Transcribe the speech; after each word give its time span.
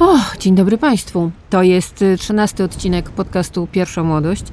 O, 0.00 0.18
dzień 0.40 0.54
dobry 0.54 0.78
Państwu. 0.78 1.30
To 1.50 1.62
jest 1.62 2.02
y, 2.02 2.16
trzynasty 2.16 2.64
odcinek 2.64 3.10
podcastu 3.10 3.68
Pierwsza 3.72 4.02
Młodość. 4.02 4.44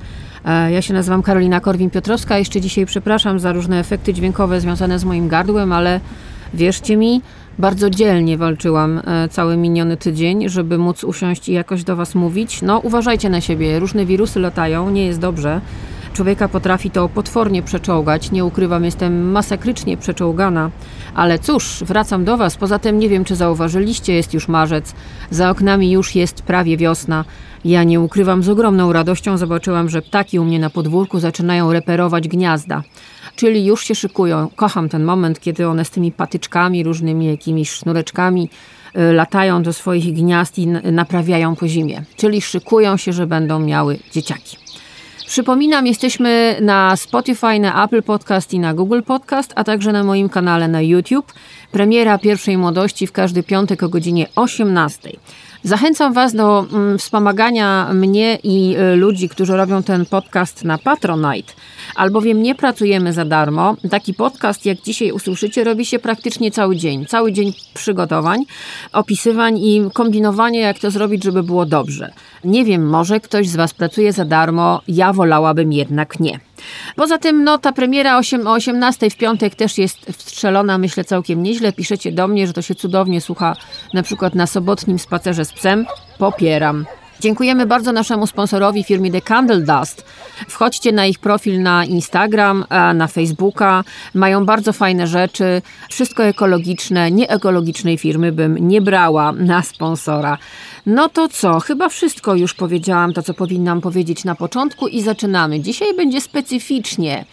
E, 0.45 0.71
Ja 0.71 0.81
się 0.81 0.93
nazywam 0.93 1.23
Karolina 1.23 1.59
Korwin-Piotrowska. 1.59 2.37
Jeszcze 2.37 2.61
dzisiaj 2.61 2.85
przepraszam 2.85 3.39
za 3.39 3.53
różne 3.53 3.79
efekty 3.79 4.13
dźwiękowe 4.13 4.61
związane 4.61 4.99
z 4.99 5.03
moim 5.03 5.27
gardłem, 5.27 5.71
ale 5.71 5.99
wierzcie 6.53 6.97
mi, 6.97 7.21
bardzo 7.59 7.89
dzielnie 7.89 8.37
walczyłam 8.37 9.01
e, 9.05 9.29
cały 9.29 9.57
miniony 9.57 9.97
tydzień, 9.97 10.49
żeby 10.49 10.77
móc 10.77 11.03
usiąść 11.03 11.49
i 11.49 11.53
jakoś 11.53 11.83
do 11.83 11.95
Was 11.95 12.15
mówić. 12.15 12.61
No, 12.61 12.79
uważajcie 12.79 13.29
na 13.29 13.41
siebie, 13.41 13.79
różne 13.79 14.05
wirusy 14.05 14.39
latają, 14.39 14.89
nie 14.89 15.05
jest 15.05 15.19
dobrze. 15.19 15.61
Człowieka 16.15 16.47
potrafi 16.47 16.91
to 16.91 17.09
potwornie 17.09 17.63
przeczołgać. 17.63 18.31
Nie 18.31 18.45
ukrywam, 18.45 18.85
jestem 18.85 19.31
masakrycznie 19.31 19.97
przeczołgana. 19.97 20.71
Ale 21.15 21.39
cóż, 21.39 21.83
wracam 21.83 22.25
do 22.25 22.37
Was. 22.37 22.57
Poza 22.57 22.79
tym 22.79 22.99
nie 22.99 23.09
wiem, 23.09 23.25
czy 23.25 23.35
zauważyliście, 23.35 24.13
jest 24.13 24.33
już 24.33 24.47
marzec. 24.47 24.93
Za 25.29 25.49
oknami 25.49 25.91
już 25.91 26.15
jest 26.15 26.41
prawie 26.41 26.77
wiosna. 26.77 27.25
Ja 27.65 27.83
nie 27.83 27.99
ukrywam, 27.99 28.43
z 28.43 28.49
ogromną 28.49 28.93
radością 28.93 29.37
zobaczyłam, 29.37 29.89
że 29.89 30.01
ptaki 30.01 30.39
u 30.39 30.45
mnie 30.45 30.59
na 30.59 30.69
podwórku 30.69 31.19
zaczynają 31.19 31.73
reperować 31.73 32.27
gniazda. 32.27 32.83
Czyli 33.35 33.65
już 33.65 33.83
się 33.83 33.95
szykują. 33.95 34.49
Kocham 34.55 34.89
ten 34.89 35.03
moment, 35.03 35.39
kiedy 35.39 35.67
one 35.67 35.85
z 35.85 35.89
tymi 35.89 36.11
patyczkami, 36.11 36.83
różnymi 36.83 37.25
jakimiś 37.25 37.71
sznureczkami 37.71 38.49
y, 38.97 39.13
latają 39.13 39.63
do 39.63 39.73
swoich 39.73 40.13
gniazd 40.13 40.59
i 40.59 40.67
naprawiają 40.67 41.55
po 41.55 41.67
zimie. 41.67 42.03
Czyli 42.15 42.41
szykują 42.41 42.97
się, 42.97 43.13
że 43.13 43.27
będą 43.27 43.59
miały 43.59 43.99
dzieciaki. 44.11 44.64
Przypominam, 45.27 45.87
jesteśmy 45.87 46.55
na 46.61 46.95
Spotify, 46.95 47.59
na 47.59 47.83
Apple 47.85 48.03
Podcast 48.03 48.53
i 48.53 48.59
na 48.59 48.73
Google 48.73 49.01
Podcast, 49.01 49.53
a 49.55 49.63
także 49.63 49.91
na 49.91 50.03
moim 50.03 50.29
kanale 50.29 50.67
na 50.67 50.81
YouTube. 50.81 51.33
Premiera 51.71 52.17
pierwszej 52.17 52.57
młodości 52.57 53.07
w 53.07 53.11
każdy 53.11 53.43
piątek 53.43 53.83
o 53.83 53.89
godzinie 53.89 54.27
18. 54.35 55.09
Zachęcam 55.65 56.13
Was 56.13 56.33
do 56.33 56.65
mm, 56.71 56.97
wspomagania 56.97 57.89
mnie 57.93 58.37
i 58.43 58.75
y, 58.77 58.95
ludzi, 58.95 59.29
którzy 59.29 59.57
robią 59.57 59.83
ten 59.83 60.05
podcast 60.05 60.63
na 60.63 60.77
Patronite, 60.77 61.53
albowiem 61.95 62.43
nie 62.43 62.55
pracujemy 62.55 63.13
za 63.13 63.25
darmo. 63.25 63.75
Taki 63.89 64.13
podcast, 64.13 64.65
jak 64.65 64.81
dzisiaj 64.81 65.11
usłyszycie, 65.11 65.63
robi 65.63 65.85
się 65.85 65.99
praktycznie 65.99 66.51
cały 66.51 66.75
dzień. 66.75 67.05
Cały 67.05 67.31
dzień 67.31 67.53
przygotowań, 67.73 68.45
opisywań 68.93 69.57
i 69.57 69.81
kombinowania, 69.93 70.59
jak 70.59 70.79
to 70.79 70.91
zrobić, 70.91 71.23
żeby 71.23 71.43
było 71.43 71.65
dobrze. 71.65 72.13
Nie 72.43 72.65
wiem, 72.65 72.89
może 72.89 73.19
ktoś 73.19 73.47
z 73.47 73.55
Was 73.55 73.73
pracuje 73.73 74.13
za 74.13 74.25
darmo, 74.25 74.81
ja 74.87 75.13
wolałabym 75.13 75.73
jednak 75.73 76.19
nie. 76.19 76.39
Poza 76.95 77.17
tym, 77.17 77.43
no, 77.43 77.57
ta 77.57 77.71
premiera 77.71 78.17
8, 78.17 78.47
o 78.47 78.51
18 78.51 79.09
w 79.09 79.17
piątek 79.17 79.55
też 79.55 79.77
jest 79.77 80.05
wstrzelona, 80.17 80.77
myślę, 80.77 81.03
całkiem 81.03 81.43
nieźle. 81.43 81.73
Piszecie 81.73 82.11
do 82.11 82.27
mnie, 82.27 82.47
że 82.47 82.53
to 82.53 82.61
się 82.61 82.75
cudownie 82.75 83.21
słucha 83.21 83.55
na 83.93 84.03
przykład 84.03 84.35
na 84.35 84.47
sobotnim 84.47 84.99
spacerze 84.99 85.45
z 85.45 85.53
psem. 85.53 85.85
Popieram. 86.17 86.85
Dziękujemy 87.25 87.65
bardzo 87.65 87.91
naszemu 87.91 88.27
sponsorowi, 88.27 88.83
firmie 88.83 89.11
The 89.11 89.21
Candle 89.21 89.61
Dust. 89.61 90.05
Wchodźcie 90.47 90.91
na 90.91 91.05
ich 91.05 91.19
profil 91.19 91.61
na 91.61 91.85
Instagram, 91.85 92.65
na 92.95 93.07
Facebooka. 93.07 93.83
Mają 94.13 94.45
bardzo 94.45 94.73
fajne 94.73 95.07
rzeczy. 95.07 95.61
Wszystko 95.89 96.23
ekologiczne. 96.23 97.11
Nieekologicznej 97.11 97.97
firmy 97.97 98.31
bym 98.31 98.67
nie 98.67 98.81
brała 98.81 99.31
na 99.31 99.61
sponsora. 99.61 100.37
No 100.85 101.09
to 101.09 101.27
co? 101.27 101.59
Chyba 101.59 101.89
wszystko 101.89 102.35
już 102.35 102.53
powiedziałam, 102.53 103.13
to 103.13 103.23
co 103.23 103.33
powinnam 103.33 103.81
powiedzieć 103.81 104.23
na 104.23 104.35
początku 104.35 104.87
i 104.87 105.01
zaczynamy. 105.01 105.59
Dzisiaj 105.59 105.95
będzie 105.95 106.21
specyficznie. 106.21 107.25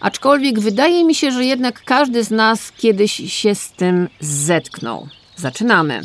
Aczkolwiek 0.00 0.60
wydaje 0.60 1.04
mi 1.04 1.14
się, 1.14 1.30
że 1.30 1.44
jednak 1.44 1.82
każdy 1.84 2.24
z 2.24 2.30
nas 2.30 2.72
kiedyś 2.72 3.12
się 3.12 3.54
z 3.54 3.72
tym 3.72 4.08
zetknął. 4.20 5.08
Zaczynamy. 5.36 6.00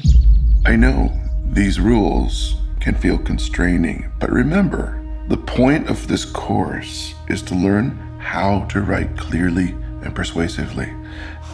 I 0.76 0.78
know 0.78 1.12
these 1.56 1.82
rules 1.82 2.63
can 2.84 2.96
feel 2.96 3.18
constraining, 3.18 4.12
but 4.20 4.30
remember, 4.30 5.02
the 5.30 5.38
point 5.38 5.90
of 5.90 6.06
this 6.10 6.26
course 6.26 7.16
is 7.30 7.42
to 7.42 7.56
learn 7.56 7.92
how 8.20 8.66
to 8.66 8.82
write 8.82 9.18
clearly 9.18 9.70
and 10.02 10.14
persuasively. 10.14 10.94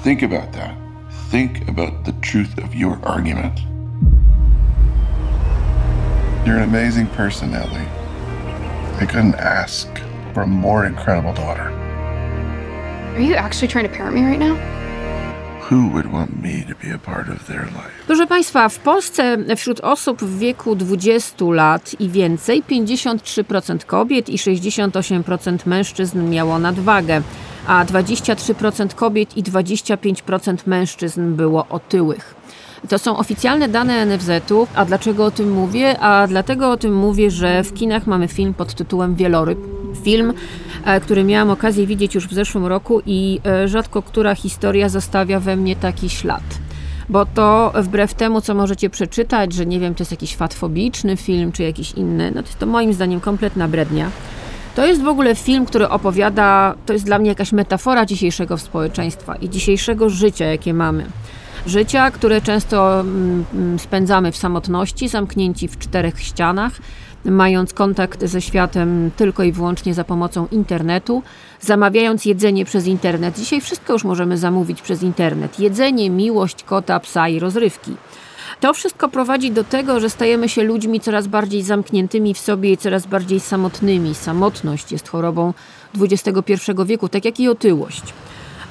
Think 0.01 0.23
about 0.23 0.51
that. 0.53 0.75
Think 1.29 1.67
about 1.67 2.03
the 2.03 2.13
truth 2.13 2.57
of 2.57 2.73
your 2.73 2.99
argument. 3.05 3.59
You're 6.47 6.57
an 6.57 6.63
amazing 6.63 7.05
person, 7.09 7.53
Ellie. 7.53 7.87
I 8.97 9.05
couldn't 9.07 9.35
ask 9.35 9.87
for 10.33 10.41
a 10.41 10.47
more 10.47 10.87
incredible 10.87 11.35
daughter. 11.35 11.69
Are 13.13 13.21
you 13.21 13.35
actually 13.35 13.67
trying 13.67 13.87
to 13.87 13.93
parent 13.93 14.15
me 14.15 14.23
right 14.23 14.39
now? 14.39 14.55
Who 15.65 15.89
would 15.89 16.11
want 16.11 16.41
me 16.41 16.65
to 16.67 16.73
be 16.73 16.89
a 16.89 16.97
part 16.97 17.29
of 17.29 17.45
their 17.45 17.67
life? 17.67 17.98
Proszę 18.09 18.27
Państwa, 18.27 18.69
w 18.69 18.79
Polsce 18.79 19.37
wśród 19.55 19.79
osób 19.79 20.23
w 20.23 20.39
wieku 20.39 20.75
20 20.75 21.45
lat 21.45 21.95
i 21.99 22.09
więcej 22.09 22.63
53% 22.63 23.85
kobiet 23.85 24.29
i 24.29 24.37
68% 24.37 25.57
mężczyzn 25.65 26.29
miało 26.29 26.59
nadwagę, 26.59 27.21
a 27.67 27.85
23% 27.85 28.93
kobiet 28.93 29.37
i 29.37 29.43
25% 29.43 30.57
mężczyzn 30.65 31.35
było 31.35 31.65
otyłych. 31.69 32.35
To 32.89 32.99
są 32.99 33.17
oficjalne 33.17 33.67
dane 33.67 34.05
NFZ-u. 34.05 34.67
A 34.75 34.85
dlaczego 34.85 35.25
o 35.25 35.31
tym 35.31 35.51
mówię? 35.51 35.99
A 35.99 36.27
dlatego 36.27 36.71
o 36.71 36.77
tym 36.77 36.95
mówię, 36.95 37.31
że 37.31 37.63
w 37.63 37.73
kinach 37.73 38.07
mamy 38.07 38.27
film 38.27 38.53
pod 38.53 38.73
tytułem 38.73 39.15
Wieloryb. 39.15 39.59
Film, 40.03 40.33
e, 40.85 41.01
który 41.01 41.23
miałam 41.23 41.49
okazję 41.49 41.87
widzieć 41.87 42.15
już 42.15 42.27
w 42.27 42.33
zeszłym 42.33 42.65
roku 42.65 43.01
i 43.05 43.39
e, 43.45 43.67
rzadko 43.67 44.01
która 44.01 44.35
historia 44.35 44.89
zostawia 44.89 45.39
we 45.39 45.55
mnie 45.55 45.75
taki 45.75 46.09
ślad. 46.09 46.43
Bo 47.09 47.25
to 47.25 47.73
wbrew 47.75 48.13
temu, 48.13 48.41
co 48.41 48.55
możecie 48.55 48.89
przeczytać, 48.89 49.53
że 49.53 49.65
nie 49.65 49.79
wiem, 49.79 49.95
to 49.95 50.01
jest 50.01 50.11
jakiś 50.11 50.35
fatfobiczny 50.35 51.17
film, 51.17 51.51
czy 51.51 51.63
jakiś 51.63 51.91
inny, 51.91 52.31
no 52.35 52.41
to 52.41 52.47
jest 52.47 52.59
to 52.59 52.65
moim 52.65 52.93
zdaniem 52.93 53.19
kompletna 53.19 53.67
brednia. 53.67 54.11
To 54.75 54.85
jest 54.85 55.01
w 55.01 55.07
ogóle 55.07 55.35
film, 55.35 55.65
który 55.65 55.89
opowiada, 55.89 56.75
to 56.85 56.93
jest 56.93 57.05
dla 57.05 57.19
mnie 57.19 57.29
jakaś 57.29 57.51
metafora 57.51 58.05
dzisiejszego 58.05 58.57
społeczeństwa 58.57 59.35
i 59.35 59.49
dzisiejszego 59.49 60.09
życia, 60.09 60.45
jakie 60.45 60.73
mamy. 60.73 61.05
Życia, 61.65 62.11
które 62.11 62.41
często 62.41 62.99
mm, 62.99 63.45
mm, 63.53 63.79
spędzamy 63.79 64.31
w 64.31 64.37
samotności, 64.37 65.09
zamknięci 65.09 65.67
w 65.67 65.77
czterech 65.77 66.21
ścianach, 66.21 66.71
mając 67.25 67.73
kontakt 67.73 68.25
ze 68.25 68.41
światem 68.41 69.11
tylko 69.17 69.43
i 69.43 69.51
wyłącznie 69.51 69.93
za 69.93 70.03
pomocą 70.03 70.47
internetu, 70.51 71.23
zamawiając 71.61 72.25
jedzenie 72.25 72.65
przez 72.65 72.85
internet. 72.85 73.37
Dzisiaj 73.37 73.61
wszystko 73.61 73.93
już 73.93 74.03
możemy 74.03 74.37
zamówić 74.37 74.81
przez 74.81 75.03
internet. 75.03 75.59
Jedzenie, 75.59 76.09
miłość, 76.09 76.63
kota, 76.63 76.99
psa 76.99 77.29
i 77.29 77.39
rozrywki. 77.39 77.95
To 78.59 78.73
wszystko 78.73 79.09
prowadzi 79.09 79.51
do 79.51 79.63
tego, 79.63 79.99
że 79.99 80.09
stajemy 80.09 80.49
się 80.49 80.63
ludźmi 80.63 80.99
coraz 80.99 81.27
bardziej 81.27 81.63
zamkniętymi 81.63 82.33
w 82.33 82.39
sobie 82.39 82.71
i 82.71 82.77
coraz 82.77 83.05
bardziej 83.05 83.39
samotnymi. 83.39 84.15
Samotność 84.15 84.91
jest 84.91 85.07
chorobą 85.07 85.53
XXI 86.01 86.53
wieku, 86.85 87.09
tak 87.09 87.25
jak 87.25 87.39
i 87.39 87.47
otyłość. 87.47 88.03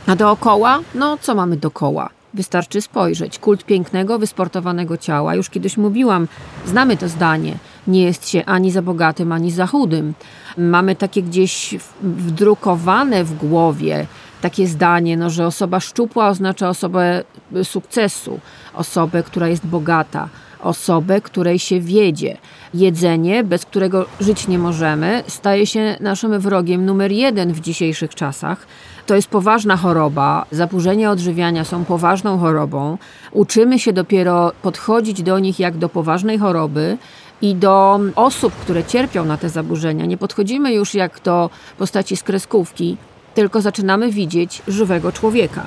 A 0.06 0.16
dookoła? 0.16 0.80
No, 0.94 1.18
co 1.20 1.34
mamy 1.34 1.56
dookoła? 1.56 2.10
Wystarczy 2.34 2.80
spojrzeć. 2.80 3.38
Kult 3.38 3.64
pięknego, 3.64 4.18
wysportowanego 4.18 4.96
ciała. 4.96 5.34
Już 5.34 5.50
kiedyś 5.50 5.76
mówiłam, 5.76 6.28
znamy 6.66 6.96
to 6.96 7.08
zdanie. 7.08 7.54
Nie 7.88 8.02
jest 8.02 8.28
się 8.28 8.44
ani 8.44 8.70
za 8.70 8.82
bogatym, 8.82 9.32
ani 9.32 9.50
za 9.50 9.66
chudym. 9.66 10.14
Mamy 10.58 10.96
takie 10.96 11.22
gdzieś 11.22 11.74
wdrukowane 12.02 13.24
w 13.24 13.34
głowie 13.34 14.06
takie 14.40 14.66
zdanie, 14.66 15.16
no, 15.16 15.30
że 15.30 15.46
osoba 15.46 15.80
szczupła 15.80 16.28
oznacza 16.28 16.68
osobę 16.68 17.24
y, 17.56 17.64
sukcesu, 17.64 18.40
osobę, 18.74 19.22
która 19.22 19.48
jest 19.48 19.66
bogata, 19.66 20.28
osobę, 20.60 21.20
której 21.20 21.58
się 21.58 21.80
wiedzie. 21.80 22.36
Jedzenie, 22.74 23.44
bez 23.44 23.64
którego 23.64 24.06
żyć 24.20 24.48
nie 24.48 24.58
możemy, 24.58 25.22
staje 25.26 25.66
się 25.66 25.96
naszym 26.00 26.40
wrogiem 26.40 26.86
numer 26.86 27.12
jeden 27.12 27.52
w 27.52 27.60
dzisiejszych 27.60 28.14
czasach. 28.14 28.66
To 29.06 29.14
jest 29.14 29.28
poważna 29.28 29.76
choroba. 29.76 30.46
Zaburzenia 30.50 31.10
odżywiania 31.10 31.64
są 31.64 31.84
poważną 31.84 32.38
chorobą. 32.38 32.98
Uczymy 33.32 33.78
się 33.78 33.92
dopiero 33.92 34.52
podchodzić 34.62 35.22
do 35.22 35.38
nich 35.38 35.58
jak 35.58 35.76
do 35.76 35.88
poważnej 35.88 36.38
choroby 36.38 36.98
i 37.42 37.54
do 37.54 38.00
osób, 38.16 38.52
które 38.52 38.84
cierpią 38.84 39.24
na 39.24 39.36
te 39.36 39.48
zaburzenia. 39.48 40.06
Nie 40.06 40.16
podchodzimy 40.16 40.72
już 40.72 40.94
jak 40.94 41.20
do 41.20 41.50
postaci 41.78 42.16
z 42.16 42.22
kreskówki, 42.22 42.96
tylko 43.34 43.60
zaczynamy 43.60 44.12
widzieć 44.12 44.62
żywego 44.68 45.12
człowieka. 45.12 45.62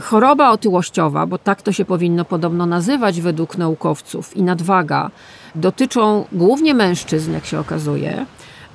Choroba 0.00 0.50
otyłościowa, 0.50 1.26
bo 1.26 1.38
tak 1.38 1.62
to 1.62 1.72
się 1.72 1.84
powinno 1.84 2.24
podobno 2.24 2.66
nazywać 2.66 3.20
według 3.20 3.58
naukowców, 3.58 4.36
i 4.36 4.42
nadwaga 4.42 5.10
dotyczą 5.54 6.24
głównie 6.32 6.74
mężczyzn, 6.74 7.32
jak 7.32 7.46
się 7.46 7.58
okazuje, 7.58 8.26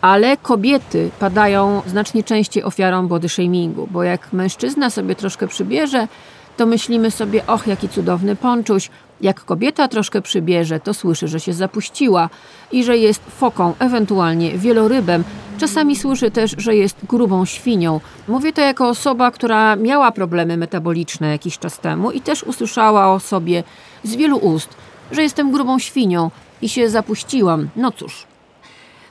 ale 0.02 0.38
kobiety 0.38 1.10
padają 1.20 1.82
znacznie 1.88 2.24
częściej 2.24 2.64
ofiarą 2.64 3.08
body 3.08 3.30
shamingu, 3.30 3.88
bo 3.92 4.04
jak 4.04 4.34
mężczyzna 4.34 4.90
sobie 4.90 5.16
troszkę 5.16 5.48
przybierze, 5.48 6.08
to 6.62 6.66
myślimy 6.66 7.12
sobie, 7.12 7.48
och, 7.48 7.68
jaki 7.68 7.90
cudowny 7.90 8.36
ponczuś. 8.36 8.90
Jak 9.22 9.46
kobieta 9.46 9.88
troszkę 9.88 10.22
przybierze, 10.22 10.80
to 10.80 10.94
słyszy, 10.94 11.28
że 11.28 11.40
się 11.40 11.54
zapuściła 11.54 12.30
i 12.72 12.84
że 12.84 12.98
jest 12.98 13.22
foką, 13.38 13.74
ewentualnie 13.80 14.58
wielorybem. 14.58 15.24
Czasami 15.58 15.96
słyszy 15.96 16.32
też, 16.32 16.56
że 16.58 16.76
jest 16.76 16.98
grubą 17.10 17.46
świnią. 17.46 18.00
Mówię 18.28 18.54
to 18.54 18.62
jako 18.62 18.90
osoba, 18.90 19.32
która 19.32 19.76
miała 19.76 20.12
problemy 20.12 20.58
metaboliczne 20.58 21.28
jakiś 21.28 21.60
czas 21.60 21.80
temu 21.80 22.12
i 22.12 22.22
też 22.22 22.44
usłyszała 22.44 23.14
o 23.14 23.20
sobie 23.20 23.64
z 24.04 24.16
wielu 24.16 24.38
ust. 24.38 24.70
że 25.12 25.24
jestem 25.24 25.52
grubą 25.52 25.80
świnią 25.80 26.32
i 26.62 26.70
się 26.70 26.90
zapuściłam. 26.90 27.70
No 27.76 27.92
cóż. 27.92 28.24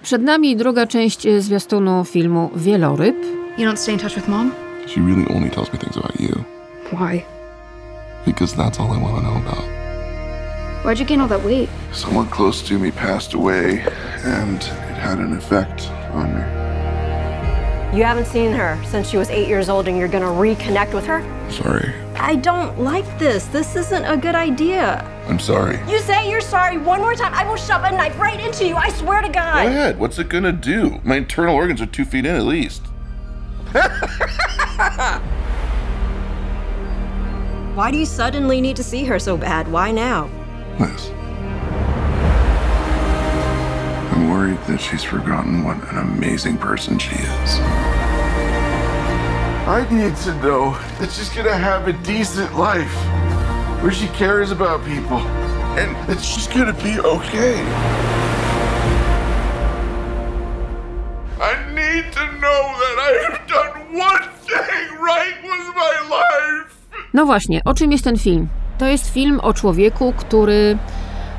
Przed 0.02 0.22
nami 0.22 0.56
druga 0.56 0.86
część 0.86 1.26
zwiastunu 1.38 2.04
filmu 2.04 2.50
Wieloryb. 2.56 3.16
You 3.58 3.70
don't 3.70 3.76
stay 3.76 3.94
in 3.94 4.00
touch 4.00 4.14
with 4.14 4.28
mom? 4.28 4.52
She 4.86 5.00
really 5.00 5.26
only 5.36 5.50
tells 5.50 5.72
me 5.72 5.78
things 5.78 5.96
about 5.96 6.20
you 6.20 6.44
Why? 6.92 7.39
Because 8.24 8.54
that's 8.54 8.78
all 8.78 8.92
I 8.92 8.98
want 8.98 9.16
to 9.16 9.22
know 9.22 9.36
about. 9.36 10.84
Why'd 10.84 10.98
you 10.98 11.04
gain 11.04 11.20
all 11.20 11.28
that 11.28 11.42
weight? 11.42 11.68
Someone 11.92 12.28
close 12.28 12.62
to 12.62 12.78
me 12.78 12.90
passed 12.90 13.34
away, 13.34 13.80
and 14.24 14.56
it 14.56 14.64
had 14.96 15.18
an 15.18 15.34
effect 15.36 15.88
on 16.12 16.34
me. 16.34 16.60
You 17.96 18.04
haven't 18.04 18.26
seen 18.26 18.52
her 18.52 18.80
since 18.86 19.08
she 19.10 19.16
was 19.16 19.30
eight 19.30 19.48
years 19.48 19.68
old 19.68 19.88
and 19.88 19.98
you're 19.98 20.06
gonna 20.06 20.26
reconnect 20.26 20.94
with 20.94 21.04
her? 21.06 21.22
Sorry. 21.50 21.92
I 22.14 22.36
don't 22.36 22.78
like 22.78 23.18
this. 23.18 23.46
This 23.46 23.74
isn't 23.74 24.04
a 24.04 24.16
good 24.16 24.36
idea. 24.36 25.04
I'm 25.26 25.40
sorry. 25.40 25.80
You 25.90 25.98
say 25.98 26.30
you're 26.30 26.40
sorry 26.40 26.78
one 26.78 27.00
more 27.00 27.14
time, 27.14 27.34
I 27.34 27.44
will 27.44 27.56
shove 27.56 27.82
a 27.82 27.90
knife 27.90 28.16
right 28.16 28.38
into 28.38 28.64
you. 28.64 28.76
I 28.76 28.90
swear 28.90 29.22
to 29.22 29.28
God. 29.28 29.34
Go 29.34 29.64
God. 29.64 29.66
ahead. 29.66 29.98
What's 29.98 30.20
it 30.20 30.28
gonna 30.28 30.52
do? 30.52 31.00
My 31.02 31.16
internal 31.16 31.56
organs 31.56 31.82
are 31.82 31.86
two 31.86 32.04
feet 32.04 32.24
in 32.24 32.36
at 32.36 32.44
least. 32.44 32.82
Why 37.74 37.92
do 37.92 37.98
you 37.98 38.04
suddenly 38.04 38.60
need 38.60 38.74
to 38.76 38.82
see 38.82 39.04
her 39.04 39.20
so 39.20 39.36
bad? 39.36 39.70
Why 39.70 39.92
now? 39.92 40.28
Liz. 40.80 41.10
I'm 44.12 44.28
worried 44.28 44.58
that 44.66 44.80
she's 44.80 45.04
forgotten 45.04 45.62
what 45.62 45.76
an 45.92 45.98
amazing 45.98 46.58
person 46.58 46.98
she 46.98 47.14
is. 47.14 47.60
I 49.68 49.86
need 49.88 50.16
to 50.16 50.34
know 50.42 50.72
that 50.98 51.12
she's 51.12 51.28
gonna 51.28 51.56
have 51.56 51.86
a 51.86 51.92
decent 51.92 52.56
life 52.56 52.92
where 53.82 53.92
she 53.92 54.08
cares 54.08 54.50
about 54.50 54.84
people 54.84 55.18
and 55.78 55.94
that 56.08 56.20
she's 56.20 56.48
gonna 56.48 56.72
be 56.72 56.98
okay. 56.98 57.60
I 61.40 61.54
need 61.68 62.12
to 62.14 62.26
know 62.40 62.62
that 62.80 62.96
I 62.98 63.30
have 63.30 63.46
done 63.46 63.96
one 63.96 64.29
No 67.14 67.26
właśnie, 67.26 67.60
o 67.64 67.74
czym 67.74 67.92
jest 67.92 68.04
ten 68.04 68.18
film? 68.18 68.48
To 68.78 68.86
jest 68.86 69.10
film 69.10 69.40
o 69.42 69.54
człowieku, 69.54 70.12
który 70.16 70.78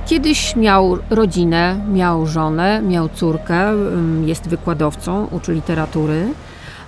kiedyś 0.06 0.56
miał 0.56 0.98
rodzinę, 1.10 1.80
miał 1.94 2.28
żonę, 2.28 2.82
miał 2.82 3.10
córkę, 3.10 3.72
ym, 3.72 4.28
jest 4.28 4.48
wykładowcą, 4.48 5.28
uczy 5.32 5.54
literatury. 5.54 6.28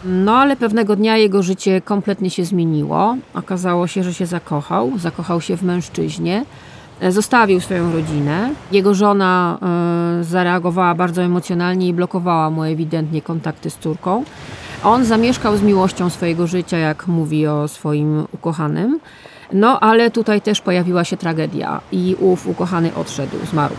No 0.05 0.35
ale 0.35 0.55
pewnego 0.55 0.95
dnia 0.95 1.17
jego 1.17 1.43
życie 1.43 1.81
kompletnie 1.81 2.29
się 2.29 2.45
zmieniło. 2.45 3.15
Okazało 3.33 3.87
się, 3.87 4.03
że 4.03 4.13
się 4.13 4.25
zakochał, 4.25 4.91
zakochał 4.97 5.41
się 5.41 5.57
w 5.57 5.63
mężczyźnie, 5.63 6.45
e, 6.99 7.11
zostawił 7.11 7.59
swoją 7.59 7.93
rodzinę. 7.93 8.49
Jego 8.71 8.93
żona 8.93 9.57
e, 9.61 10.23
zareagowała 10.23 10.95
bardzo 10.95 11.23
emocjonalnie 11.23 11.87
i 11.87 11.93
blokowała 11.93 12.49
mu 12.49 12.63
ewidentnie 12.63 13.21
kontakty 13.21 13.69
z 13.69 13.77
córką. 13.77 14.23
On 14.83 15.05
zamieszkał 15.05 15.57
z 15.57 15.61
miłością 15.61 16.09
swojego 16.09 16.47
życia, 16.47 16.77
jak 16.77 17.07
mówi 17.07 17.47
o 17.47 17.67
swoim 17.67 18.27
ukochanym. 18.31 18.99
No 19.53 19.79
ale 19.79 20.11
tutaj 20.11 20.41
też 20.41 20.61
pojawiła 20.61 21.03
się 21.03 21.17
tragedia 21.17 21.81
i 21.91 22.15
ów 22.19 22.47
ukochany 22.47 22.95
odszedł, 22.95 23.37
zmarł. 23.51 23.75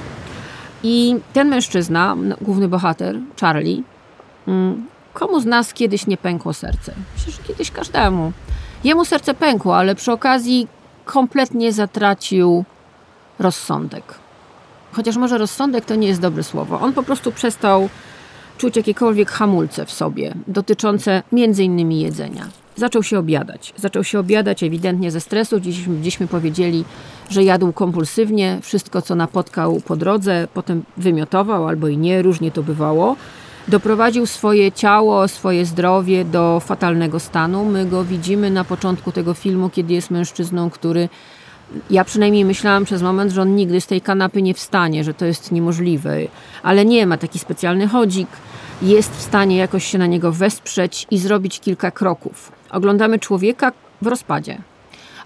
I 0.82 1.16
ten 1.32 1.48
mężczyzna, 1.48 2.16
główny 2.40 2.68
bohater, 2.68 3.18
Charlie, 3.40 3.82
mm, 4.48 4.86
komu 5.14 5.40
z 5.40 5.46
nas 5.46 5.74
kiedyś 5.74 6.06
nie 6.06 6.16
pękło 6.16 6.52
serce? 6.52 6.94
Myślę, 7.14 7.32
że 7.32 7.42
kiedyś 7.48 7.70
każdemu. 7.70 8.32
Jemu 8.84 9.04
serce 9.04 9.34
pękło, 9.34 9.76
ale 9.76 9.94
przy 9.94 10.12
okazji 10.12 10.68
kompletnie 11.04 11.72
zatracił 11.72 12.64
rozsądek. 13.38 14.14
Chociaż 14.92 15.16
może 15.16 15.38
rozsądek 15.38 15.84
to 15.84 15.94
nie 15.94 16.08
jest 16.08 16.20
dobre 16.20 16.42
słowo. 16.42 16.80
On 16.80 16.92
po 16.92 17.02
prostu 17.02 17.32
przestał 17.32 17.88
czuć 18.58 18.76
jakiekolwiek 18.76 19.30
hamulce 19.30 19.86
w 19.86 19.92
sobie, 19.92 20.34
dotyczące 20.46 21.22
innymi 21.32 22.00
jedzenia. 22.00 22.48
Zaczął 22.76 23.02
się 23.02 23.18
obiadać. 23.18 23.74
Zaczął 23.76 24.04
się 24.04 24.18
obiadać 24.18 24.62
ewidentnie 24.62 25.10
ze 25.10 25.20
stresu. 25.20 25.60
Dziś, 25.60 25.84
dziśmy 26.02 26.26
powiedzieli, 26.26 26.84
że 27.30 27.44
jadł 27.44 27.72
kompulsywnie. 27.72 28.58
Wszystko, 28.62 29.02
co 29.02 29.14
napotkał 29.14 29.80
po 29.80 29.96
drodze, 29.96 30.48
potem 30.54 30.82
wymiotował 30.96 31.68
albo 31.68 31.88
i 31.88 31.98
nie, 31.98 32.22
różnie 32.22 32.50
to 32.50 32.62
bywało. 32.62 33.16
Doprowadził 33.68 34.26
swoje 34.26 34.72
ciało, 34.72 35.28
swoje 35.28 35.66
zdrowie 35.66 36.24
do 36.24 36.60
fatalnego 36.60 37.20
stanu. 37.20 37.64
My 37.64 37.86
go 37.86 38.04
widzimy 38.04 38.50
na 38.50 38.64
początku 38.64 39.12
tego 39.12 39.34
filmu, 39.34 39.70
kiedy 39.70 39.94
jest 39.94 40.10
mężczyzną, 40.10 40.70
który 40.70 41.08
ja 41.90 42.04
przynajmniej 42.04 42.44
myślałam 42.44 42.84
przez 42.84 43.02
moment, 43.02 43.32
że 43.32 43.42
on 43.42 43.56
nigdy 43.56 43.80
z 43.80 43.86
tej 43.86 44.00
kanapy 44.00 44.42
nie 44.42 44.54
wstanie, 44.54 45.04
że 45.04 45.14
to 45.14 45.24
jest 45.24 45.52
niemożliwe, 45.52 46.16
ale 46.62 46.84
nie 46.84 47.06
ma 47.06 47.16
taki 47.16 47.38
specjalny 47.38 47.88
chodzik. 47.88 48.28
Jest 48.82 49.16
w 49.16 49.22
stanie 49.22 49.56
jakoś 49.56 49.84
się 49.84 49.98
na 49.98 50.06
niego 50.06 50.32
wesprzeć 50.32 51.06
i 51.10 51.18
zrobić 51.18 51.60
kilka 51.60 51.90
kroków. 51.90 52.52
Oglądamy 52.70 53.18
człowieka 53.18 53.72
w 54.02 54.06
rozpadzie. 54.06 54.58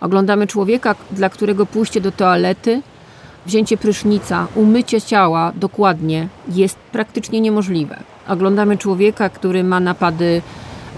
Oglądamy 0.01 0.47
człowieka, 0.47 0.95
dla 1.11 1.31
którego 1.31 1.67
pójście 1.67 2.01
do 2.01 2.13
toalety, 2.13 2.83
wzięcie 3.47 3.77
prysznica, 3.77 4.47
umycie 4.55 5.03
ciała 5.03 5.53
dokładnie 5.57 6.29
jest 6.49 6.77
praktycznie 6.93 7.41
niemożliwe. 7.41 8.03
Oglądamy 8.29 8.79
człowieka, 8.79 9.29
który 9.29 9.65
ma 9.65 9.81
napady 9.81 10.43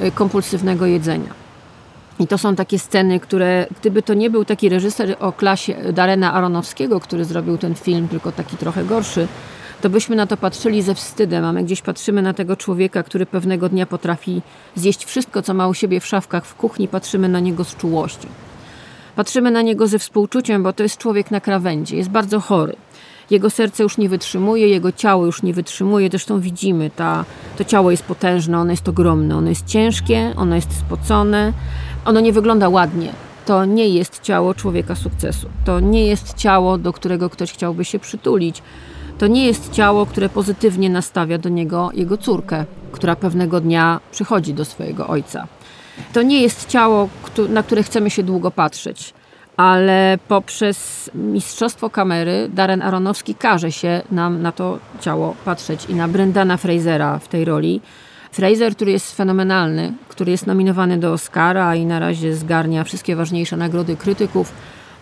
y, 0.03 0.11
kompulsywnego 0.11 0.87
jedzenia. 0.87 1.40
I 2.21 2.27
to 2.27 2.39
są 2.39 2.57
takie 2.57 2.79
sceny, 2.79 3.21
które 3.21 3.67
gdyby 3.81 4.03
to 4.03 4.15
nie 4.15 4.31
był 4.31 4.45
taki 4.45 4.69
reżyser 4.69 5.17
o 5.21 5.33
klasie 5.33 5.93
Darena 5.93 6.33
Aronowskiego, 6.33 7.01
który 7.01 7.25
zrobił 7.25 7.59
ten 7.59 7.75
film, 7.75 8.09
tylko 8.09 8.33
taki 8.33 8.57
trochę 8.57 8.85
gorszy, 8.85 9.29
to 9.81 9.91
byśmy 9.91 10.17
na 10.17 10.27
to 10.27 10.37
patrzyli 10.37 10.83
ze 10.83 10.95
wstydem, 10.95 11.45
a 11.45 11.53
my 11.53 11.65
gdzieś 11.65 11.83
patrzymy 11.83 12.23
na 12.23 12.35
tego 12.35 12.57
człowieka, 12.57 13.03
który 13.03 13.27
pewnego 13.27 13.69
dnia 13.69 13.87
potrafi 13.87 14.43
zjeść 14.75 15.05
wszystko, 15.05 15.43
co 15.43 15.55
ma 15.55 15.69
u 15.69 15.75
siebie 15.75 16.01
w 16.01 16.07
szafkach 16.07 16.47
w 16.47 16.55
kuchni, 16.55 16.89
patrzymy 16.89 17.29
na 17.29 17.41
niego 17.41 17.65
z 17.65 17.77
czułością. 17.77 18.29
Patrzymy 19.17 19.51
na 19.51 19.63
niego 19.63 19.87
ze 19.87 19.99
współczuciem, 19.99 20.63
bo 20.63 20.73
to 20.73 20.83
jest 20.83 20.99
człowiek 20.99 21.31
na 21.31 21.41
krawędzi, 21.41 21.97
jest 21.97 22.11
bardzo 22.11 22.41
chory. 22.41 22.77
Jego 23.31 23.51
serce 23.51 23.83
już 23.83 23.99
nie 23.99 24.09
wytrzymuje, 24.09 24.69
jego 24.69 24.93
ciało 24.93 25.27
już 25.27 25.43
nie 25.43 25.55
wytrzymuje. 25.55 26.09
Zresztą 26.11 26.41
widzimy, 26.41 26.91
ta, 26.97 27.25
to 27.59 27.65
ciało 27.65 27.91
jest 27.91 28.03
potężne, 28.03 28.59
ono 28.59 28.71
jest 28.71 28.89
ogromne, 28.89 29.37
ono 29.37 29.49
jest 29.49 29.67
ciężkie, 29.67 30.33
ono 30.37 30.55
jest 30.55 30.79
spocone, 30.79 31.53
ono 32.05 32.21
nie 32.21 32.33
wygląda 32.33 32.69
ładnie. 32.69 33.13
To 33.47 33.65
nie 33.65 33.89
jest 33.89 34.21
ciało 34.21 34.55
człowieka 34.55 34.95
sukcesu. 34.95 35.49
To 35.65 35.81
nie 35.81 36.07
jest 36.07 36.35
ciało, 36.35 36.79
do 36.79 36.93
którego 36.93 37.31
ktoś 37.31 37.53
chciałby 37.53 37.85
się 37.85 37.99
przytulić. 37.99 38.63
To 39.19 39.27
nie 39.27 39.47
jest 39.47 39.73
ciało, 39.73 40.07
które 40.07 40.29
pozytywnie 40.29 40.91
nastawia 40.91 41.39
do 41.39 41.49
niego 41.49 41.91
jego 41.95 42.17
córkę, 42.17 42.65
która 42.93 43.17
pewnego 43.17 43.61
dnia 43.61 44.01
przychodzi 44.11 44.55
do 44.55 44.65
swojego 44.65 45.09
ojca. 45.09 45.47
To 46.13 46.23
nie 46.23 46.43
jest 46.43 46.69
ciało, 46.69 47.09
na 47.49 47.63
które 47.63 47.83
chcemy 47.83 48.11
się 48.11 48.23
długo 48.23 48.51
patrzeć, 48.51 49.15
ale 49.57 50.19
poprzez 50.29 51.11
mistrzostwo 51.15 51.91
kamery 51.91 52.49
Darren 52.53 52.83
Aronowski 52.83 53.35
każe 53.35 53.73
się 53.73 54.03
nam 54.11 54.43
na 54.43 54.53
to 54.53 54.79
ciało 55.01 55.35
patrzeć 55.45 55.87
i 55.89 55.95
na 55.95 56.09
Brendana 56.09 56.57
Frasera 56.57 57.19
w 57.19 57.29
tej 57.29 57.45
roli. 57.45 57.81
Fraser, 58.33 58.75
który 58.75 58.93
jest 58.93 59.17
fenomenalny, 59.17 59.93
który 60.09 60.31
jest 60.31 60.47
nominowany 60.47 60.99
do 60.99 61.13
Oscara 61.13 61.75
i 61.75 61.87
na 61.87 61.99
razie 61.99 62.35
zgarnia 62.35 62.85
wszystkie 62.85 63.17
ważniejsze 63.17 63.57
nagrody 63.57 63.97
krytyków. 63.97 64.53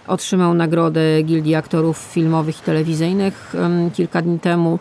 Otrzymał 0.07 0.55
nagrodę 0.55 1.23
Gildii 1.23 1.55
Aktorów 1.55 1.99
Filmowych 1.99 2.59
i 2.59 2.63
Telewizyjnych 2.63 3.55
kilka 3.95 4.23
dni 4.23 4.39
temu. 4.39 4.79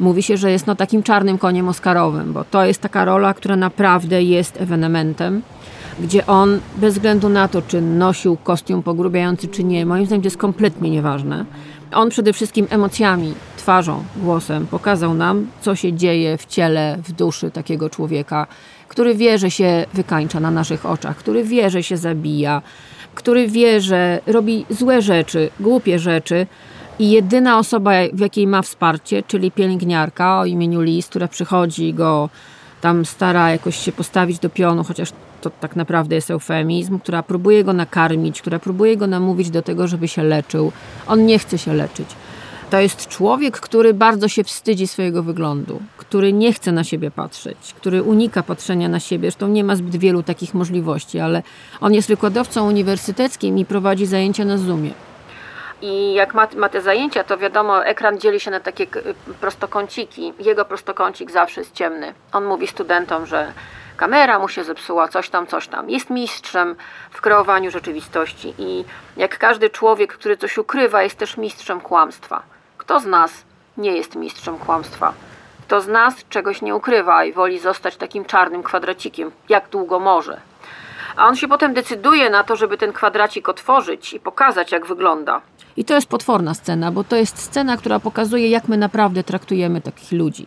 Mówi 0.00 0.22
się, 0.22 0.36
że 0.36 0.50
jest 0.50 0.66
no 0.66 0.74
takim 0.74 1.02
czarnym 1.02 1.38
koniem 1.38 1.68
oscarowym, 1.68 2.32
bo 2.32 2.44
to 2.44 2.64
jest 2.64 2.80
taka 2.80 3.04
rola, 3.04 3.34
która 3.34 3.56
naprawdę 3.56 4.22
jest 4.22 4.60
ewenementem, 4.60 5.42
gdzie 6.00 6.26
on 6.26 6.60
bez 6.76 6.94
względu 6.94 7.28
na 7.28 7.48
to, 7.48 7.62
czy 7.62 7.80
nosił 7.80 8.36
kostium 8.36 8.82
pogrubiający, 8.82 9.48
czy 9.48 9.64
nie, 9.64 9.86
moim 9.86 10.06
zdaniem 10.06 10.22
to 10.22 10.26
jest 10.26 10.36
kompletnie 10.36 10.90
nieważne. 10.90 11.44
On 11.92 12.10
przede 12.10 12.32
wszystkim 12.32 12.66
emocjami, 12.70 13.34
twarzą, 13.56 14.04
głosem 14.16 14.66
pokazał 14.66 15.14
nam, 15.14 15.46
co 15.60 15.74
się 15.74 15.92
dzieje 15.92 16.38
w 16.38 16.46
ciele, 16.46 16.98
w 17.04 17.12
duszy 17.12 17.50
takiego 17.50 17.90
człowieka, 17.90 18.46
który 18.88 19.14
wie, 19.14 19.38
że 19.38 19.50
się 19.50 19.84
wykańcza 19.94 20.40
na 20.40 20.50
naszych 20.50 20.86
oczach, 20.86 21.16
który 21.16 21.44
wie, 21.44 21.70
że 21.70 21.82
się 21.82 21.96
zabija, 21.96 22.62
który 23.14 23.48
wie, 23.48 23.80
że 23.80 24.20
robi 24.26 24.66
złe 24.70 25.02
rzeczy, 25.02 25.50
głupie 25.60 25.98
rzeczy, 25.98 26.46
i 26.98 27.10
jedyna 27.10 27.58
osoba, 27.58 27.90
w 28.12 28.20
jakiej 28.20 28.46
ma 28.46 28.62
wsparcie, 28.62 29.22
czyli 29.22 29.50
pielęgniarka 29.50 30.38
o 30.40 30.44
imieniu 30.44 30.80
Liz, 30.80 31.06
która 31.06 31.28
przychodzi 31.28 31.94
go 31.94 32.28
tam 32.80 33.04
stara 33.04 33.50
jakoś 33.50 33.76
się 33.76 33.92
postawić 33.92 34.38
do 34.38 34.50
pionu, 34.50 34.84
chociaż 34.84 35.12
to 35.40 35.50
tak 35.50 35.76
naprawdę 35.76 36.14
jest 36.14 36.30
eufemizm, 36.30 36.98
która 36.98 37.22
próbuje 37.22 37.64
go 37.64 37.72
nakarmić, 37.72 38.40
która 38.42 38.58
próbuje 38.58 38.96
go 38.96 39.06
namówić 39.06 39.50
do 39.50 39.62
tego, 39.62 39.86
żeby 39.88 40.08
się 40.08 40.22
leczył. 40.22 40.72
On 41.06 41.26
nie 41.26 41.38
chce 41.38 41.58
się 41.58 41.74
leczyć. 41.74 42.06
To 42.70 42.80
jest 42.80 43.06
człowiek, 43.08 43.60
który 43.60 43.94
bardzo 43.94 44.28
się 44.28 44.44
wstydzi 44.44 44.86
swojego 44.86 45.22
wyglądu, 45.22 45.80
który 45.96 46.32
nie 46.32 46.52
chce 46.52 46.72
na 46.72 46.84
siebie 46.84 47.10
patrzeć, 47.10 47.74
który 47.76 48.02
unika 48.02 48.42
patrzenia 48.42 48.88
na 48.88 49.00
siebie. 49.00 49.30
Zresztą 49.30 49.48
nie 49.48 49.64
ma 49.64 49.76
zbyt 49.76 49.96
wielu 49.96 50.22
takich 50.22 50.54
możliwości, 50.54 51.18
ale 51.20 51.42
on 51.80 51.94
jest 51.94 52.08
wykładowcą 52.08 52.68
uniwersyteckim 52.68 53.58
i 53.58 53.64
prowadzi 53.64 54.06
zajęcia 54.06 54.44
na 54.44 54.58
Zoomie. 54.58 54.90
I 55.82 56.14
jak 56.14 56.34
ma, 56.34 56.48
ma 56.56 56.68
te 56.68 56.82
zajęcia, 56.82 57.24
to 57.24 57.38
wiadomo, 57.38 57.84
ekran 57.84 58.18
dzieli 58.20 58.40
się 58.40 58.50
na 58.50 58.60
takie 58.60 58.86
k- 58.86 59.00
prostokąciki. 59.40 60.32
Jego 60.40 60.64
prostokącik 60.64 61.30
zawsze 61.30 61.60
jest 61.60 61.72
ciemny. 61.74 62.14
On 62.32 62.44
mówi 62.44 62.66
studentom, 62.66 63.26
że 63.26 63.52
kamera 63.98 64.38
mu 64.38 64.48
się 64.48 64.64
zepsuła, 64.64 65.08
coś 65.08 65.30
tam, 65.30 65.46
coś 65.46 65.68
tam. 65.68 65.90
Jest 65.90 66.10
mistrzem 66.10 66.76
w 67.10 67.20
kreowaniu 67.20 67.70
rzeczywistości 67.70 68.54
i 68.58 68.84
jak 69.16 69.38
każdy 69.38 69.70
człowiek, 69.70 70.12
który 70.12 70.36
coś 70.36 70.58
ukrywa, 70.58 71.02
jest 71.02 71.18
też 71.18 71.36
mistrzem 71.36 71.80
kłamstwa. 71.80 72.42
Kto 72.78 73.00
z 73.00 73.06
nas 73.06 73.30
nie 73.76 73.96
jest 73.96 74.16
mistrzem 74.16 74.58
kłamstwa? 74.58 75.12
Kto 75.66 75.80
z 75.80 75.88
nas 75.88 76.14
czegoś 76.28 76.62
nie 76.62 76.74
ukrywa 76.74 77.24
i 77.24 77.32
woli 77.32 77.58
zostać 77.58 77.96
takim 77.96 78.24
czarnym 78.24 78.62
kwadracikiem, 78.62 79.30
jak 79.48 79.68
długo 79.68 79.98
może? 79.98 80.40
A 81.16 81.26
on 81.26 81.36
się 81.36 81.48
potem 81.48 81.74
decyduje 81.74 82.30
na 82.30 82.44
to, 82.44 82.56
żeby 82.56 82.78
ten 82.78 82.92
kwadracik 82.92 83.48
otworzyć 83.48 84.12
i 84.12 84.20
pokazać, 84.20 84.72
jak 84.72 84.86
wygląda. 84.86 85.40
I 85.76 85.84
to 85.84 85.94
jest 85.94 86.08
potworna 86.08 86.54
scena, 86.54 86.92
bo 86.92 87.04
to 87.04 87.16
jest 87.16 87.38
scena, 87.38 87.76
która 87.76 88.00
pokazuje, 88.00 88.48
jak 88.48 88.68
my 88.68 88.76
naprawdę 88.76 89.24
traktujemy 89.24 89.80
takich 89.80 90.12
ludzi. 90.12 90.46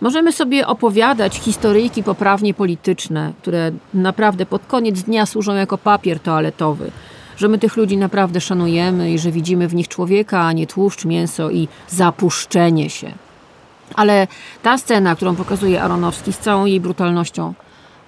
Możemy 0.00 0.32
sobie 0.32 0.66
opowiadać 0.66 1.36
historyjki 1.36 2.02
poprawnie 2.02 2.54
polityczne, 2.54 3.32
które 3.42 3.72
naprawdę 3.94 4.46
pod 4.46 4.66
koniec 4.66 5.02
dnia 5.02 5.26
służą 5.26 5.54
jako 5.54 5.78
papier 5.78 6.20
toaletowy, 6.20 6.90
że 7.36 7.48
my 7.48 7.58
tych 7.58 7.76
ludzi 7.76 7.96
naprawdę 7.96 8.40
szanujemy 8.40 9.12
i 9.12 9.18
że 9.18 9.32
widzimy 9.32 9.68
w 9.68 9.74
nich 9.74 9.88
człowieka, 9.88 10.40
a 10.40 10.52
nie 10.52 10.66
tłuszcz, 10.66 11.04
mięso 11.04 11.50
i 11.50 11.68
zapuszczenie 11.88 12.90
się. 12.90 13.12
Ale 13.94 14.26
ta 14.62 14.78
scena, 14.78 15.16
którą 15.16 15.36
pokazuje 15.36 15.82
Aronowski 15.82 16.32
z 16.32 16.38
całą 16.38 16.64
jej 16.64 16.80
brutalnością, 16.80 17.54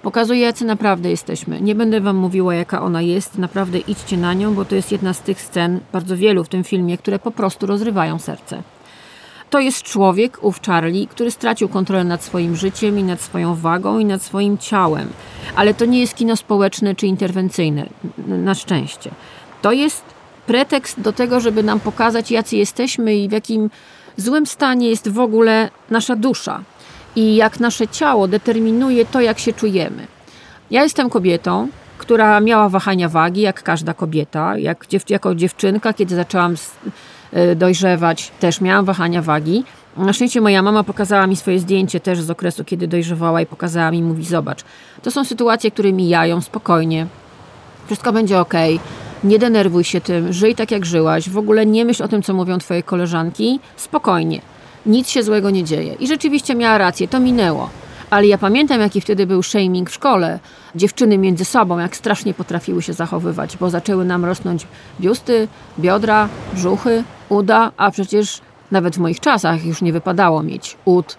pokazuje, 0.01 0.39
jacy 0.39 0.65
naprawdę 0.65 1.09
jesteśmy. 1.09 1.61
Nie 1.61 1.75
będę 1.75 2.01
wam 2.01 2.15
mówiła, 2.15 2.55
jaka 2.55 2.81
ona 2.81 3.01
jest. 3.01 3.37
Naprawdę 3.37 3.79
idźcie 3.79 4.17
na 4.17 4.33
nią, 4.33 4.53
bo 4.53 4.65
to 4.65 4.75
jest 4.75 4.91
jedna 4.91 5.13
z 5.13 5.21
tych 5.21 5.41
scen, 5.41 5.79
bardzo 5.93 6.17
wielu 6.17 6.43
w 6.43 6.49
tym 6.49 6.63
filmie, 6.63 6.97
które 6.97 7.19
po 7.19 7.31
prostu 7.31 7.65
rozrywają 7.65 8.19
serce. 8.19 8.63
To 9.51 9.59
jest 9.59 9.83
człowiek, 9.83 10.37
ów 10.41 10.61
Charlie, 10.61 11.07
który 11.07 11.31
stracił 11.31 11.69
kontrolę 11.69 12.03
nad 12.03 12.23
swoim 12.23 12.55
życiem 12.55 12.99
i 12.99 13.03
nad 13.03 13.21
swoją 13.21 13.55
wagą 13.55 13.99
i 13.99 14.05
nad 14.05 14.21
swoim 14.21 14.57
ciałem. 14.57 15.09
Ale 15.55 15.73
to 15.73 15.85
nie 15.85 15.99
jest 15.99 16.15
kino 16.15 16.35
społeczne 16.35 16.95
czy 16.95 17.07
interwencyjne, 17.07 17.85
na 18.27 18.55
szczęście. 18.55 19.11
To 19.61 19.71
jest 19.71 20.03
pretekst 20.45 21.01
do 21.01 21.13
tego, 21.13 21.39
żeby 21.39 21.63
nam 21.63 21.79
pokazać, 21.79 22.31
jacy 22.31 22.55
jesteśmy 22.55 23.15
i 23.15 23.29
w 23.29 23.31
jakim 23.31 23.69
złym 24.17 24.45
stanie 24.45 24.89
jest 24.89 25.09
w 25.09 25.19
ogóle 25.19 25.69
nasza 25.89 26.15
dusza. 26.15 26.63
I 27.15 27.35
jak 27.35 27.59
nasze 27.59 27.87
ciało 27.87 28.27
determinuje 28.27 29.05
to, 29.05 29.21
jak 29.21 29.39
się 29.39 29.53
czujemy. 29.53 30.07
Ja 30.71 30.83
jestem 30.83 31.09
kobietą, 31.09 31.67
która 31.97 32.39
miała 32.39 32.69
wahania 32.69 33.09
wagi, 33.09 33.41
jak 33.41 33.63
każda 33.63 33.93
kobieta. 33.93 34.57
Jak 34.57 34.87
dziew, 34.87 35.09
jako 35.09 35.35
dziewczynka, 35.35 35.93
kiedy 35.93 36.15
zaczęłam 36.15 36.55
dojrzewać, 37.55 38.31
też 38.39 38.61
miałam 38.61 38.85
wahania 38.85 39.21
wagi. 39.21 39.63
Na 39.97 40.13
szczęście 40.13 40.41
moja 40.41 40.61
mama 40.61 40.83
pokazała 40.83 41.27
mi 41.27 41.35
swoje 41.35 41.59
zdjęcie 41.59 41.99
też 41.99 42.21
z 42.21 42.29
okresu, 42.29 42.63
kiedy 42.63 42.87
dojrzewała 42.87 43.41
i 43.41 43.45
pokazała 43.45 43.91
mi, 43.91 44.03
mówi, 44.03 44.25
zobacz, 44.25 44.63
to 45.03 45.11
są 45.11 45.25
sytuacje, 45.25 45.71
które 45.71 45.93
mijają 45.93 46.41
spokojnie, 46.41 47.07
wszystko 47.85 48.13
będzie 48.13 48.39
ok, 48.39 48.53
nie 49.23 49.39
denerwuj 49.39 49.83
się 49.83 50.01
tym, 50.01 50.33
żyj 50.33 50.55
tak 50.55 50.71
jak 50.71 50.85
żyłaś, 50.85 51.29
w 51.29 51.37
ogóle 51.37 51.65
nie 51.65 51.85
myśl 51.85 52.03
o 52.03 52.07
tym, 52.07 52.21
co 52.21 52.33
mówią 52.33 52.57
twoje 52.57 52.83
koleżanki, 52.83 53.59
spokojnie, 53.77 54.41
nic 54.85 55.09
się 55.09 55.23
złego 55.23 55.49
nie 55.49 55.63
dzieje. 55.63 55.93
I 55.93 56.07
rzeczywiście 56.07 56.55
miała 56.55 56.77
rację, 56.77 57.07
to 57.07 57.19
minęło. 57.19 57.69
Ale 58.11 58.27
ja 58.27 58.37
pamiętam, 58.37 58.81
jaki 58.81 59.01
wtedy 59.01 59.27
był 59.27 59.43
shaming 59.43 59.89
w 59.89 59.93
szkole. 59.93 60.39
Dziewczyny 60.75 61.17
między 61.17 61.45
sobą, 61.45 61.79
jak 61.79 61.95
strasznie 61.95 62.33
potrafiły 62.33 62.81
się 62.81 62.93
zachowywać, 62.93 63.57
bo 63.57 63.69
zaczęły 63.69 64.05
nam 64.05 64.25
rosnąć 64.25 64.67
biusty, 64.99 65.47
biodra, 65.79 66.29
brzuchy, 66.53 67.03
uda, 67.29 67.71
a 67.77 67.91
przecież 67.91 68.41
nawet 68.71 68.95
w 68.95 68.99
moich 68.99 69.19
czasach 69.19 69.65
już 69.65 69.81
nie 69.81 69.93
wypadało 69.93 70.43
mieć 70.43 70.77
ud, 70.85 71.17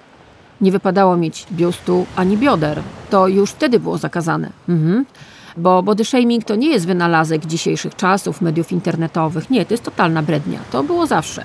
nie 0.61 0.73
wypadało 0.73 1.17
mieć 1.17 1.47
biustu 1.53 2.07
ani 2.17 2.37
bioder. 2.37 2.83
To 3.11 3.29
już 3.29 3.51
wtedy 3.51 3.81
było 3.81 3.99
zakazane. 3.99 4.51
Mhm. 4.69 5.05
Bo 5.57 5.83
body 5.83 6.05
shaming 6.05 6.45
to 6.45 6.55
nie 6.57 6.69
jest 6.69 6.87
wynalazek 6.87 7.47
dzisiejszych 7.47 7.97
czasów, 7.97 8.41
mediów 8.41 8.73
internetowych. 8.73 9.51
Nie, 9.51 9.65
to 9.65 9.75
jest 9.75 9.85
totalna 9.85 10.23
brednia. 10.23 10.59
To 10.71 10.83
było 10.83 11.07
zawsze. 11.07 11.45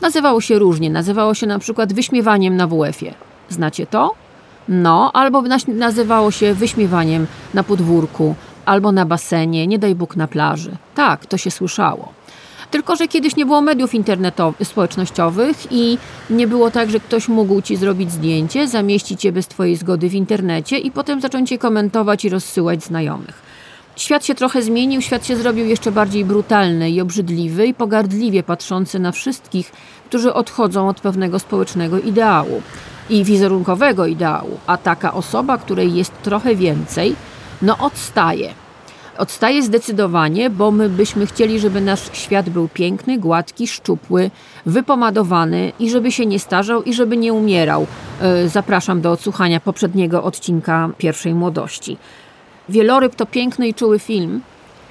Nazywało 0.00 0.40
się 0.40 0.58
różnie. 0.58 0.90
Nazywało 0.90 1.34
się 1.34 1.46
na 1.46 1.58
przykład 1.58 1.92
wyśmiewaniem 1.92 2.56
na 2.56 2.66
WF-ie. 2.66 3.14
Znacie 3.48 3.86
to? 3.86 4.23
No, 4.68 5.10
albo 5.12 5.42
nazywało 5.68 6.30
się 6.30 6.54
wyśmiewaniem 6.54 7.26
na 7.54 7.62
podwórku, 7.62 8.34
albo 8.64 8.92
na 8.92 9.06
basenie, 9.06 9.66
nie 9.66 9.78
daj 9.78 9.94
Bóg 9.94 10.16
na 10.16 10.28
plaży. 10.28 10.76
Tak, 10.94 11.26
to 11.26 11.36
się 11.36 11.50
słyszało. 11.50 12.12
Tylko, 12.70 12.96
że 12.96 13.08
kiedyś 13.08 13.36
nie 13.36 13.46
było 13.46 13.60
mediów 13.60 13.94
internetowych, 13.94 14.68
społecznościowych 14.68 15.66
i 15.70 15.98
nie 16.30 16.46
było 16.46 16.70
tak, 16.70 16.90
że 16.90 17.00
ktoś 17.00 17.28
mógł 17.28 17.62
ci 17.62 17.76
zrobić 17.76 18.12
zdjęcie, 18.12 18.68
zamieścić 18.68 19.24
je 19.24 19.32
bez 19.32 19.48
twojej 19.48 19.76
zgody 19.76 20.08
w 20.08 20.14
internecie 20.14 20.78
i 20.78 20.90
potem 20.90 21.20
zacząć 21.20 21.50
je 21.50 21.58
komentować 21.58 22.24
i 22.24 22.28
rozsyłać 22.28 22.84
znajomych. 22.84 23.42
Świat 23.96 24.24
się 24.24 24.34
trochę 24.34 24.62
zmienił, 24.62 25.02
świat 25.02 25.26
się 25.26 25.36
zrobił 25.36 25.66
jeszcze 25.66 25.92
bardziej 25.92 26.24
brutalny 26.24 26.90
i 26.90 27.00
obrzydliwy 27.00 27.66
i 27.66 27.74
pogardliwie 27.74 28.42
patrzący 28.42 28.98
na 28.98 29.12
wszystkich, 29.12 29.72
którzy 30.08 30.34
odchodzą 30.34 30.88
od 30.88 31.00
pewnego 31.00 31.38
społecznego 31.38 31.98
ideału 31.98 32.62
i 33.10 33.24
wizerunkowego 33.24 34.06
ideału, 34.06 34.58
a 34.66 34.76
taka 34.76 35.14
osoba, 35.14 35.58
której 35.58 35.94
jest 35.94 36.12
trochę 36.22 36.54
więcej, 36.54 37.16
no 37.62 37.78
odstaje. 37.78 38.54
Odstaje 39.18 39.62
zdecydowanie, 39.62 40.50
bo 40.50 40.70
my 40.70 40.88
byśmy 40.88 41.26
chcieli, 41.26 41.60
żeby 41.60 41.80
nasz 41.80 42.10
świat 42.12 42.50
był 42.50 42.68
piękny, 42.68 43.18
gładki, 43.18 43.66
szczupły, 43.66 44.30
wypomadowany 44.66 45.72
i 45.78 45.90
żeby 45.90 46.12
się 46.12 46.26
nie 46.26 46.38
starzał 46.38 46.82
i 46.82 46.94
żeby 46.94 47.16
nie 47.16 47.32
umierał. 47.32 47.86
Yy, 48.22 48.48
Zapraszam 48.48 49.00
do 49.00 49.12
odsłuchania 49.12 49.60
poprzedniego 49.60 50.22
odcinka 50.22 50.90
pierwszej 50.98 51.34
młodości. 51.34 51.96
Wieloryb 52.68 53.14
to 53.14 53.26
piękny 53.26 53.68
i 53.68 53.74
czuły 53.74 53.98
film 53.98 54.40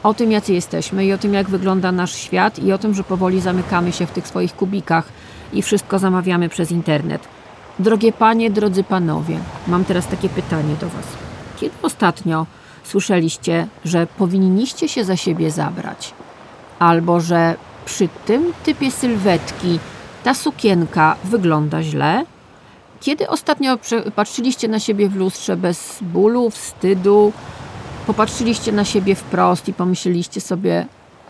o 0.04 0.14
tym, 0.14 0.32
jacy 0.32 0.54
jesteśmy 0.54 1.06
i 1.06 1.14
o 1.14 1.18
tym, 1.18 1.34
jak 1.34 1.50
wygląda 1.50 1.92
nasz 1.92 2.16
świat 2.16 2.60
i 2.60 2.72
o 2.72 2.78
tym, 2.78 2.94
że 2.94 3.04
powoli 3.04 3.42
zamykamy 3.42 3.92
się 3.92 4.06
w 4.06 4.12
tych 4.12 4.28
swoich 4.28 4.56
kubikach 4.56 5.06
i 5.54 5.62
wszystko 5.62 6.00
zamawiamy 6.00 6.50
przez 6.50 6.72
internet. 6.72 7.28
Drogie 7.80 8.12
panie, 8.12 8.52
drodzy 8.52 8.84
panowie, 8.84 9.40
mam 9.68 9.86
teraz 9.86 10.08
takie 10.08 10.30
pytanie 10.30 10.76
do 10.82 10.90
was. 10.90 11.06
Kiedy 11.60 11.76
ostatnio 11.82 12.46
słyszeliście, 12.84 13.68
że 13.86 14.08
powinniście 14.08 14.90
się 14.90 15.04
za 15.04 15.18
siebie 15.18 15.52
zabrać? 15.52 16.14
Albo 16.80 17.20
że 17.22 17.56
przy 17.86 18.10
tym 18.26 18.54
typie 18.66 18.92
sylwetki 18.92 19.80
ta 20.24 20.34
sukienka 20.34 21.16
wygląda 21.24 21.84
źle? 21.84 22.26
Kiedy 23.02 23.30
ostatnio 23.30 23.78
patrzyliście 24.16 24.68
na 24.68 24.80
siebie 24.80 25.10
w 25.10 25.16
lustrze 25.16 25.58
bez 25.58 25.98
bólu, 26.02 26.50
wstydu, 26.50 27.34
popatrzyliście 28.08 28.72
na 28.72 28.86
siebie 28.86 29.16
wprost 29.16 29.68
i 29.68 29.74
pomyśleliście 29.74 30.42
sobie, 30.42 30.86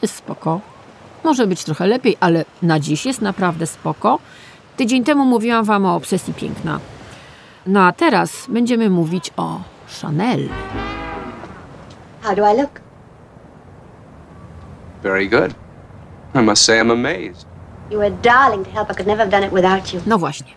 spoko, 0.06 0.60
może 1.24 1.48
być 1.48 1.64
trochę 1.64 1.88
lepiej, 1.88 2.18
ale 2.20 2.46
na 2.62 2.80
dziś 2.80 3.06
jest 3.06 3.22
naprawdę 3.22 3.68
spoko. 3.68 4.20
Tydzień 4.78 5.04
temu 5.04 5.26
mówiłam 5.26 5.66
Wam 5.66 5.86
o 5.86 5.96
obsesji 5.96 6.34
piękna. 6.34 6.80
No 7.68 7.84
a 7.84 7.92
teraz 7.92 8.46
będziemy 8.50 8.90
mówić 8.90 9.32
o 9.38 9.60
Chanel. 10.02 10.50
How 12.22 12.36
do 12.36 12.54
I 12.54 12.58
look? 12.58 12.82
Very 15.04 15.28
good. 15.30 15.54
I 16.36 16.40
must 16.42 16.64
say 16.66 16.82
I'm 16.82 16.92
amazed. 16.92 17.46
You 17.92 18.00
were 18.00 18.12
darling 18.12 18.68
to 18.68 18.72
help. 18.72 18.92
I 18.92 18.94
could 18.94 19.08
never 19.08 19.26
have 19.26 19.32
done 19.32 19.48
it 19.48 19.54
without 19.54 19.94
you. 19.94 20.02
No 20.06 20.18
właśnie. 20.18 20.52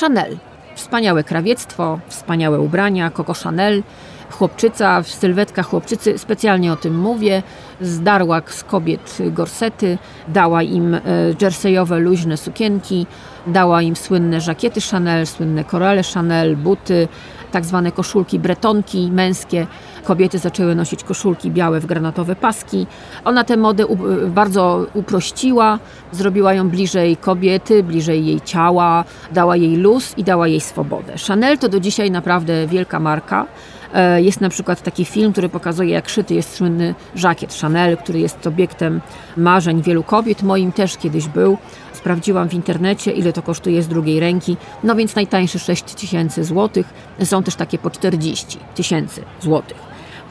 Chanel. 0.00 0.38
Wspaniałe 0.74 1.24
krawiectwo, 1.24 1.98
wspaniałe 2.08 2.60
ubrania, 2.60 3.10
Coco 3.10 3.34
Chanel. 3.34 3.82
Chłopczyca, 4.30 5.02
w 5.02 5.08
sylwetkach 5.08 5.66
chłopczycy, 5.66 6.18
specjalnie 6.18 6.72
o 6.72 6.76
tym 6.76 6.98
mówię, 6.98 7.42
zdarła 7.80 8.42
z 8.46 8.64
kobiet 8.64 9.18
gorsety, 9.20 9.98
dała 10.28 10.62
im 10.62 10.94
e, 10.94 11.00
jerseyowe, 11.40 11.98
luźne 11.98 12.36
sukienki, 12.36 13.06
dała 13.46 13.82
im 13.82 13.96
słynne 13.96 14.40
żakiety 14.40 14.80
Chanel, 14.90 15.26
słynne 15.26 15.64
korale 15.64 16.02
Chanel, 16.14 16.56
buty, 16.56 17.08
tak 17.52 17.64
zwane 17.64 17.92
koszulki 17.92 18.38
bretonki 18.38 19.10
męskie. 19.12 19.66
Kobiety 20.04 20.38
zaczęły 20.38 20.74
nosić 20.74 21.04
koszulki 21.04 21.50
białe 21.50 21.80
w 21.80 21.86
granatowe 21.86 22.36
paski. 22.36 22.86
Ona 23.24 23.44
tę 23.44 23.56
modę 23.56 23.86
u- 23.86 24.28
bardzo 24.28 24.86
uprościła, 24.94 25.78
zrobiła 26.12 26.54
ją 26.54 26.68
bliżej 26.68 27.16
kobiety, 27.16 27.82
bliżej 27.82 28.26
jej 28.26 28.40
ciała, 28.40 29.04
dała 29.32 29.56
jej 29.56 29.76
luz 29.76 30.18
i 30.18 30.24
dała 30.24 30.48
jej 30.48 30.60
swobodę. 30.60 31.12
Chanel 31.28 31.58
to 31.58 31.68
do 31.68 31.80
dzisiaj 31.80 32.10
naprawdę 32.10 32.66
wielka 32.66 33.00
marka. 33.00 33.46
E, 33.94 34.22
Jest 34.22 34.40
na 34.40 34.48
przykład 34.48 34.82
taki 34.82 35.04
film, 35.04 35.32
który 35.32 35.48
pokazuje, 35.48 35.90
jak 35.90 36.08
szyty 36.08 36.34
jest 36.34 36.54
słynny 36.56 36.94
żakiet 37.14 37.54
Chanel, 37.60 37.96
który 37.96 38.18
jest 38.20 38.46
obiektem 38.46 39.00
marzeń 39.36 39.82
wielu 39.82 40.02
kobiet. 40.02 40.42
Moim 40.42 40.72
też 40.72 40.96
kiedyś 40.96 41.28
był. 41.28 41.58
Sprawdziłam 42.04 42.48
w 42.48 42.54
internecie, 42.54 43.12
ile 43.12 43.32
to 43.32 43.42
kosztuje 43.42 43.82
z 43.82 43.88
drugiej 43.88 44.20
ręki. 44.20 44.56
No 44.82 44.94
więc 44.94 45.14
najtańszy 45.14 45.58
6 45.58 45.82
tysięcy 45.82 46.44
złotych. 46.44 46.86
Są 47.24 47.42
też 47.42 47.54
takie 47.54 47.78
po 47.78 47.90
40 47.90 48.58
tysięcy 48.74 49.22
złotych. 49.40 49.76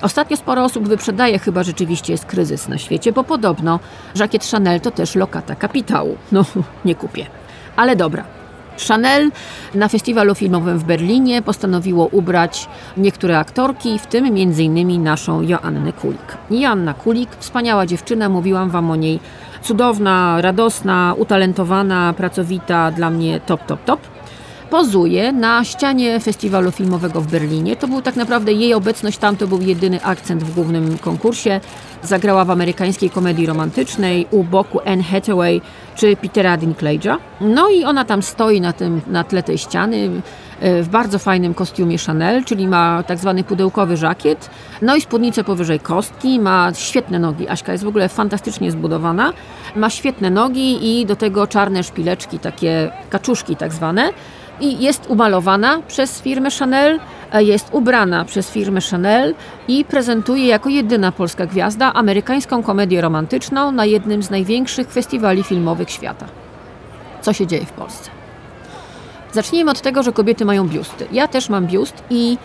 Ostatnio 0.01 0.37
sporo 0.37 0.63
osób 0.63 0.87
wyprzedaje, 0.87 1.39
chyba 1.39 1.63
rzeczywiście 1.63 2.13
jest 2.13 2.25
kryzys 2.25 2.67
na 2.67 2.77
świecie, 2.77 3.11
bo 3.11 3.23
podobno 3.23 3.79
żakiet 4.15 4.45
Chanel 4.51 4.81
to 4.81 4.91
też 4.91 5.15
lokata 5.15 5.55
kapitału. 5.55 6.17
No, 6.31 6.45
nie 6.85 6.95
kupię. 6.95 7.25
Ale 7.75 7.95
dobra. 7.95 8.23
Chanel 8.87 9.31
na 9.75 9.87
festiwalu 9.87 10.35
filmowym 10.35 10.79
w 10.79 10.83
Berlinie 10.83 11.41
postanowiło 11.41 12.07
ubrać 12.07 12.67
niektóre 12.97 13.39
aktorki, 13.39 13.99
w 13.99 14.07
tym 14.07 14.25
m.in. 14.25 15.03
naszą 15.03 15.41
Joannę 15.41 15.93
Kulik. 15.93 16.37
Joanna 16.49 16.93
Kulik, 16.93 17.29
wspaniała 17.39 17.85
dziewczyna, 17.85 18.29
mówiłam 18.29 18.69
wam 18.69 18.91
o 18.91 18.95
niej. 18.95 19.19
Cudowna, 19.63 20.41
radosna, 20.41 21.13
utalentowana, 21.17 22.13
pracowita, 22.17 22.91
dla 22.91 23.09
mnie 23.09 23.39
top, 23.39 23.65
top, 23.65 23.83
top 23.85 23.99
pozuje 24.73 25.31
na 25.31 25.63
ścianie 25.63 26.19
festiwalu 26.19 26.71
filmowego 26.71 27.21
w 27.21 27.27
Berlinie. 27.27 27.75
To 27.75 27.87
był 27.87 28.01
tak 28.01 28.15
naprawdę 28.15 28.53
jej 28.53 28.73
obecność 28.73 29.17
tam, 29.17 29.37
to 29.37 29.47
był 29.47 29.61
jedyny 29.61 30.03
akcent 30.03 30.43
w 30.43 30.53
głównym 30.53 30.97
konkursie. 30.97 31.59
Zagrała 32.03 32.45
w 32.45 32.51
amerykańskiej 32.51 33.09
komedii 33.09 33.45
romantycznej 33.45 34.27
u 34.31 34.43
boku 34.43 34.79
Anne 34.85 35.03
Hathaway 35.03 35.61
czy 35.95 36.15
Petera 36.15 36.57
Dinklage'a. 36.57 37.17
No 37.41 37.69
i 37.69 37.83
ona 37.83 38.05
tam 38.05 38.21
stoi 38.21 38.61
na, 38.61 38.73
tym, 38.73 39.01
na 39.07 39.23
tle 39.23 39.43
tej 39.43 39.57
ściany 39.57 40.09
w 40.61 40.87
bardzo 40.91 41.19
fajnym 41.19 41.53
kostiumie 41.53 41.97
Chanel, 41.97 42.43
czyli 42.45 42.67
ma 42.67 43.03
tak 43.03 43.17
zwany 43.19 43.43
pudełkowy 43.43 43.97
żakiet, 43.97 44.49
no 44.81 44.95
i 44.95 45.01
spódnicę 45.01 45.43
powyżej 45.43 45.79
kostki, 45.79 46.39
ma 46.39 46.71
świetne 46.73 47.19
nogi. 47.19 47.49
Aśka 47.49 47.71
jest 47.71 47.83
w 47.83 47.87
ogóle 47.87 48.09
fantastycznie 48.09 48.71
zbudowana. 48.71 49.33
Ma 49.75 49.89
świetne 49.89 50.29
nogi 50.29 50.99
i 51.01 51.05
do 51.05 51.15
tego 51.15 51.47
czarne 51.47 51.83
szpileczki, 51.83 52.39
takie 52.39 52.91
kaczuszki 53.09 53.55
tak 53.55 53.73
zwane 53.73 54.13
i 54.59 54.83
jest 54.83 55.05
umalowana 55.09 55.81
przez 55.87 56.21
firmę 56.21 56.49
Chanel, 56.59 56.99
e, 57.33 57.43
jest 57.43 57.67
ubrana 57.71 58.25
przez 58.25 58.51
firmę 58.51 58.81
Chanel 58.91 59.35
i 59.67 59.85
prezentuje 59.85 60.47
jako 60.47 60.69
jedyna 60.69 61.11
polska 61.11 61.45
gwiazda 61.45 61.93
amerykańską 61.93 62.63
komedię 62.63 63.01
romantyczną 63.01 63.71
na 63.71 63.85
jednym 63.85 64.23
z 64.23 64.29
największych 64.29 64.91
festiwali 64.91 65.43
filmowych 65.43 65.89
świata. 65.89 66.25
Co 67.21 67.33
się 67.33 67.47
dzieje 67.47 67.65
w 67.65 67.71
Polsce? 67.71 68.22
Zacznijmy 69.33 69.71
od 69.71 69.81
tego, 69.81 70.03
że 70.03 70.11
kobiety 70.11 70.45
mają 70.45 70.67
biusty. 70.67 71.07
Ja 71.11 71.27
też 71.27 71.49
mam 71.49 71.67
biust 71.67 72.03
i 72.09 72.37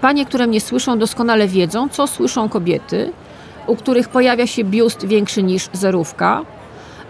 panie, 0.00 0.26
które 0.26 0.46
mnie 0.46 0.60
słyszą, 0.60 0.98
doskonale 0.98 1.48
wiedzą, 1.48 1.88
co 1.88 2.06
słyszą 2.06 2.48
kobiety, 2.48 3.12
u 3.66 3.76
których 3.76 4.08
pojawia 4.08 4.46
się 4.46 4.64
biust 4.64 5.06
większy 5.06 5.42
niż 5.42 5.68
zerówka, 5.72 6.42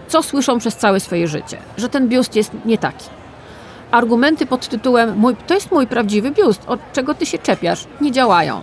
co 0.07 0.23
słyszą 0.23 0.59
przez 0.59 0.75
całe 0.75 0.99
swoje 0.99 1.27
życie, 1.27 1.57
że 1.77 1.89
ten 1.89 2.07
biust 2.07 2.35
jest 2.35 2.51
nie 2.65 2.77
taki 2.77 3.05
argumenty 3.91 4.45
pod 4.45 4.67
tytułem 4.67 5.17
mój, 5.17 5.35
to 5.47 5.53
jest 5.53 5.71
mój 5.71 5.87
prawdziwy 5.87 6.31
biust, 6.31 6.61
od 6.67 6.79
czego 6.93 7.13
ty 7.13 7.25
się 7.25 7.37
czepiasz, 7.37 7.85
nie 8.01 8.11
działają. 8.11 8.61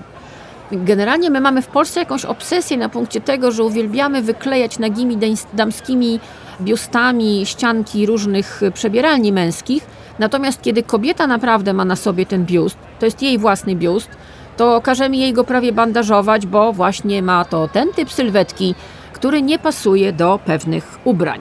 Generalnie 0.73 1.31
my 1.31 1.41
mamy 1.41 1.63
w 1.63 1.67
Polsce 1.67 2.01
jakąś 2.01 2.25
obsesję 2.25 2.77
na 2.77 2.89
punkcie 2.89 3.21
tego, 3.21 3.53
że 3.53 3.65
uwielbiamy 3.65 4.23
wyklejać 4.23 4.79
nagimi 4.79 5.19
damskimi 5.53 6.21
biustami 6.61 7.47
ścianki 7.47 8.07
różnych 8.07 8.61
przebieralni 8.75 9.33
męskich, 9.33 9.87
natomiast 10.19 10.63
kiedy 10.63 10.83
kobieta 10.83 11.27
naprawdę 11.27 11.73
ma 11.73 11.85
na 11.85 11.97
sobie 11.97 12.27
ten 12.27 12.45
biust, 12.45 12.79
to 12.99 13.07
jest 13.07 13.23
jej 13.23 13.39
własny 13.39 13.77
biust, 13.77 14.11
to 14.57 14.81
każemy 14.81 15.17
jej 15.17 15.33
go 15.33 15.45
prawie 15.45 15.73
bandażować, 15.73 16.47
bo 16.47 16.73
właśnie 16.73 17.23
ma 17.23 17.45
to 17.45 17.69
ten 17.69 17.93
typ 17.93 18.13
sylwetki, 18.13 18.75
który 19.13 19.43
nie 19.43 19.59
pasuje 19.59 20.13
do 20.13 20.41
pewnych 20.45 20.99
ubrań. 21.05 21.41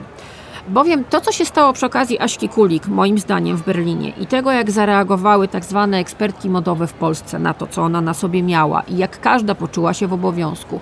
Bowiem 0.67 1.03
to, 1.03 1.22
co 1.22 1.32
się 1.32 1.46
stało 1.46 1.74
przy 1.74 1.86
okazji 1.86 2.20
Aśki 2.20 2.50
Kulik, 2.50 2.88
moim 2.88 3.20
zdaniem, 3.20 3.58
w 3.58 3.65
Berlinie 3.65 4.10
i 4.10 4.27
tego, 4.27 4.51
jak 4.51 4.72
zareagowały 4.72 5.48
tak 5.48 5.65
zwane 5.65 5.98
ekspertki 5.98 6.50
modowe 6.50 6.88
w 6.88 6.94
Polsce 6.94 7.39
na 7.39 7.53
to, 7.53 7.67
co 7.67 7.82
ona 7.82 8.01
na 8.01 8.13
sobie 8.13 8.44
miała 8.44 8.82
i 8.82 8.98
jak 8.98 9.22
każda 9.22 9.55
poczuła 9.55 9.94
się 9.94 10.08
w 10.08 10.13
obowiązku 10.13 10.79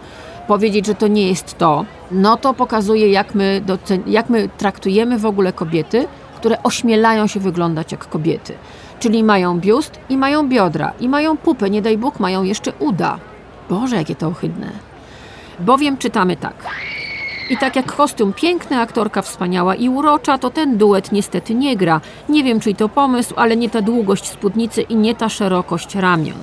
powiedzieć, 0.47 0.85
że 0.85 0.95
to 0.95 1.07
nie 1.07 1.27
jest 1.27 1.57
to, 1.57 1.85
no 2.11 2.37
to 2.37 2.53
pokazuje, 2.53 3.09
jak 3.09 3.35
my, 3.35 3.61
jak 4.05 4.29
my 4.29 4.49
traktujemy 4.57 5.19
w 5.19 5.25
ogóle 5.25 5.53
kobiety, 5.53 6.07
które 6.43 6.63
ośmielają 6.63 7.27
się 7.27 7.39
wyglądać 7.39 7.91
jak 7.91 8.09
kobiety. 8.09 8.53
Czyli 8.99 9.23
mają 9.23 9.59
biust 9.59 9.99
i 10.09 10.17
mają 10.17 10.49
biodra, 10.49 10.93
i 10.99 11.09
mają 11.09 11.37
pupę, 11.37 11.69
nie 11.69 11.81
daj 11.81 11.97
Bóg, 11.97 12.19
mają 12.19 12.43
jeszcze 12.43 12.73
uda. 12.79 13.19
Boże, 13.69 13.95
jakie 13.95 14.15
to 14.15 14.27
ohydne. 14.27 14.67
Bowiem 15.59 15.97
czytamy 15.97 16.37
tak. 16.37 16.55
I 17.49 17.57
tak 17.57 17.75
jak 17.75 17.95
kostium 17.95 18.33
piękny, 18.33 18.79
aktorka 18.79 19.21
wspaniała 19.21 19.75
i 19.75 19.89
urocza, 19.89 20.37
to 20.37 20.49
ten 20.49 20.77
duet 20.77 21.11
niestety 21.11 21.55
nie 21.55 21.77
gra. 21.77 22.01
Nie 22.29 22.43
wiem, 22.43 22.59
czyj 22.59 22.75
to 22.75 22.89
pomysł, 22.89 23.33
ale 23.37 23.55
nie 23.55 23.69
ta 23.69 23.81
długość 23.81 24.29
spódnicy 24.29 24.81
i 24.81 24.95
nie 24.95 25.15
ta 25.15 25.29
szerokość 25.29 25.95
ramion. 25.95 26.37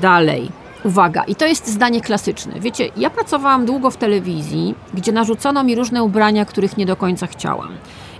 Dalej. 0.00 0.50
Uwaga, 0.84 1.24
i 1.24 1.34
to 1.34 1.46
jest 1.46 1.66
zdanie 1.68 2.00
klasyczne. 2.00 2.60
Wiecie, 2.60 2.88
ja 2.96 3.10
pracowałam 3.10 3.66
długo 3.66 3.90
w 3.90 3.96
telewizji, 3.96 4.74
gdzie 4.94 5.12
narzucono 5.12 5.64
mi 5.64 5.74
różne 5.74 6.02
ubrania, 6.02 6.44
których 6.44 6.76
nie 6.76 6.86
do 6.86 6.96
końca 6.96 7.26
chciałam. 7.26 7.68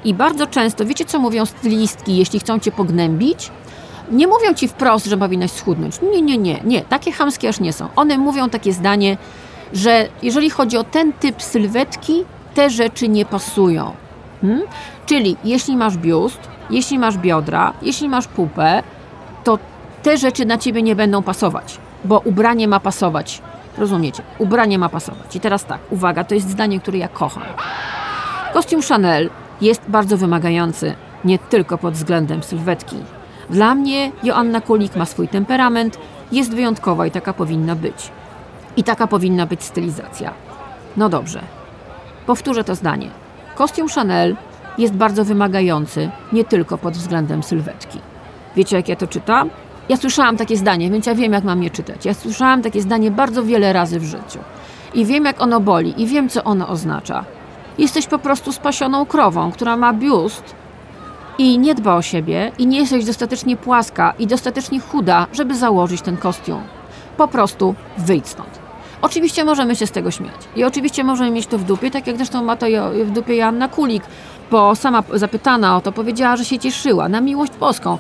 I 0.05 0.15
bardzo 0.15 0.47
często, 0.47 0.85
wiecie 0.85 1.05
co 1.05 1.19
mówią 1.19 1.47
stylistki, 1.47 2.17
jeśli 2.17 2.41
chcą 2.41 2.59
cię 2.59 2.73
pognębić? 2.73 3.51
Nie 4.11 4.27
mówią 4.27 4.55
ci 4.55 4.69
wprost, 4.69 5.07
że 5.07 5.17
powinnaś 5.17 5.51
schudnąć. 5.51 6.01
Nie, 6.13 6.23
nie, 6.23 6.39
nie, 6.39 6.61
nie. 6.65 6.83
Takie 6.83 7.13
chamskie 7.13 7.49
aż 7.49 7.61
nie 7.61 7.73
są. 7.73 7.89
One 7.97 8.19
mówią 8.19 8.51
takie 8.51 8.73
zdanie, 8.73 9.17
że 9.73 10.09
jeżeli 10.23 10.51
chodzi 10.51 10.77
o 10.77 10.85
ten 10.85 11.13
typ 11.13 11.43
sylwetki, 11.43 12.25
te 12.55 12.71
rzeczy 12.71 13.09
nie 13.09 13.25
pasują. 13.25 13.93
Hmm? 14.41 14.63
Czyli 15.07 15.37
jeśli 15.45 15.77
masz 15.77 15.97
biust, 15.97 16.41
jeśli 16.71 16.99
masz 16.99 17.19
biodra, 17.19 17.73
jeśli 17.83 18.09
masz 18.09 18.27
pupę, 18.27 18.83
to 19.45 19.59
te 20.03 20.17
rzeczy 20.17 20.47
na 20.47 20.59
ciebie 20.59 20.83
nie 20.83 20.97
będą 20.97 21.23
pasować, 21.23 21.79
bo 22.05 22.19
ubranie 22.19 22.69
ma 22.69 22.81
pasować. 22.81 23.43
Rozumiecie? 23.79 24.23
Ubranie 24.39 24.79
ma 24.79 24.89
pasować. 24.89 25.37
I 25.37 25.41
teraz 25.41 25.65
tak, 25.65 25.81
uwaga, 25.91 26.25
to 26.25 26.35
jest 26.35 26.51
zdanie, 26.51 26.81
które 26.81 26.99
ja 26.99 27.09
kocham. 27.09 27.43
Kostium 28.53 28.83
Chanel 28.83 29.31
jest 29.61 29.83
bardzo 29.89 30.17
wymagający, 30.17 30.95
nie 31.25 31.39
tylko 31.39 31.79
pod 31.79 31.95
względem 31.95 32.43
sylwetki. 32.43 32.97
Dla 33.51 33.75
mnie 33.75 34.13
Joanna 34.23 34.61
Kulik 34.61 34.97
ma 34.97 35.07
swój 35.07 35.29
temperament, 35.29 35.99
jest 36.33 36.55
wyjątkowa 36.55 37.07
i 37.07 37.11
taka 37.11 37.33
powinna 37.33 37.75
być. 37.75 38.11
I 38.77 38.85
taka 38.85 39.07
powinna 39.07 39.47
być 39.47 39.63
stylizacja. 39.63 40.33
No 40.97 41.09
dobrze. 41.09 41.41
Powtórzę 42.27 42.65
to 42.65 42.75
zdanie. 42.75 43.11
Kostium 43.55 43.89
Chanel 43.89 44.37
jest 44.79 44.95
bardzo 44.95 45.25
wymagający, 45.25 46.11
nie 46.33 46.45
tylko 46.45 46.79
pod 46.79 46.95
względem 46.95 47.43
sylwetki. 47.43 47.99
Wiecie, 48.57 48.77
jak 48.77 48.89
ja 48.89 48.97
to 48.97 49.07
czytam? 49.07 49.51
Ja 49.89 49.97
słyszałam 49.97 50.37
takie 50.37 50.57
zdanie, 50.57 50.91
więc 50.91 51.07
ja 51.07 51.15
wiem, 51.15 51.33
jak 51.33 51.45
mam 51.45 51.63
je 51.63 51.71
czytać. 51.71 52.05
Ja 52.05 52.15
słyszałam 52.15 52.63
takie 52.63 52.83
zdanie 52.83 53.11
bardzo 53.11 53.45
wiele 53.45 53.73
razy 53.73 54.01
w 54.01 54.05
życiu. 54.05 54.39
I 54.95 55.05
wiem, 55.05 55.25
jak 55.25 55.41
ono 55.43 55.61
boli, 55.61 56.03
i 56.03 56.07
wiem, 56.07 56.29
co 56.29 56.45
ono 56.45 56.69
oznacza. 56.69 57.25
Jesteś 57.79 58.07
po 58.07 58.19
prostu 58.19 58.53
spasioną 58.53 59.07
krową, 59.07 59.53
która 59.53 59.77
ma 59.77 59.93
biust 59.93 60.55
i 61.39 61.59
nie 61.59 61.75
dba 61.75 61.95
o 61.95 62.03
siebie, 62.03 62.53
i 62.59 62.67
nie 62.67 62.79
jesteś 62.81 63.05
dostatecznie 63.05 63.57
płaska 63.57 64.15
i 64.19 64.27
dostatecznie 64.27 64.81
chuda, 64.81 65.27
żeby 65.33 65.57
założyć 65.57 66.03
ten 66.03 66.17
kostium. 66.17 66.63
Po 67.17 67.29
prostu 67.29 67.75
wyjdź 67.99 68.29
stąd. 68.29 68.59
Oczywiście 69.03 69.45
możemy 69.45 69.77
się 69.77 69.87
z 69.87 69.91
tego 69.91 70.11
śmiać. 70.11 70.35
I 70.57 70.65
oczywiście 70.65 71.05
możemy 71.05 71.31
mieć 71.31 71.47
to 71.47 71.59
w 71.59 71.65
dupie, 71.65 71.91
tak 71.91 72.07
jak 72.07 72.17
zresztą 72.17 72.45
ma 72.45 72.57
to 72.57 72.67
w 73.05 73.11
dupie 73.11 73.37
Joanna 73.37 73.69
Kulik, 73.69 74.03
bo 74.51 74.75
sama 74.75 75.03
zapytana 75.15 75.77
o 75.77 75.81
to 75.81 75.93
powiedziała, 75.93 76.37
że 76.37 76.45
się 76.45 76.59
cieszyła 76.59 77.09
na 77.09 77.21
miłość 77.21 77.53
boską. 77.61 77.99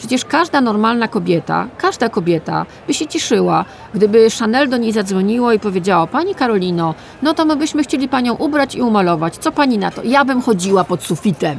Przecież 0.00 0.24
każda 0.24 0.60
normalna 0.60 1.08
kobieta, 1.08 1.68
każda 1.76 2.08
kobieta 2.08 2.66
by 2.86 2.94
się 2.94 3.06
cieszyła, 3.06 3.64
gdyby 3.94 4.28
Chanel 4.38 4.68
do 4.68 4.76
niej 4.76 4.92
zadzwoniło 4.92 5.52
i 5.52 5.58
powiedziało: 5.58 6.06
Pani 6.06 6.34
Karolino, 6.34 6.94
no 7.22 7.34
to 7.34 7.44
my 7.44 7.56
byśmy 7.56 7.82
chcieli 7.82 8.08
panią 8.08 8.34
ubrać 8.34 8.74
i 8.74 8.82
umalować. 8.82 9.36
Co 9.36 9.52
pani 9.52 9.78
na 9.78 9.90
to? 9.90 10.02
Ja 10.04 10.24
bym 10.24 10.42
chodziła 10.42 10.84
pod 10.84 11.02
sufitem. 11.02 11.58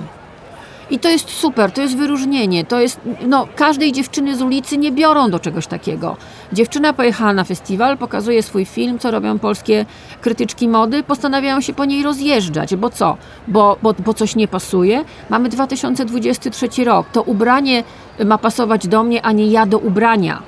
I 0.92 1.00
to 1.00 1.10
jest 1.10 1.30
super, 1.30 1.72
to 1.72 1.82
jest 1.82 1.98
wyróżnienie, 1.98 2.66
to 2.66 2.80
jest, 2.80 3.00
no, 3.28 3.48
każdej 3.56 3.92
dziewczyny 3.92 4.36
z 4.36 4.42
ulicy 4.42 4.78
nie 4.78 4.92
biorą 4.92 5.30
do 5.30 5.40
czegoś 5.40 5.68
takiego. 5.68 6.18
Dziewczyna 6.54 6.94
pojechała 6.94 7.34
na 7.34 7.44
festiwal, 7.44 7.98
pokazuje 7.98 8.44
swój 8.44 8.66
film, 8.66 9.00
co 9.00 9.12
robią 9.12 9.40
polskie 9.40 9.86
krytyczki 10.22 10.68
mody, 10.68 11.04
postanawiają 11.04 11.62
się 11.62 11.74
po 11.74 11.86
niej 11.86 12.04
rozjeżdżać, 12.04 12.76
bo 12.76 12.90
co? 12.90 13.18
Bo, 13.48 13.78
bo, 13.82 13.94
bo 13.94 14.14
coś 14.14 14.36
nie 14.36 14.48
pasuje? 14.48 15.06
Mamy 15.30 15.50
2023 15.50 16.84
rok, 16.84 17.08
to 17.12 17.22
ubranie 17.22 17.84
ma 18.26 18.38
pasować 18.38 18.88
do 18.88 19.04
mnie, 19.04 19.22
a 19.22 19.32
nie 19.32 19.48
ja 19.48 19.66
do 19.66 19.80
ubrania 19.80 20.42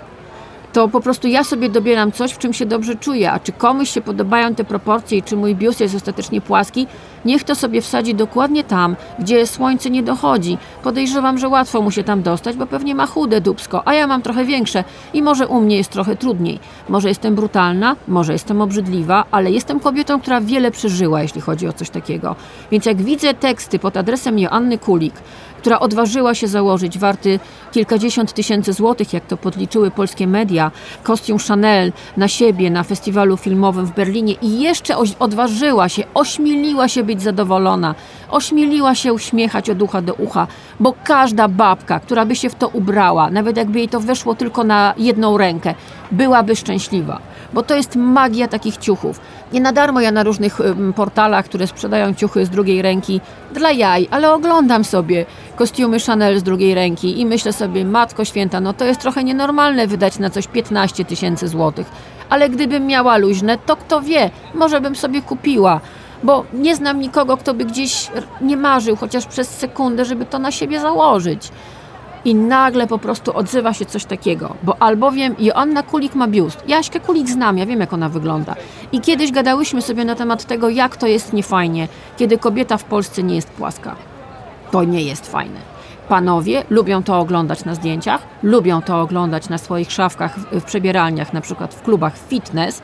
to 0.74 0.88
po 0.88 1.02
prostu 1.02 1.28
ja 1.28 1.44
sobie 1.44 1.70
dobieram 1.70 2.12
coś, 2.12 2.32
w 2.32 2.38
czym 2.38 2.54
się 2.54 2.66
dobrze 2.66 2.96
czuję. 2.96 3.32
A 3.32 3.40
czy 3.40 3.52
komuś 3.52 3.90
się 3.90 4.02
podobają 4.02 4.56
te 4.56 4.64
proporcje 4.64 5.18
i 5.18 5.24
czy 5.24 5.36
mój 5.38 5.56
biust 5.56 5.82
jest 5.82 5.96
ostatecznie 5.96 6.42
płaski, 6.42 6.88
niech 7.26 7.44
to 7.44 7.56
sobie 7.56 7.82
wsadzi 7.82 8.16
dokładnie 8.16 8.64
tam, 8.64 8.96
gdzie 9.20 9.48
słońce 9.48 9.90
nie 9.90 10.04
dochodzi. 10.04 10.58
Podejrzewam, 10.84 11.38
że 11.38 11.48
łatwo 11.48 11.82
mu 11.82 11.92
się 11.92 12.04
tam 12.04 12.22
dostać, 12.22 12.56
bo 12.56 12.68
pewnie 12.68 12.96
ma 12.96 13.06
chude 13.06 13.42
dubsko, 13.42 13.88
a 13.88 13.94
ja 13.94 14.08
mam 14.08 14.22
trochę 14.22 14.46
większe 14.46 14.84
i 15.14 15.22
może 15.22 15.48
u 15.48 15.62
mnie 15.62 15.78
jest 15.78 15.90
trochę 15.90 16.16
trudniej. 16.16 16.60
Może 16.90 17.10
jestem 17.10 17.36
brutalna, 17.36 17.96
może 18.08 18.34
jestem 18.34 18.62
obrzydliwa, 18.62 19.26
ale 19.32 19.52
jestem 19.52 19.80
kobietą, 19.80 20.22
która 20.22 20.42
wiele 20.42 20.72
przeżyła, 20.72 21.22
jeśli 21.22 21.42
chodzi 21.42 21.68
o 21.68 21.74
coś 21.74 21.90
takiego. 21.90 22.36
Więc 22.72 22.86
jak 22.86 23.02
widzę 23.02 23.34
teksty 23.34 23.80
pod 23.80 23.98
adresem 23.98 24.40
Joanny 24.40 24.78
Kulik, 24.78 25.14
która 25.64 25.80
odważyła 25.80 26.36
się 26.36 26.48
założyć 26.48 27.00
warty 27.00 27.40
kilkadziesiąt 27.72 28.34
tysięcy 28.34 28.74
złotych, 28.74 29.14
jak 29.14 29.26
to 29.26 29.38
podliczyły 29.38 29.92
polskie 29.92 30.28
media, 30.28 30.72
kostium 31.04 31.40
Chanel 31.48 31.94
na 32.18 32.28
siebie 32.28 32.72
na 32.72 32.84
festiwalu 32.84 33.38
filmowym 33.38 33.86
w 33.86 33.96
Berlinie 33.96 34.34
i 34.42 34.60
jeszcze 34.62 34.98
odważyła 35.20 35.90
się, 35.90 36.04
ośmieliła 36.14 36.88
się 36.88 37.04
być 37.04 37.22
zadowolona, 37.22 37.96
ośmieliła 38.30 38.96
się 38.96 39.14
uśmiechać 39.14 39.70
od 39.70 39.82
ucha 39.82 40.02
do 40.02 40.14
ucha, 40.14 40.48
bo 40.80 40.94
każda 41.04 41.48
babka, 41.48 42.00
która 42.00 42.26
by 42.26 42.36
się 42.36 42.50
w 42.50 42.56
to 42.56 42.68
ubrała, 42.68 43.30
nawet 43.30 43.58
jakby 43.58 43.80
jej 43.80 43.90
to 43.90 44.00
weszło 44.00 44.36
tylko 44.36 44.64
na 44.64 44.94
jedną 44.98 45.38
rękę, 45.38 45.76
byłaby 46.12 46.56
szczęśliwa. 46.56 47.20
Bo 47.54 47.64
to 47.64 47.76
jest 47.76 47.96
magia 47.96 48.48
takich 48.48 48.78
ciuchów. 48.78 49.20
Nie 49.54 49.62
na 49.62 49.72
darmo 49.72 50.02
ja 50.02 50.12
na 50.12 50.24
różnych 50.24 50.60
portalach, 50.96 51.46
które 51.46 51.68
sprzedają 51.68 52.14
ciuchy 52.14 52.46
z 52.46 52.50
drugiej 52.50 52.82
ręki, 52.82 53.22
dla 53.54 53.72
jaj, 53.72 54.08
ale 54.12 54.34
oglądam 54.34 54.84
sobie 54.84 55.26
kostiumy 55.56 56.00
Chanel 56.00 56.40
z 56.40 56.44
drugiej 56.44 56.76
ręki 56.76 57.20
i 57.20 57.26
myślę 57.26 57.54
sobie, 57.54 57.86
matko 57.86 58.26
święta, 58.26 58.62
no 58.62 58.74
to 58.74 58.86
jest 58.86 59.02
trochę 59.02 59.24
nienormalne 59.24 59.88
wydać 59.88 60.20
na 60.20 60.30
coś 60.30 60.48
15 60.48 61.06
tysięcy 61.06 61.48
złotych. 61.48 61.88
Ale 62.30 62.50
gdybym 62.50 62.88
miała 62.88 63.18
luźne, 63.18 63.58
to 63.58 63.76
kto 63.76 64.02
wie, 64.02 64.30
może 64.54 64.82
bym 64.82 64.96
sobie 64.96 65.22
kupiła. 65.22 65.82
Bo 66.24 66.46
nie 66.54 66.76
znam 66.76 67.00
nikogo, 67.00 67.38
kto 67.38 67.54
by 67.54 67.66
gdzieś 67.66 68.12
nie 68.42 68.58
marzył 68.58 68.96
chociaż 68.96 69.26
przez 69.26 69.50
sekundę, 69.50 70.06
żeby 70.06 70.26
to 70.26 70.40
na 70.40 70.52
siebie 70.52 70.80
założyć. 70.80 71.50
I 72.26 72.36
nagle 72.36 72.88
po 72.88 72.98
prostu 72.98 73.38
odzywa 73.38 73.74
się 73.74 73.86
coś 73.86 74.06
takiego, 74.06 74.56
bo 74.64 74.82
albowiem 74.82 75.36
Joanna 75.40 75.84
Kulik 75.84 76.16
ma 76.16 76.28
biust. 76.28 76.64
Jaśkę 76.68 77.00
Kulik 77.00 77.30
znam, 77.30 77.58
ja 77.58 77.66
wiem 77.66 77.80
jak 77.80 77.94
ona 77.94 78.10
wygląda. 78.10 78.56
I 78.92 79.02
kiedyś 79.02 79.32
gadałyśmy 79.32 79.82
sobie 79.82 80.06
na 80.06 80.16
temat 80.16 80.46
tego, 80.46 80.70
jak 80.70 80.98
to 80.98 81.08
jest 81.08 81.34
niefajnie, 81.34 81.88
kiedy 82.18 82.38
kobieta 82.38 82.78
w 82.78 82.84
Polsce 82.84 83.24
nie 83.24 83.36
jest 83.36 83.50
płaska. 83.50 83.96
To 84.74 84.84
nie 84.84 85.02
jest 85.02 85.32
fajne. 85.32 85.60
Panowie 86.10 86.64
lubią 86.70 87.04
to 87.04 87.20
oglądać 87.20 87.66
na 87.66 87.76
zdjęciach, 87.76 88.22
lubią 88.44 88.82
to 88.82 89.02
oglądać 89.02 89.50
na 89.50 89.58
swoich 89.58 89.92
szafkach 89.92 90.40
w, 90.40 90.64
przebieralniach, 90.64 91.34
na 91.34 91.42
przykład 91.42 91.74
w 91.74 91.82
klubach 91.82 92.14
fitness, 92.28 92.82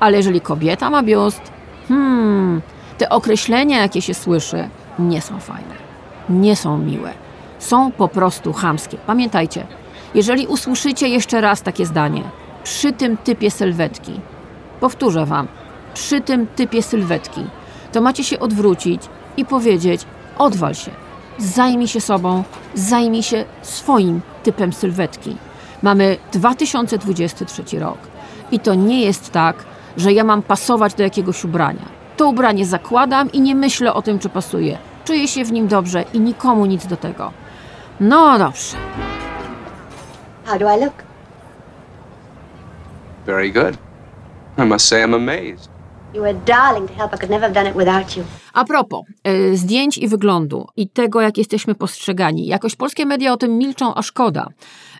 ale 0.00 0.16
jeżeli 0.16 0.40
kobieta 0.40 0.90
ma 0.90 1.02
biust, 1.02 1.40
hmm, 1.88 2.62
te 2.98 3.08
określenia, 3.08 3.82
jakie 3.82 4.02
się 4.02 4.14
słyszy, 4.14 4.68
nie 4.98 5.20
są 5.20 5.40
fajne, 5.40 5.74
nie 6.28 6.56
są 6.56 6.78
miłe, 6.78 7.12
są 7.58 7.92
po 7.92 8.08
prostu 8.08 8.52
chamskie. 8.52 8.96
Pamiętajcie, 9.06 9.66
jeżeli 10.14 10.46
usłyszycie 10.46 11.08
jeszcze 11.08 11.40
raz 11.40 11.62
takie 11.62 11.86
zdanie, 11.86 12.22
przy 12.64 12.92
tym 12.92 13.16
typie 13.16 13.50
sylwetki, 13.50 14.20
powtórzę 14.80 15.26
wam, 15.26 15.48
przy 15.94 16.20
tym 16.20 16.46
typie 16.46 16.82
sylwetki, 16.82 17.44
to 17.92 18.00
macie 18.00 18.24
się 18.24 18.38
odwrócić 18.38 19.02
i 19.36 19.44
powiedzieć: 19.44 20.06
odwal 20.38 20.74
się, 20.74 20.90
zajmij 21.38 21.88
się 21.88 22.00
sobą, 22.00 22.44
zajmij 22.74 23.22
się 23.22 23.44
swoim 23.62 24.20
typem 24.42 24.72
sylwetki. 24.72 25.36
Mamy 25.82 26.16
2023 26.32 27.78
rok 27.78 27.98
i 28.52 28.60
to 28.60 28.74
nie 28.74 29.02
jest 29.02 29.30
tak, 29.30 29.56
że 29.96 30.12
ja 30.12 30.24
mam 30.24 30.42
pasować 30.42 30.94
do 30.94 31.02
jakiegoś 31.02 31.44
ubrania. 31.44 31.84
To 32.16 32.28
ubranie 32.28 32.66
zakładam 32.66 33.32
i 33.32 33.40
nie 33.40 33.54
myślę 33.54 33.94
o 33.94 34.02
tym, 34.02 34.18
czy 34.18 34.28
pasuje. 34.28 34.78
Czuję 35.04 35.28
się 35.28 35.44
w 35.44 35.52
nim 35.52 35.68
dobrze 35.68 36.04
i 36.12 36.20
nikomu 36.20 36.66
nic 36.66 36.86
do 36.86 36.96
tego. 36.96 37.32
No 38.00 38.38
dobrze. 38.38 38.76
How 40.44 40.58
do 40.58 40.76
I 40.76 40.80
look? 40.80 40.94
Very 43.26 43.50
good. 43.52 43.76
I 44.58 44.62
must 44.62 44.88
say 44.88 45.04
I'm 45.04 45.14
amazed. 45.14 45.73
A 48.52 48.64
propos 48.64 49.02
y, 49.28 49.56
zdjęć 49.56 49.98
i 49.98 50.08
wyglądu 50.08 50.66
i 50.76 50.88
tego, 50.88 51.20
jak 51.20 51.38
jesteśmy 51.38 51.74
postrzegani. 51.74 52.46
Jakoś 52.46 52.76
polskie 52.76 53.06
media 53.06 53.32
o 53.32 53.36
tym 53.36 53.58
milczą, 53.58 53.94
a 53.94 54.02
szkoda. 54.02 54.46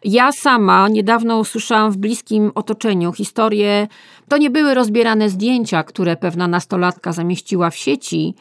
Ja 0.04 0.32
sama 0.32 0.88
niedawno 0.88 1.38
usłyszałam 1.38 1.90
w 1.90 1.96
bliskim 1.96 2.52
otoczeniu 2.54 3.12
historię, 3.12 3.88
to 4.28 4.36
nie 4.36 4.50
były 4.50 4.74
rozbierane 4.74 5.28
zdjęcia, 5.28 5.82
które 5.82 6.16
pewna 6.16 6.48
nastolatka 6.48 7.12
zamieściła 7.12 7.70
w 7.70 7.76
sieci, 7.76 8.34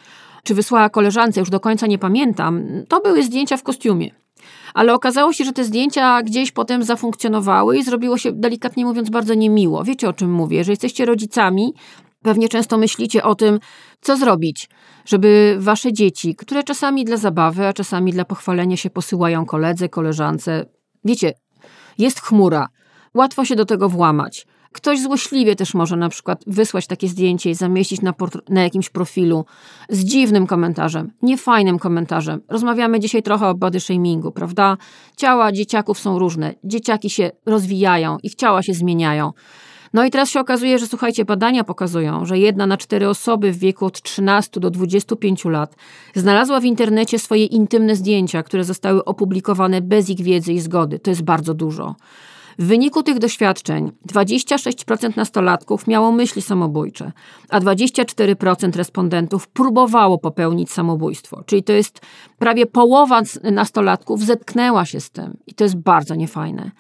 czy 0.44 0.56
wysłała 0.56 0.90
koleżance, 0.90 1.40
już 1.40 1.50
do 1.50 1.60
końca 1.60 1.88
nie 1.88 1.98
pamiętam. 1.98 2.64
To 2.88 3.00
były 3.00 3.24
zdjęcia 3.24 3.58
w 3.58 3.64
kostiumie. 3.64 4.12
Ale 4.74 4.94
okazało 4.94 5.34
się, 5.34 5.44
że 5.44 5.54
te 5.54 5.64
zdjęcia 5.64 6.22
gdzieś 6.22 6.52
potem 6.52 6.84
zafunkcjonowały 6.84 7.78
i 7.78 7.84
zrobiło 7.84 8.18
się, 8.18 8.32
delikatnie 8.32 8.86
mówiąc, 8.86 9.10
bardzo 9.10 9.34
niemiło. 9.34 9.84
Wiecie 9.84 10.10
o 10.10 10.14
czym 10.14 10.32
mówię? 10.32 10.64
Że 10.64 10.72
jesteście 10.72 11.06
rodzicami, 11.06 11.74
pewnie 12.24 12.50
często 12.50 12.78
myślicie 12.78 13.24
o 13.24 13.36
tym, 13.36 13.60
co 14.02 14.18
zrobić, 14.18 14.70
żeby 15.06 15.58
wasze 15.60 15.94
dzieci, 15.94 16.36
które 16.36 16.64
czasami 16.64 17.06
dla 17.06 17.18
zabawy, 17.18 17.68
a 17.68 17.74
czasami 17.74 18.12
dla 18.12 18.26
pochwalenia 18.26 18.78
się 18.78 18.90
posyłają 18.90 19.46
koledze, 19.46 19.90
koleżance. 19.90 20.66
Wiecie, 21.06 21.34
jest 21.98 22.22
chmura, 22.22 22.68
łatwo 23.14 23.46
się 23.46 23.56
do 23.56 23.66
tego 23.66 23.90
włamać. 23.90 24.48
Ktoś 24.74 25.02
złośliwie 25.02 25.56
też 25.56 25.74
może 25.74 25.96
na 25.96 26.10
przykład 26.10 26.44
wysłać 26.48 26.88
takie 26.88 27.08
zdjęcie 27.08 27.50
i 27.50 27.56
zamieścić 27.56 28.02
na, 28.02 28.14
na 28.50 28.64
jakimś 28.64 28.90
profilu 28.90 29.46
z 29.90 30.04
dziwnym 30.04 30.48
komentarzem, 30.48 31.12
niefajnym 31.22 31.80
komentarzem. 31.80 32.42
Rozmawiamy 32.50 33.00
dzisiaj 33.00 33.24
trochę 33.24 33.48
o 33.48 33.56
body 33.56 33.80
shamingu, 33.80 34.32
prawda? 34.32 34.78
Ciała 35.18 35.52
dzieciaków 35.52 36.00
są 36.00 36.20
różne, 36.20 36.54
dzieciaki 36.64 37.10
się 37.10 37.32
rozwijają, 37.46 38.18
ich 38.24 38.36
ciała 38.36 38.64
się 38.64 38.74
zmieniają. 38.74 39.32
No 39.94 40.06
i 40.06 40.12
teraz 40.12 40.30
się 40.30 40.40
okazuje, 40.40 40.80
że 40.80 40.88
słuchajcie, 40.88 41.26
badania 41.26 41.64
pokazują, 41.64 42.26
że 42.26 42.40
jedna 42.40 42.68
na 42.68 42.78
cztery 42.78 43.10
osoby 43.10 43.52
w 43.52 43.58
wieku 43.58 43.86
od 43.86 44.02
13 44.02 44.60
do 44.60 44.70
25 44.70 45.46
lat 45.46 45.76
znalazła 46.16 46.60
w 46.60 46.66
internecie 46.66 47.20
swoje 47.20 47.46
intymne 47.46 47.96
zdjęcia, 47.96 48.44
które 48.44 48.64
zostały 48.64 49.06
opublikowane 49.06 49.82
bez 49.82 50.10
ich 50.10 50.22
wiedzy 50.22 50.54
i 50.54 50.60
zgody. 50.60 51.00
To 51.00 51.10
jest 51.10 51.22
bardzo 51.22 51.54
dużo. 51.54 51.96
W 52.60 52.66
wyniku 52.66 53.04
tych 53.04 53.20
doświadczeń 53.20 53.92
26% 54.14 55.18
nastolatków 55.18 55.88
miało 55.88 56.12
myśli 56.12 56.42
samobójcze, 56.42 57.12
a 57.50 57.60
24% 57.60 58.76
respondentów 58.76 59.48
próbowało 59.48 60.18
popełnić 60.18 60.72
samobójstwo. 60.72 61.44
Czyli 61.46 61.64
to 61.64 61.74
jest 61.74 62.02
prawie 62.40 62.66
połowa 62.66 63.22
nastolatków 63.44 64.24
zetknęła 64.24 64.86
się 64.86 65.00
z 65.00 65.10
tym 65.10 65.38
i 65.48 65.54
to 65.54 65.64
jest 65.64 65.76
bardzo 65.76 66.16
niefajne. 66.16 66.72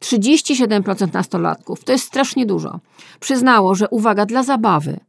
37% 0.00 1.14
nastolatków, 1.14 1.84
to 1.84 1.92
jest 1.92 2.04
strasznie 2.04 2.46
dużo, 2.46 2.80
przyznało, 3.20 3.74
że 3.74 3.88
uwaga, 3.88 4.26
dla 4.26 4.42
zabawy, 4.42 5.00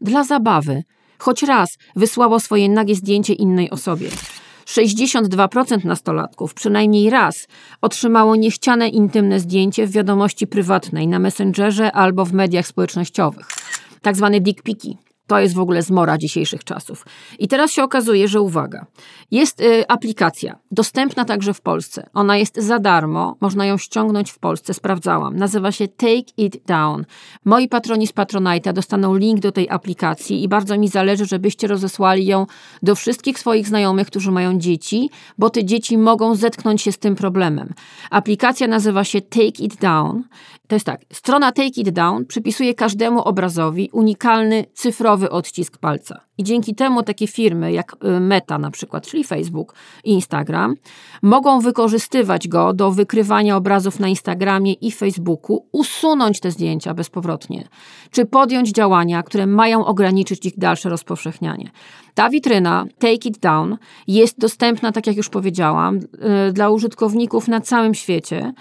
dla 0.00 0.24
zabawy, 0.24 0.82
choć 1.18 1.42
raz 1.42 1.78
wysłało 1.96 2.40
swoje 2.40 2.68
nagie 2.68 2.94
zdjęcie 2.94 3.32
innej 3.32 3.70
osobie. 3.70 4.08
62% 4.66 5.84
nastolatków 5.84 6.54
przynajmniej 6.54 7.10
raz 7.10 7.46
otrzymało 7.80 8.36
niechciane 8.36 8.88
intymne 8.88 9.40
zdjęcie 9.40 9.86
w 9.86 9.90
wiadomości 9.90 10.46
prywatnej 10.46 11.08
na 11.08 11.18
Messengerze 11.18 11.92
albo 11.92 12.24
w 12.24 12.32
mediach 12.32 12.66
społecznościowych. 12.66 13.46
Tak 14.02 14.16
zwane 14.16 14.40
dick 14.40 14.62
piki. 14.62 14.98
To 15.26 15.38
jest 15.38 15.54
w 15.54 15.58
ogóle 15.58 15.82
zmora 15.82 16.18
dzisiejszych 16.18 16.64
czasów. 16.64 17.06
I 17.38 17.48
teraz 17.48 17.72
się 17.72 17.82
okazuje, 17.82 18.28
że 18.28 18.40
uwaga, 18.40 18.86
jest 19.30 19.60
y, 19.60 19.88
aplikacja, 19.88 20.58
dostępna 20.70 21.24
także 21.24 21.54
w 21.54 21.60
Polsce. 21.60 22.08
Ona 22.14 22.36
jest 22.36 22.56
za 22.56 22.78
darmo, 22.78 23.36
można 23.40 23.66
ją 23.66 23.78
ściągnąć 23.78 24.30
w 24.30 24.38
Polsce, 24.38 24.74
sprawdzałam. 24.74 25.36
Nazywa 25.36 25.72
się 25.72 25.88
Take 25.88 26.32
It 26.36 26.64
Down. 26.66 27.04
Moi 27.44 27.68
patroni 27.68 28.06
z 28.06 28.12
Patronite'a 28.12 28.72
dostaną 28.72 29.16
link 29.16 29.40
do 29.40 29.52
tej 29.52 29.70
aplikacji 29.70 30.42
i 30.42 30.48
bardzo 30.48 30.78
mi 30.78 30.88
zależy, 30.88 31.26
żebyście 31.26 31.66
rozesłali 31.66 32.26
ją 32.26 32.46
do 32.82 32.94
wszystkich 32.94 33.38
swoich 33.38 33.68
znajomych, 33.68 34.06
którzy 34.06 34.30
mają 34.30 34.58
dzieci, 34.58 35.10
bo 35.38 35.50
te 35.50 35.64
dzieci 35.64 35.98
mogą 35.98 36.34
zetknąć 36.34 36.82
się 36.82 36.92
z 36.92 36.98
tym 36.98 37.14
problemem. 37.16 37.74
Aplikacja 38.10 38.66
nazywa 38.66 39.04
się 39.04 39.20
Take 39.20 39.62
It 39.62 39.76
Down. 39.76 40.22
To 40.68 40.76
jest 40.76 40.86
tak, 40.86 41.00
strona 41.12 41.52
Take 41.52 41.80
It 41.80 41.90
Down 41.90 42.26
przypisuje 42.26 42.74
każdemu 42.74 43.22
obrazowi 43.22 43.90
unikalny 43.92 44.64
cyfrowy 44.74 45.30
odcisk 45.30 45.78
palca. 45.78 46.20
I 46.38 46.44
dzięki 46.44 46.74
temu 46.74 47.02
takie 47.02 47.26
firmy 47.26 47.72
jak 47.72 47.96
y, 48.04 48.20
Meta 48.20 48.58
na 48.58 48.70
przykład, 48.70 49.06
czyli 49.06 49.24
Facebook 49.24 49.74
i 50.04 50.10
Instagram, 50.10 50.74
mogą 51.22 51.60
wykorzystywać 51.60 52.48
go 52.48 52.72
do 52.72 52.90
wykrywania 52.90 53.56
obrazów 53.56 54.00
na 54.00 54.08
Instagramie 54.08 54.72
i 54.72 54.92
Facebooku, 54.92 55.66
usunąć 55.72 56.40
te 56.40 56.50
zdjęcia 56.50 56.94
bezpowrotnie, 56.94 57.68
czy 58.10 58.26
podjąć 58.26 58.70
działania, 58.70 59.22
które 59.22 59.46
mają 59.46 59.84
ograniczyć 59.84 60.46
ich 60.46 60.58
dalsze 60.58 60.88
rozpowszechnianie. 60.88 61.70
Ta 62.14 62.30
witryna 62.30 62.84
Take 62.98 63.28
It 63.28 63.38
Down 63.38 63.76
jest 64.06 64.38
dostępna, 64.38 64.92
tak 64.92 65.06
jak 65.06 65.16
już 65.16 65.28
powiedziałam, 65.28 65.96
y, 66.48 66.52
dla 66.52 66.70
użytkowników 66.70 67.48
na 67.48 67.60
całym 67.60 67.94
świecie 67.94 68.52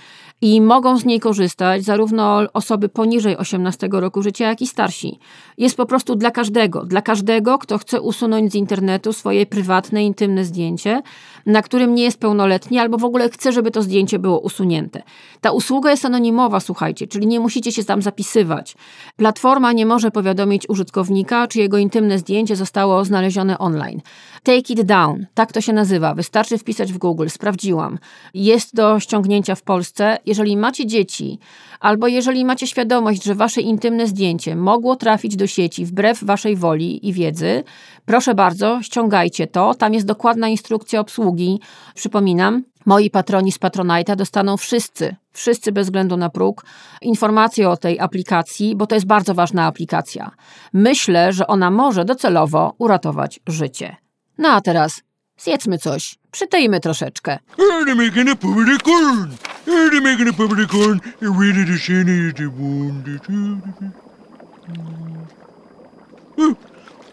i 0.41 0.61
mogą 0.61 0.97
z 0.97 1.05
niej 1.05 1.19
korzystać 1.19 1.83
zarówno 1.83 2.41
osoby 2.53 2.89
poniżej 2.89 3.37
18 3.37 3.89
roku 3.91 4.21
życia, 4.21 4.47
jak 4.49 4.61
i 4.61 4.67
starsi. 4.67 5.19
Jest 5.57 5.77
po 5.77 5.85
prostu 5.85 6.15
dla 6.15 6.31
każdego, 6.31 6.85
dla 6.85 7.01
każdego, 7.01 7.57
kto 7.57 7.77
chce 7.77 8.01
usunąć 8.01 8.51
z 8.51 8.55
internetu 8.55 9.13
swoje 9.13 9.45
prywatne, 9.45 10.03
intymne 10.03 10.45
zdjęcie, 10.45 11.01
na 11.45 11.61
którym 11.61 11.95
nie 11.95 12.03
jest 12.03 12.19
pełnoletni, 12.19 12.79
albo 12.79 12.97
w 12.97 13.05
ogóle 13.05 13.29
chce, 13.29 13.51
żeby 13.51 13.71
to 13.71 13.81
zdjęcie 13.81 14.19
było 14.19 14.39
usunięte. 14.39 15.03
Ta 15.41 15.51
usługa 15.51 15.91
jest 15.91 16.05
anonimowa, 16.05 16.59
słuchajcie, 16.59 17.07
czyli 17.07 17.27
nie 17.27 17.39
musicie 17.39 17.71
się 17.71 17.83
tam 17.83 18.01
zapisywać. 18.01 18.75
Platforma 19.15 19.71
nie 19.71 19.85
może 19.85 20.11
powiadomić 20.11 20.69
użytkownika, 20.69 21.47
czy 21.47 21.59
jego 21.59 21.77
intymne 21.77 22.19
zdjęcie 22.19 22.55
zostało 22.55 23.05
znalezione 23.05 23.57
online. 23.57 24.01
Take 24.43 24.73
it 24.73 24.81
down, 24.81 25.25
tak 25.33 25.51
to 25.51 25.61
się 25.61 25.73
nazywa. 25.73 26.13
Wystarczy 26.13 26.57
wpisać 26.57 26.93
w 26.93 26.97
Google, 26.97 27.27
sprawdziłam. 27.27 27.97
Jest 28.33 28.75
do 28.75 28.99
ściągnięcia 28.99 29.55
w 29.55 29.61
Polsce. 29.61 30.17
Jeżeli 30.25 30.57
macie 30.57 30.85
dzieci, 30.85 31.39
albo 31.79 32.07
jeżeli 32.07 32.45
macie 32.45 32.67
świadomość, 32.67 33.23
że 33.23 33.35
wasze 33.35 33.61
intymne 33.61 34.07
zdjęcie 34.07 34.55
mogło 34.55 34.95
trafić 34.95 35.35
do 35.35 35.47
sieci 35.47 35.85
wbrew 35.85 36.23
waszej 36.23 36.55
woli 36.55 37.07
i 37.07 37.13
wiedzy, 37.13 37.63
proszę 38.05 38.35
bardzo, 38.35 38.81
ściągajcie 38.81 39.47
to. 39.47 39.73
Tam 39.73 39.93
jest 39.93 40.05
dokładna 40.05 40.47
instrukcja 40.47 40.99
obsługi. 40.99 41.59
Przypominam, 41.95 42.63
moi 42.85 43.09
patroni 43.09 43.51
z 43.51 43.59
Patronite'a 43.59 44.15
dostaną 44.15 44.57
wszyscy, 44.57 45.15
wszyscy 45.31 45.71
bez 45.71 45.87
względu 45.87 46.17
na 46.17 46.29
próg, 46.29 46.65
informacje 47.01 47.69
o 47.69 47.77
tej 47.77 47.99
aplikacji, 47.99 48.75
bo 48.75 48.87
to 48.87 48.95
jest 48.95 49.07
bardzo 49.07 49.33
ważna 49.33 49.65
aplikacja. 49.65 50.31
Myślę, 50.73 51.33
że 51.33 51.47
ona 51.47 51.71
może 51.71 52.05
docelowo 52.05 52.73
uratować 52.77 53.39
życie. 53.47 53.95
No 54.37 54.49
a 54.49 54.61
teraz 54.61 55.01
zjedzmy 55.37 55.77
coś, 55.77 56.15
przytyjmy 56.31 56.79
troszeczkę. 56.79 57.39
They're 57.57 57.95
making 57.95 58.29
a 58.29 58.35
public 58.35 58.83
corn. 58.83 59.35
They're 59.65 60.01
making 60.01 60.29
a 60.29 60.33
public 60.33 60.69
corn. 60.69 60.99
Ready 61.21 61.65
to 61.65 61.77
send 61.77 62.09
it 62.09 62.37
to 62.37 62.43
one. 62.43 63.03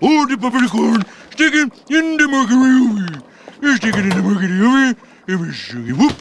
Oh, 0.04 0.26
the 0.26 0.36
public 0.36 0.70
corn. 0.70 1.02
Stick 1.30 1.54
it 1.54 1.90
in 1.90 2.16
the. 2.16 3.22
You 3.62 3.76
stick 3.76 3.96
it 3.96 4.04
in 4.04 4.08
the 4.08 4.22
mercury 4.22 4.66
oven. 4.66 4.96
And 5.28 5.40
we 5.40 5.52
stick 5.52 5.86
it, 5.88 5.96
whoop, 5.96 6.12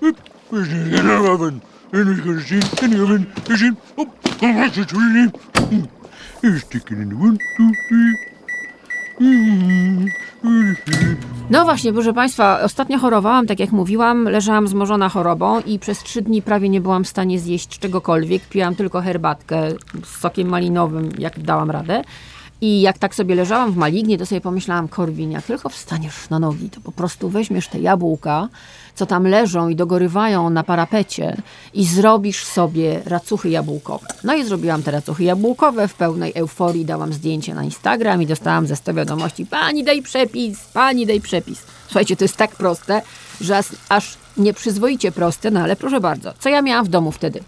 whoop. 0.00 0.16
We 0.50 0.64
stick 0.64 0.76
it 0.76 0.94
in 1.00 1.06
the 1.06 1.30
oven. 1.32 1.62
And 1.92 2.06
we're 2.06 2.24
gonna 2.24 2.40
see 2.42 2.60
in 2.84 2.90
the 2.90 3.02
oven. 3.02 3.32
You 3.48 3.56
see, 3.56 3.70
oh, 3.96 4.06
that's 4.40 4.76
the 4.76 4.84
tree. 4.84 5.88
You 6.42 6.58
stick 6.58 6.90
it 6.90 6.98
in 6.98 7.08
the 7.08 7.16
one, 7.16 7.38
two, 7.56 7.72
three. 7.88 8.31
No 11.50 11.64
właśnie, 11.64 11.92
proszę 11.92 12.12
Państwa, 12.12 12.60
ostatnio 12.60 12.98
chorowałam, 12.98 13.46
tak 13.46 13.60
jak 13.60 13.72
mówiłam, 13.72 14.24
leżałam 14.24 14.68
zmożona 14.68 15.08
chorobą 15.08 15.60
i 15.60 15.78
przez 15.78 16.02
trzy 16.02 16.22
dni 16.22 16.42
prawie 16.42 16.68
nie 16.68 16.80
byłam 16.80 17.04
w 17.04 17.08
stanie 17.08 17.38
zjeść 17.38 17.78
czegokolwiek. 17.78 18.42
Piłam 18.42 18.74
tylko 18.74 19.00
herbatkę 19.00 19.70
z 20.04 20.20
sokiem 20.20 20.48
malinowym, 20.48 21.10
jak 21.18 21.40
dałam 21.40 21.70
radę. 21.70 22.04
I 22.62 22.80
jak 22.80 22.98
tak 22.98 23.14
sobie 23.14 23.34
leżałam 23.34 23.72
w 23.72 23.76
malignie, 23.76 24.18
to 24.18 24.26
sobie 24.26 24.40
pomyślałam, 24.40 24.88
Korwin, 24.88 25.30
jak 25.30 25.44
tylko 25.44 25.68
wstaniesz 25.68 26.30
na 26.30 26.38
nogi, 26.38 26.70
to 26.70 26.80
po 26.80 26.92
prostu 26.92 27.28
weźmiesz 27.28 27.68
te 27.68 27.80
jabłka, 27.80 28.48
co 28.94 29.06
tam 29.06 29.26
leżą 29.26 29.68
i 29.68 29.76
dogorywają 29.76 30.50
na 30.50 30.62
parapecie 30.62 31.36
i 31.74 31.84
zrobisz 31.84 32.44
sobie 32.44 33.00
racuchy 33.06 33.50
jabłkowe. 33.50 34.06
No 34.24 34.34
i 34.34 34.44
zrobiłam 34.44 34.82
te 34.82 34.90
racuchy 34.90 35.24
jabłkowe 35.24 35.88
w 35.88 35.94
pełnej 35.94 36.32
euforii, 36.34 36.84
dałam 36.84 37.12
zdjęcie 37.12 37.54
na 37.54 37.64
Instagram 37.64 38.22
i 38.22 38.26
dostałam 38.26 38.66
ze 38.66 38.76
100 38.76 38.94
wiadomości, 38.94 39.46
pani 39.46 39.84
daj 39.84 40.02
przepis, 40.02 40.58
pani 40.64 41.06
daj 41.06 41.20
przepis. 41.20 41.62
Słuchajcie, 41.86 42.16
to 42.16 42.24
jest 42.24 42.36
tak 42.36 42.50
proste, 42.50 43.02
że 43.40 43.60
aż, 43.88 44.16
nieprzyzwoicie 44.36 45.12
proste, 45.12 45.50
no 45.50 45.60
ale 45.60 45.76
proszę 45.76 46.00
bardzo, 46.00 46.32
co 46.38 46.48
ja 46.48 46.62
miałam 46.62 46.84
w 46.84 46.88
domu 46.88 47.12
wtedy? 47.12 47.40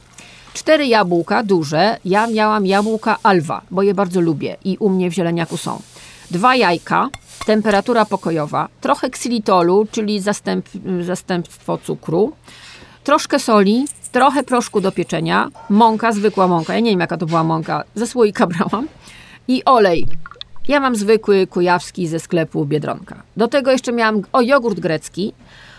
Cztery 0.54 0.86
jabłka 0.86 1.42
duże. 1.42 1.96
Ja 2.04 2.26
miałam 2.26 2.66
jabłka 2.66 3.18
alwa, 3.22 3.62
bo 3.70 3.82
je 3.82 3.94
bardzo 3.94 4.20
lubię 4.20 4.56
i 4.64 4.76
u 4.80 4.88
mnie 4.88 5.10
w 5.10 5.14
zieleniaku 5.14 5.56
są. 5.56 5.82
Dwa 6.30 6.56
jajka, 6.56 7.08
temperatura 7.46 8.04
pokojowa, 8.04 8.68
trochę 8.80 9.10
ksylitolu, 9.10 9.86
czyli 9.90 10.20
zastęp, 10.20 10.66
zastępstwo 11.00 11.78
cukru, 11.78 12.32
troszkę 13.04 13.38
soli, 13.38 13.86
trochę 14.12 14.42
proszku 14.42 14.80
do 14.80 14.92
pieczenia, 14.92 15.48
mąka, 15.70 16.12
zwykła 16.12 16.48
mąka, 16.48 16.74
ja 16.74 16.80
nie 16.80 16.90
wiem 16.90 17.00
jaka 17.00 17.16
to 17.16 17.26
była 17.26 17.44
mąka, 17.44 17.84
ze 17.94 18.06
słoika 18.06 18.46
brałam 18.52 18.88
i 19.48 19.64
olej. 19.64 20.06
Ja 20.68 20.80
mam 20.80 20.96
zwykły 20.96 21.46
kujawski 21.46 22.06
ze 22.08 22.20
sklepu 22.20 22.66
Biedronka. 22.66 23.22
Do 23.36 23.48
tego 23.48 23.70
jeszcze 23.70 23.92
miałam 23.92 24.22
o 24.32 24.40
jogurt 24.40 24.80
grecki, 24.80 25.32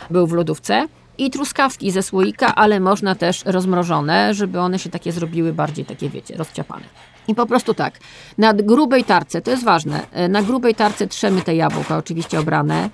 był 0.10 0.28
w 0.28 0.34
lodówce 0.34 0.88
i 1.18 1.32
truskawki 1.32 1.92
ze 1.92 2.04
słoika, 2.04 2.56
ale 2.56 2.80
można 2.80 3.16
też 3.16 3.46
rozmrożone, 3.46 4.34
żeby 4.34 4.60
one 4.60 4.80
się 4.80 4.90
takie 4.90 5.12
zrobiły 5.12 5.54
bardziej 5.54 5.86
takie, 5.86 6.10
wiecie, 6.10 6.38
rozciapane. 6.38 6.86
I 7.28 7.36
po 7.36 7.46
prostu 7.46 7.74
tak, 7.74 8.00
na 8.38 8.54
grubej 8.54 9.04
tarce, 9.04 9.42
to 9.42 9.52
jest 9.52 9.64
ważne, 9.64 10.08
e, 10.12 10.28
na 10.30 10.44
grubej 10.44 10.76
tarce 10.76 11.08
trzemy 11.08 11.42
te 11.42 11.56
jabłka, 11.56 11.98
oczywiście 11.98 12.40
obrane. 12.40 12.90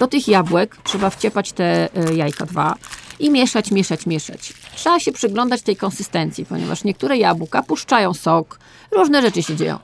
Do 0.00 0.06
tych 0.06 0.28
jabłek 0.28 0.76
trzeba 0.84 1.10
wciepać 1.10 1.52
te 1.52 1.88
e, 1.94 2.14
jajka 2.14 2.46
dwa 2.46 2.74
i 3.18 3.30
mieszać, 3.30 3.70
mieszać, 3.70 4.06
mieszać. 4.06 4.52
Trzeba 4.74 5.00
się 5.00 5.12
przyglądać 5.12 5.62
tej 5.62 5.76
konsystencji, 5.76 6.46
ponieważ 6.46 6.84
niektóre 6.84 7.16
jabłka 7.16 7.62
puszczają 7.62 8.14
sok, 8.14 8.58
różne 8.92 9.22
rzeczy 9.22 9.42
się 9.42 9.56
dzieją. 9.56 9.78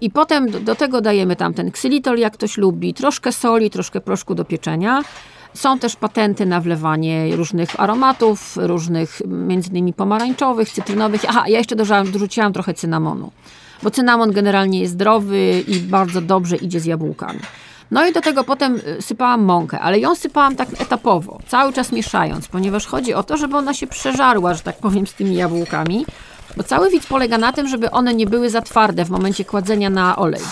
I 0.00 0.10
potem 0.10 0.50
do, 0.50 0.60
do 0.60 0.74
tego 0.74 1.00
dajemy 1.00 1.36
tam 1.36 1.54
ten 1.54 1.70
ksylitol, 1.70 2.18
jak 2.18 2.32
ktoś 2.32 2.56
lubi, 2.56 2.94
troszkę 2.94 3.32
soli, 3.32 3.70
troszkę 3.70 4.00
proszku 4.00 4.34
do 4.34 4.44
pieczenia. 4.44 5.02
Są 5.56 5.78
też 5.78 5.96
patenty 5.96 6.46
na 6.46 6.60
wlewanie 6.60 7.36
różnych 7.36 7.80
aromatów, 7.80 8.56
różnych 8.56 9.22
między 9.26 9.70
innymi 9.70 9.92
pomarańczowych, 9.92 10.70
cytrynowych. 10.70 11.24
Aha, 11.28 11.44
ja 11.48 11.58
jeszcze 11.58 11.76
dorzuciłam, 11.76 12.52
trochę 12.52 12.74
cynamonu, 12.74 13.32
bo 13.82 13.90
cynamon 13.90 14.32
generalnie 14.32 14.80
jest 14.80 14.92
zdrowy 14.92 15.64
i 15.68 15.80
bardzo 15.80 16.20
dobrze 16.20 16.56
idzie 16.56 16.80
z 16.80 16.84
jabłkami. 16.84 17.40
No 17.90 18.06
i 18.06 18.12
do 18.12 18.20
tego 18.20 18.44
potem 18.44 18.80
y, 18.98 19.02
sypałam 19.02 19.42
mąkę, 19.42 19.80
ale 19.80 19.98
ją 19.98 20.14
sypałam 20.14 20.56
tak 20.56 20.68
etapowo, 20.78 21.38
cały 21.48 21.72
czas 21.72 21.92
mieszając, 21.92 22.48
ponieważ 22.48 22.86
chodzi 22.86 23.14
o 23.14 23.22
to, 23.22 23.36
żeby 23.36 23.56
ona 23.56 23.74
się 23.74 23.86
przeżarła, 23.86 24.54
że 24.54 24.60
tak 24.60 24.78
powiem, 24.78 25.06
z 25.06 25.14
tymi 25.14 25.34
jabłkami, 25.34 26.06
bo 26.56 26.62
cały 26.62 26.90
widz 26.90 27.06
polega 27.06 27.38
na 27.38 27.52
tym, 27.52 27.68
żeby 27.68 27.90
one 27.90 28.14
nie 28.14 28.26
były 28.26 28.50
za 28.50 28.62
twarde 28.62 29.04
w 29.04 29.10
momencie 29.10 29.44
kładzenia 29.44 29.90
na 29.90 30.16
olej. 30.16 30.42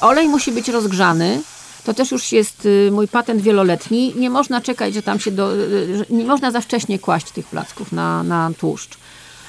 Olej 0.00 0.28
musi 0.28 0.52
być 0.52 0.68
rozgrzany, 0.68 1.40
to 1.84 1.94
też 1.94 2.10
już 2.10 2.32
jest 2.32 2.66
y, 2.66 2.90
mój 2.92 3.08
patent 3.08 3.42
wieloletni. 3.42 4.14
Nie 4.16 4.30
można 4.30 4.60
czekać, 4.60 4.94
że 4.94 5.02
tam 5.02 5.20
się 5.20 5.30
do, 5.30 5.56
y, 5.56 6.06
nie 6.10 6.24
można 6.24 6.50
za 6.50 6.60
wcześnie 6.60 6.98
kłaść 6.98 7.30
tych 7.30 7.46
placków 7.46 7.92
na, 7.92 8.22
na 8.22 8.50
tłuszcz. 8.58 8.98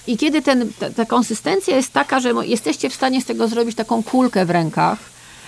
I 0.08 0.18
kiedy 0.18 0.42
ten, 0.42 0.74
ta, 0.80 0.90
ta 0.90 1.06
konsystencja 1.06 1.76
jest 1.76 1.94
taka, 1.94 2.20
że 2.20 2.34
jesteście 2.44 2.90
w 2.90 2.94
stanie 2.94 3.22
z 3.22 3.26
tego 3.26 3.48
zrobić 3.48 3.76
taką 3.76 4.04
kulkę 4.04 4.46
w 4.46 4.50
rękach 4.50 5.00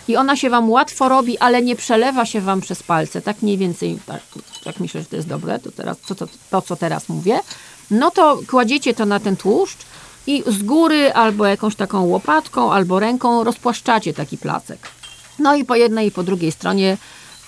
i 0.08 0.16
ona 0.16 0.36
się 0.36 0.50
wam 0.50 0.70
łatwo 0.70 1.10
robi, 1.10 1.38
ale 1.38 1.62
nie 1.62 1.76
przelewa 1.76 2.26
się 2.26 2.42
wam 2.42 2.62
przez 2.62 2.84
palce, 2.84 3.22
tak 3.22 3.42
mniej 3.42 3.58
więcej, 3.58 4.00
tak, 4.06 4.22
tak 4.64 4.80
myślę, 4.80 5.02
że 5.02 5.08
to 5.08 5.16
jest 5.16 5.28
dobre, 5.28 5.60
to, 5.60 5.72
teraz, 5.72 6.00
to, 6.00 6.16
to, 6.16 6.28
to 6.50 6.62
co 6.62 6.76
teraz 6.76 7.10
mówię, 7.10 7.40
no 7.92 8.12
to 8.12 8.40
kładziecie 8.50 8.94
to 8.94 9.06
na 9.06 9.20
ten 9.20 9.38
tłuszcz 9.38 9.80
i 10.28 10.44
z 10.48 10.64
góry 10.64 11.14
albo 11.14 11.46
jakąś 11.46 11.76
taką 11.76 12.02
łopatką, 12.02 12.74
albo 12.74 13.00
ręką 13.00 13.44
rozpłaszczacie 13.44 14.14
taki 14.14 14.38
placek. 14.38 14.80
No 15.40 15.56
i 15.56 15.66
po 15.66 15.76
jednej 15.76 16.08
i 16.08 16.12
po 16.12 16.24
drugiej 16.24 16.52
stronie 16.52 16.98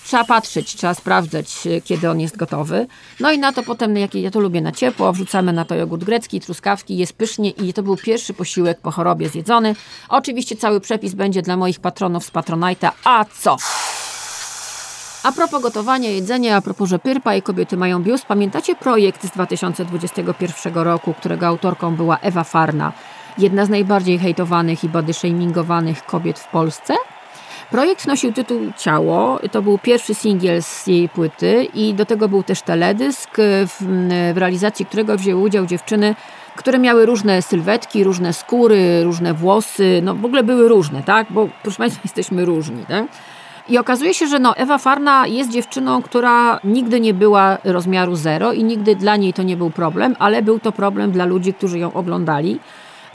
trzeba 0.04 0.24
patrzeć, 0.24 0.74
trzeba 0.74 0.94
sprawdzać, 0.94 1.54
kiedy 1.84 2.10
on 2.10 2.20
jest 2.20 2.36
gotowy. 2.36 2.86
No 3.20 3.32
i 3.32 3.38
na 3.38 3.52
to 3.52 3.62
potem, 3.62 3.96
jak 3.96 4.14
ja 4.14 4.30
to 4.30 4.40
lubię 4.40 4.60
na 4.60 4.72
ciepło, 4.72 5.12
wrzucamy 5.12 5.52
na 5.52 5.64
to 5.64 5.74
jogurt 5.74 6.04
grecki, 6.04 6.40
truskawki, 6.40 6.96
jest 6.96 7.12
pysznie 7.12 7.50
i 7.50 7.72
to 7.72 7.82
był 7.82 7.96
pierwszy 7.96 8.34
posiłek 8.34 8.80
po 8.80 8.90
chorobie 8.90 9.28
zjedzony. 9.28 9.74
Oczywiście 10.08 10.56
cały 10.56 10.80
przepis 10.80 11.14
będzie 11.14 11.42
dla 11.42 11.56
moich 11.56 11.80
patronów 11.80 12.24
z 12.24 12.32
Patronite'a. 12.32 12.90
A 13.04 13.24
co? 13.40 13.56
A 15.22 15.32
propos 15.32 15.62
gotowania, 15.62 16.10
jedzenia, 16.10 16.56
a 16.56 16.60
propos, 16.60 16.88
że 16.88 16.98
Pyrpa 16.98 17.34
i 17.34 17.42
kobiety 17.42 17.76
mają 17.76 18.02
biust, 18.02 18.26
pamiętacie 18.26 18.74
projekt 18.74 19.24
z 19.24 19.30
2021 19.30 20.74
roku, 20.74 21.14
którego 21.14 21.46
autorką 21.46 21.96
była 21.96 22.18
Ewa 22.18 22.44
Farna, 22.44 22.92
jedna 23.38 23.66
z 23.66 23.68
najbardziej 23.68 24.18
hejtowanych 24.18 24.84
i 24.84 24.88
body 24.88 25.14
shamingowanych 25.14 26.04
kobiet 26.04 26.38
w 26.38 26.48
Polsce? 26.48 26.94
Projekt 27.70 28.06
nosił 28.06 28.32
tytuł 28.32 28.60
Ciało, 28.78 29.40
to 29.52 29.62
był 29.62 29.78
pierwszy 29.78 30.14
singiel 30.14 30.62
z 30.62 30.86
jej 30.86 31.08
płyty 31.08 31.68
i 31.74 31.94
do 31.94 32.06
tego 32.06 32.28
był 32.28 32.42
też 32.42 32.62
teledysk, 32.62 33.30
w, 33.66 33.76
w 34.34 34.38
realizacji 34.38 34.86
którego 34.86 35.16
wzięły 35.16 35.42
udział 35.42 35.66
dziewczyny, 35.66 36.14
które 36.56 36.78
miały 36.78 37.06
różne 37.06 37.42
sylwetki, 37.42 38.04
różne 38.04 38.32
skóry, 38.32 39.04
różne 39.04 39.34
włosy, 39.34 40.00
no 40.04 40.14
w 40.14 40.24
ogóle 40.24 40.42
były 40.42 40.68
różne, 40.68 41.02
tak? 41.02 41.26
Bo 41.30 41.48
proszę 41.62 41.78
Państwa, 41.78 42.00
jesteśmy 42.08 42.44
różni, 42.44 42.86
tak? 42.88 43.04
I 43.68 43.78
okazuje 43.78 44.14
się, 44.14 44.26
że 44.26 44.38
no, 44.38 44.56
Ewa 44.56 44.78
Farna 44.78 45.26
jest 45.26 45.50
dziewczyną, 45.50 46.02
która 46.02 46.60
nigdy 46.64 47.00
nie 47.00 47.14
była 47.14 47.58
rozmiaru 47.64 48.16
zero 48.16 48.52
i 48.52 48.64
nigdy 48.64 48.96
dla 48.96 49.16
niej 49.16 49.32
to 49.32 49.42
nie 49.42 49.56
był 49.56 49.70
problem, 49.70 50.16
ale 50.18 50.42
był 50.42 50.58
to 50.58 50.72
problem 50.72 51.12
dla 51.12 51.24
ludzi, 51.24 51.54
którzy 51.54 51.78
ją 51.78 51.92
oglądali. 51.92 52.60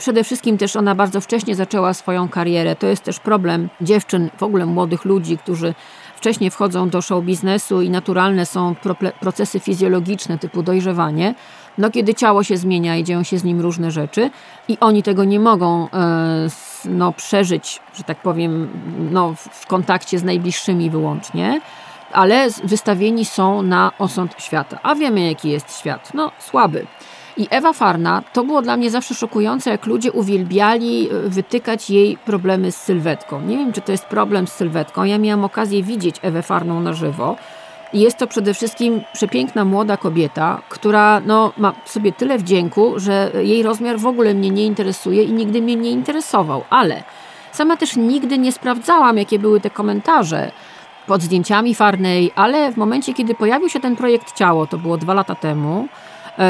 Przede 0.02 0.24
wszystkim 0.24 0.58
też 0.58 0.76
ona 0.76 0.94
bardzo 0.94 1.20
wcześnie 1.20 1.54
zaczęła 1.54 1.94
swoją 1.94 2.28
karierę. 2.28 2.76
To 2.76 2.86
jest 2.86 3.02
też 3.04 3.20
problem 3.20 3.68
dziewczyn, 3.80 4.30
w 4.38 4.42
ogóle 4.42 4.66
młodych 4.66 5.04
ludzi, 5.04 5.38
którzy 5.38 5.74
wcześniej 6.16 6.50
wchodzą 6.50 6.88
do 6.88 7.02
show 7.02 7.24
biznesu 7.24 7.82
i 7.82 7.90
naturalne 7.90 8.46
są 8.46 8.74
procesy 9.20 9.60
fizjologiczne 9.60 10.38
typu 10.38 10.62
dojrzewanie. 10.62 11.34
No 11.78 11.90
kiedy 11.90 12.14
ciało 12.14 12.42
się 12.42 12.56
zmienia 12.56 12.96
i 12.96 13.04
dzieją 13.04 13.22
się 13.22 13.38
z 13.38 13.44
nim 13.44 13.60
różne 13.60 13.90
rzeczy 13.90 14.30
i 14.68 14.76
oni 14.80 15.02
tego 15.02 15.24
nie 15.24 15.40
mogą 15.40 15.88
e, 15.90 16.48
no, 16.84 17.12
przeżyć, 17.12 17.80
że 17.94 18.04
tak 18.04 18.22
powiem, 18.22 18.68
no, 19.10 19.34
w- 19.34 19.66
kontakcie 19.66 20.18
z 20.18 20.24
najbliższymi 20.24 20.90
wyłącznie, 20.90 21.60
ale 22.12 22.48
wystawieni 22.64 23.24
są 23.24 23.62
na 23.62 23.92
osąd 23.98 24.34
świata. 24.38 24.78
A 24.82 24.94
wiemy, 24.94 25.20
jaki 25.26 25.50
jest 25.50 25.78
świat. 25.78 26.14
No, 26.14 26.32
słaby. 26.38 26.86
I 27.36 27.46
Ewa 27.50 27.72
Farna 27.72 28.22
to 28.32 28.44
było 28.44 28.62
dla 28.62 28.76
mnie 28.76 28.90
zawsze 28.90 29.14
szokujące, 29.14 29.70
jak 29.70 29.86
ludzie 29.86 30.12
uwielbiali 30.12 31.08
e, 31.10 31.28
wytykać 31.28 31.90
jej 31.90 32.16
problemy 32.16 32.72
z 32.72 32.76
sylwetką. 32.76 33.40
Nie 33.40 33.56
wiem, 33.56 33.72
czy 33.72 33.80
to 33.80 33.92
jest 33.92 34.04
problem 34.04 34.46
z 34.46 34.52
sylwetką. 34.52 35.04
Ja 35.04 35.18
miałam 35.18 35.44
okazję 35.44 35.82
widzieć 35.82 36.16
Ewę 36.22 36.42
Farną 36.42 36.80
na 36.80 36.92
żywo. 36.92 37.36
Jest 37.92 38.18
to 38.18 38.26
przede 38.26 38.54
wszystkim 38.54 39.00
przepiękna 39.12 39.64
młoda 39.64 39.96
kobieta, 39.96 40.62
która 40.68 41.20
no, 41.26 41.52
ma 41.56 41.72
sobie 41.84 42.12
tyle 42.12 42.38
wdzięku, 42.38 42.92
że 42.96 43.30
jej 43.42 43.62
rozmiar 43.62 43.98
w 43.98 44.06
ogóle 44.06 44.34
mnie 44.34 44.50
nie 44.50 44.66
interesuje 44.66 45.22
i 45.22 45.32
nigdy 45.32 45.62
mnie 45.62 45.76
nie 45.76 45.90
interesował. 45.90 46.64
Ale 46.70 47.02
sama 47.52 47.76
też 47.76 47.96
nigdy 47.96 48.38
nie 48.38 48.52
sprawdzałam, 48.52 49.18
jakie 49.18 49.38
były 49.38 49.60
te 49.60 49.70
komentarze 49.70 50.52
pod 51.06 51.22
zdjęciami 51.22 51.74
Farnej, 51.74 52.32
ale 52.34 52.72
w 52.72 52.76
momencie, 52.76 53.14
kiedy 53.14 53.34
pojawił 53.34 53.68
się 53.68 53.80
ten 53.80 53.96
projekt 53.96 54.36
Ciało, 54.36 54.66
to 54.66 54.78
było 54.78 54.96
dwa 54.96 55.14
lata 55.14 55.34
temu, 55.34 55.88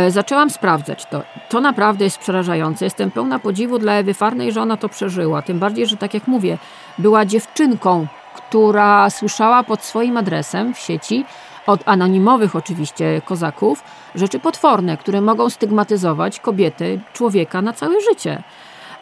zaczęłam 0.09 0.51
sprawdzać 0.51 1.07
to. 1.07 1.23
To 1.49 1.61
naprawdę 1.61 2.05
jest 2.05 2.19
przerażające. 2.19 2.85
Jestem 2.85 3.11
pełna 3.11 3.39
podziwu 3.39 3.79
dla 3.79 3.93
Ewy 3.93 4.15
Farnej, 4.15 4.53
że 4.53 4.63
ona 4.63 4.77
to 4.77 4.89
przeżyła. 4.89 5.43
Tym 5.43 5.59
bardziej, 5.59 5.87
że 5.87 5.97
tak 5.97 6.15
jak 6.15 6.27
mówię, 6.27 6.59
była 6.99 7.25
dziewczynką, 7.25 8.07
która 8.35 9.11
słyszała 9.11 9.63
pod 9.63 9.85
swoim 9.85 10.17
adresem 10.17 10.75
w 10.75 10.79
sieci 10.79 11.25
od 11.67 11.81
anonimowych 11.89 12.57
oczywiście 12.57 13.23
kozaków 13.25 13.83
rzeczy 14.15 14.39
potworne, 14.39 14.97
które 14.97 15.21
mogą 15.21 15.51
stygmatyzować 15.51 16.41
kobiety, 16.41 17.01
człowieka 17.13 17.63
na 17.63 17.73
całe 17.73 18.01
życie. 18.01 18.43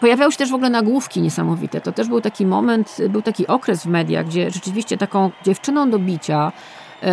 Pojawiały 0.00 0.32
się 0.32 0.38
też 0.38 0.50
w 0.50 0.54
ogóle 0.54 0.70
nagłówki 0.70 1.20
niesamowite. 1.20 1.80
To 1.80 1.92
też 1.92 2.08
był 2.08 2.20
taki 2.20 2.46
moment, 2.46 2.96
był 3.08 3.22
taki 3.22 3.46
okres 3.46 3.82
w 3.82 3.86
mediach, 3.86 4.26
gdzie 4.26 4.50
rzeczywiście 4.50 4.98
taką 4.98 5.30
dziewczyną 5.44 5.90
do 5.90 5.98
bicia, 5.98 6.52
e, 6.52 6.52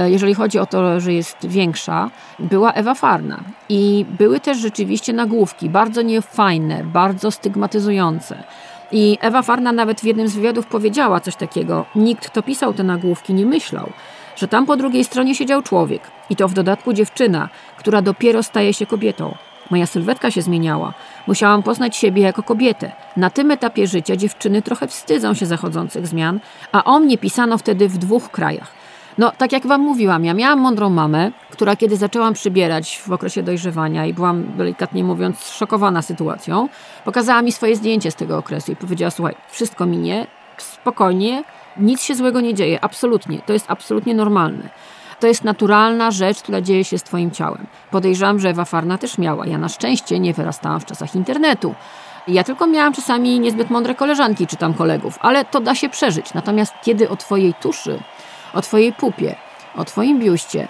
jeżeli 0.05 0.33
chodzi 0.33 0.59
o 0.59 0.65
to, 0.65 0.99
że 0.99 1.13
jest 1.13 1.47
większa, 1.47 2.09
była 2.39 2.73
Ewa 2.73 2.93
Farna. 2.93 3.39
I 3.69 4.05
były 4.19 4.39
też 4.39 4.57
rzeczywiście 4.57 5.13
nagłówki, 5.13 5.69
bardzo 5.69 6.01
niefajne, 6.01 6.83
bardzo 6.83 7.31
stygmatyzujące. 7.31 8.43
I 8.91 9.17
Ewa 9.21 9.41
Farna 9.41 9.71
nawet 9.71 10.01
w 10.01 10.03
jednym 10.03 10.27
z 10.27 10.35
wywiadów 10.35 10.65
powiedziała 10.65 11.19
coś 11.19 11.35
takiego. 11.35 11.85
Nikt, 11.95 12.29
kto 12.29 12.43
pisał 12.43 12.73
te 12.73 12.83
nagłówki, 12.83 13.33
nie 13.33 13.45
myślał, 13.45 13.89
że 14.35 14.47
tam 14.47 14.65
po 14.65 14.77
drugiej 14.77 15.03
stronie 15.03 15.35
siedział 15.35 15.61
człowiek. 15.61 16.01
I 16.29 16.35
to 16.35 16.47
w 16.47 16.53
dodatku 16.53 16.93
dziewczyna, 16.93 17.49
która 17.77 18.01
dopiero 18.01 18.43
staje 18.43 18.73
się 18.73 18.85
kobietą. 18.85 19.35
Moja 19.69 19.85
sylwetka 19.85 20.31
się 20.31 20.41
zmieniała. 20.41 20.93
Musiałam 21.27 21.63
poznać 21.63 21.95
siebie 21.95 22.21
jako 22.21 22.43
kobietę. 22.43 22.91
Na 23.17 23.29
tym 23.29 23.51
etapie 23.51 23.87
życia 23.87 24.15
dziewczyny 24.15 24.61
trochę 24.61 24.87
wstydzą 24.87 25.33
się 25.33 25.45
zachodzących 25.45 26.07
zmian, 26.07 26.39
a 26.71 26.83
o 26.83 26.99
mnie 26.99 27.17
pisano 27.17 27.57
wtedy 27.57 27.89
w 27.89 27.97
dwóch 27.97 28.31
krajach. 28.31 28.76
No, 29.17 29.31
tak 29.37 29.51
jak 29.51 29.67
wam 29.67 29.81
mówiłam, 29.81 30.25
ja 30.25 30.33
miałam 30.33 30.59
mądrą 30.59 30.89
mamę, 30.89 31.31
która 31.51 31.75
kiedy 31.75 31.97
zaczęłam 31.97 32.33
przybierać 32.33 33.01
w 33.07 33.11
okresie 33.11 33.43
dojrzewania 33.43 34.05
i 34.05 34.13
byłam 34.13 34.57
delikatnie 34.57 35.03
mówiąc 35.03 35.47
szokowana 35.47 36.01
sytuacją, 36.01 36.69
pokazała 37.05 37.41
mi 37.41 37.51
swoje 37.51 37.75
zdjęcie 37.75 38.11
z 38.11 38.15
tego 38.15 38.37
okresu 38.37 38.71
i 38.71 38.75
powiedziała: 38.75 39.11
Słuchaj, 39.11 39.35
wszystko 39.49 39.85
minie, 39.85 40.27
spokojnie, 40.57 41.43
nic 41.77 42.03
się 42.03 42.15
złego 42.15 42.41
nie 42.41 42.53
dzieje, 42.53 42.83
absolutnie, 42.83 43.39
to 43.45 43.53
jest 43.53 43.65
absolutnie 43.67 44.15
normalne. 44.15 44.69
To 45.19 45.27
jest 45.27 45.43
naturalna 45.43 46.11
rzecz, 46.11 46.41
która 46.41 46.61
dzieje 46.61 46.83
się 46.83 46.97
z 46.97 47.03
Twoim 47.03 47.31
ciałem. 47.31 47.67
Podejrzewam, 47.91 48.39
że 48.39 48.49
Ewa 48.49 48.65
Farna 48.65 48.97
też 48.97 49.17
miała. 49.17 49.45
Ja 49.45 49.57
na 49.57 49.69
szczęście 49.69 50.19
nie 50.19 50.33
wyrastałam 50.33 50.79
w 50.79 50.85
czasach 50.85 51.15
internetu. 51.15 51.75
Ja 52.27 52.43
tylko 52.43 52.67
miałam 52.67 52.93
czasami 52.93 53.39
niezbyt 53.39 53.69
mądre 53.69 53.95
koleżanki 53.95 54.47
czy 54.47 54.55
tam 54.55 54.73
kolegów, 54.73 55.17
ale 55.21 55.45
to 55.45 55.59
da 55.59 55.75
się 55.75 55.89
przeżyć. 55.89 56.33
Natomiast 56.33 56.73
kiedy 56.83 57.09
o 57.09 57.15
Twojej 57.15 57.53
tuszy, 57.53 57.99
o 58.53 58.61
Twojej 58.61 58.93
pupie, 58.93 59.35
o 59.75 59.85
Twoim 59.85 60.19
biuście, 60.19 60.67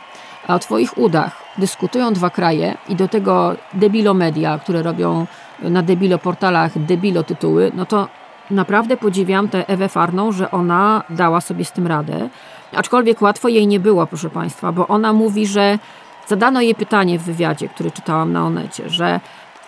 a 0.47 0.55
o 0.55 0.59
Twoich 0.59 0.97
udach 0.97 1.43
dyskutują 1.57 2.13
dwa 2.13 2.29
kraje 2.29 2.77
i 2.89 2.95
do 2.95 3.07
tego 3.07 3.55
debilo 3.73 4.13
media, 4.13 4.59
które 4.59 4.83
robią 4.83 5.27
na 5.61 5.83
debilo 5.83 6.17
portalach 6.17 6.79
debilo 6.79 7.23
tytuły, 7.23 7.71
no 7.75 7.85
to 7.85 8.07
naprawdę 8.51 8.97
podziwiam 8.97 9.49
tę 9.49 9.67
Ewę 9.67 9.89
Farną, 9.89 10.31
że 10.31 10.51
ona 10.51 11.03
dała 11.09 11.41
sobie 11.41 11.65
z 11.65 11.71
tym 11.71 11.87
radę. 11.87 12.29
Aczkolwiek 12.75 13.21
łatwo 13.21 13.47
jej 13.47 13.67
nie 13.67 13.79
było, 13.79 14.07
proszę 14.07 14.29
Państwa, 14.29 14.71
bo 14.71 14.87
ona 14.87 15.13
mówi, 15.13 15.47
że 15.47 15.79
zadano 16.27 16.61
jej 16.61 16.75
pytanie 16.75 17.19
w 17.19 17.23
wywiadzie, 17.23 17.69
który 17.69 17.91
czytałam 17.91 18.33
na 18.33 18.45
Onecie, 18.45 18.89
że 18.89 19.19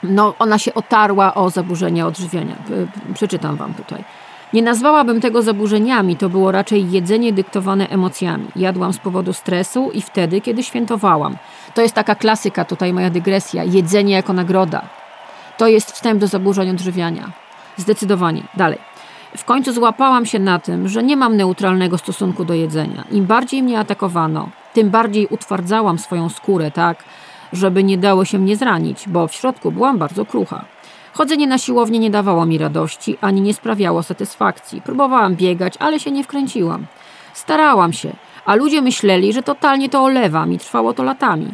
no, 0.03 0.33
ona 0.39 0.57
się 0.57 0.73
otarła 0.73 1.33
o 1.33 1.49
zaburzenia 1.49 2.07
odżywiania. 2.07 2.55
Przeczytam 3.13 3.55
Wam 3.55 3.73
tutaj. 3.73 4.03
Nie 4.53 4.62
nazwałabym 4.62 5.21
tego 5.21 5.41
zaburzeniami, 5.41 6.15
to 6.15 6.29
było 6.29 6.51
raczej 6.51 6.91
jedzenie 6.91 7.33
dyktowane 7.33 7.89
emocjami. 7.89 8.47
Jadłam 8.55 8.93
z 8.93 8.97
powodu 8.97 9.33
stresu 9.33 9.91
i 9.93 10.01
wtedy, 10.01 10.41
kiedy 10.41 10.63
świętowałam. 10.63 11.38
To 11.75 11.81
jest 11.81 11.95
taka 11.95 12.15
klasyka, 12.15 12.65
tutaj 12.65 12.93
moja 12.93 13.09
dygresja. 13.09 13.63
Jedzenie 13.63 14.13
jako 14.13 14.33
nagroda. 14.33 14.81
To 15.57 15.67
jest 15.67 15.91
wstęp 15.91 16.19
do 16.21 16.27
zaburzeń 16.27 16.69
odżywiania. 16.69 17.31
Zdecydowanie. 17.77 18.43
Dalej. 18.57 18.77
W 19.38 19.45
końcu 19.45 19.73
złapałam 19.73 20.25
się 20.25 20.39
na 20.39 20.59
tym, 20.59 20.88
że 20.88 21.03
nie 21.03 21.17
mam 21.17 21.38
neutralnego 21.38 21.97
stosunku 21.97 22.45
do 22.45 22.53
jedzenia. 22.53 23.03
Im 23.12 23.25
bardziej 23.25 23.63
mnie 23.63 23.79
atakowano, 23.79 24.49
tym 24.73 24.89
bardziej 24.89 25.27
utwardzałam 25.27 25.99
swoją 25.99 26.29
skórę, 26.29 26.71
tak, 26.71 27.03
żeby 27.53 27.83
nie 27.83 27.97
dało 27.97 28.25
się 28.25 28.39
mnie 28.39 28.55
zranić, 28.55 29.09
bo 29.09 29.27
w 29.27 29.33
środku 29.33 29.71
byłam 29.71 29.97
bardzo 29.97 30.25
krucha. 30.25 30.65
Chodzenie 31.19 31.47
na 31.47 31.58
siłownię 31.58 31.99
nie 31.99 32.10
dawało 32.10 32.45
mi 32.45 32.58
radości, 32.58 33.17
ani 33.21 33.41
nie 33.41 33.53
sprawiało 33.53 34.03
satysfakcji. 34.03 34.82
Próbowałam 34.82 35.36
biegać, 35.36 35.73
ale 35.79 35.99
się 35.99 36.12
nie 36.12 36.23
wkręciłam. 36.23 36.86
Starałam 37.34 37.93
się, 37.93 38.13
a 38.45 38.55
ludzie 38.55 38.82
myśleli, 38.82 39.34
że 39.34 39.43
totalnie 39.43 39.89
to 39.89 40.03
olewam 40.03 40.53
i 40.53 40.60
trwało 40.60 40.93
to 40.93 41.03
latami. 41.03 41.53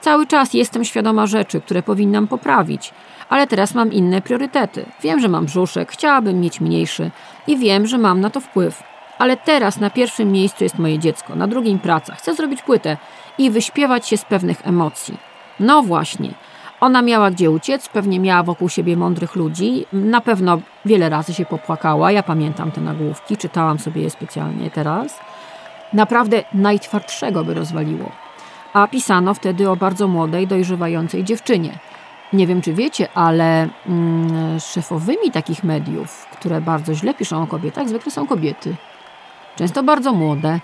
Cały 0.00 0.26
czas 0.26 0.54
jestem 0.54 0.84
świadoma 0.84 1.26
rzeczy, 1.26 1.60
które 1.60 1.82
powinnam 1.82 2.28
poprawić, 2.28 2.92
ale 3.28 3.46
teraz 3.46 3.74
mam 3.74 3.92
inne 3.92 4.22
priorytety. 4.22 4.86
Wiem, 5.02 5.20
że 5.20 5.28
mam 5.28 5.44
brzuszek, 5.44 5.92
chciałabym 5.92 6.40
mieć 6.40 6.60
mniejszy 6.60 7.10
i 7.46 7.56
wiem, 7.56 7.86
że 7.86 7.98
mam 7.98 8.20
na 8.20 8.30
to 8.30 8.40
wpływ. 8.40 8.82
Ale 9.18 9.36
teraz 9.36 9.80
na 9.80 9.90
pierwszym 9.90 10.32
miejscu 10.32 10.64
jest 10.64 10.78
moje 10.78 10.98
dziecko, 10.98 11.34
na 11.34 11.46
drugim 11.46 11.78
praca. 11.78 12.14
Chcę 12.14 12.34
zrobić 12.34 12.62
płytę 12.62 12.96
i 13.38 13.50
wyśpiewać 13.50 14.08
się 14.08 14.16
z 14.16 14.24
pewnych 14.24 14.66
emocji. 14.66 15.18
No 15.60 15.82
właśnie. 15.82 16.34
Ona 16.80 17.02
miała 17.02 17.30
gdzie 17.30 17.50
uciec, 17.50 17.88
pewnie 17.88 18.20
miała 18.20 18.42
wokół 18.42 18.68
siebie 18.68 18.96
mądrych 18.96 19.36
ludzi. 19.36 19.86
Na 19.92 20.20
pewno 20.20 20.58
wiele 20.84 21.08
razy 21.08 21.34
się 21.34 21.46
popłakała. 21.46 22.12
Ja 22.12 22.22
pamiętam 22.22 22.70
te 22.72 22.80
nagłówki, 22.80 23.36
czytałam 23.36 23.78
sobie 23.78 24.02
je 24.02 24.10
specjalnie 24.10 24.70
teraz. 24.70 25.20
Naprawdę 25.92 26.44
najtwardszego 26.54 27.44
by 27.44 27.54
rozwaliło. 27.54 28.10
A 28.72 28.86
pisano 28.86 29.34
wtedy 29.34 29.70
o 29.70 29.76
bardzo 29.76 30.08
młodej, 30.08 30.46
dojrzewającej 30.46 31.24
dziewczynie. 31.24 31.78
Nie 32.32 32.46
wiem, 32.46 32.62
czy 32.62 32.72
wiecie, 32.72 33.08
ale 33.14 33.68
mm, 33.86 34.60
szefowymi 34.60 35.30
takich 35.32 35.64
mediów, 35.64 36.26
które 36.32 36.60
bardzo 36.60 36.94
źle 36.94 37.14
piszą 37.14 37.42
o 37.42 37.46
kobietach, 37.46 37.88
zwykle 37.88 38.12
są 38.12 38.26
kobiety. 38.26 38.76
Często 39.56 39.82
bardzo 39.82 40.12
młode. 40.12 40.60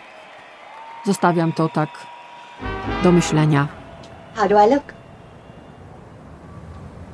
Zostawiam 1.04 1.52
to 1.52 1.68
tak 1.68 1.88
do 3.02 3.12
myślenia. 3.12 3.68
How 4.34 4.48
do 4.48 4.66
I 4.66 4.70
look? 4.70 5.01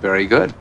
Very 0.02 0.28
good. 0.28 0.52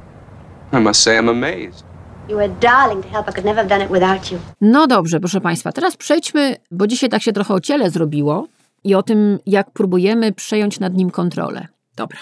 I 0.73 0.79
must 0.79 1.01
say 1.01 1.17
I'm 1.17 1.29
amazed. 1.29 1.83
You 2.29 2.35
were 2.35 2.45
a 2.45 2.59
darling 2.59 3.03
to 3.03 3.09
help. 3.09 3.29
I 3.29 3.31
could 3.31 3.45
never 3.45 3.57
have 3.61 3.69
done 3.69 3.85
it 3.85 3.91
without 3.91 4.31
you. 4.31 4.39
No 4.61 4.87
dobrze, 4.87 5.19
proszę 5.19 5.41
Państwa, 5.41 5.71
teraz 5.71 5.97
przejdźmy, 5.97 6.55
bo 6.71 6.87
dzisiaj 6.87 7.09
tak 7.09 7.21
się 7.21 7.33
trochę 7.33 7.53
o 7.53 7.59
ciele 7.59 7.89
zrobiło 7.89 8.47
i 8.83 8.95
o 8.95 9.03
tym, 9.03 9.39
jak 9.45 9.71
próbujemy 9.71 10.33
przejąć 10.33 10.79
nad 10.79 10.93
nim 10.93 11.11
kontrolę. 11.11 11.67
Dobra. 11.95 12.19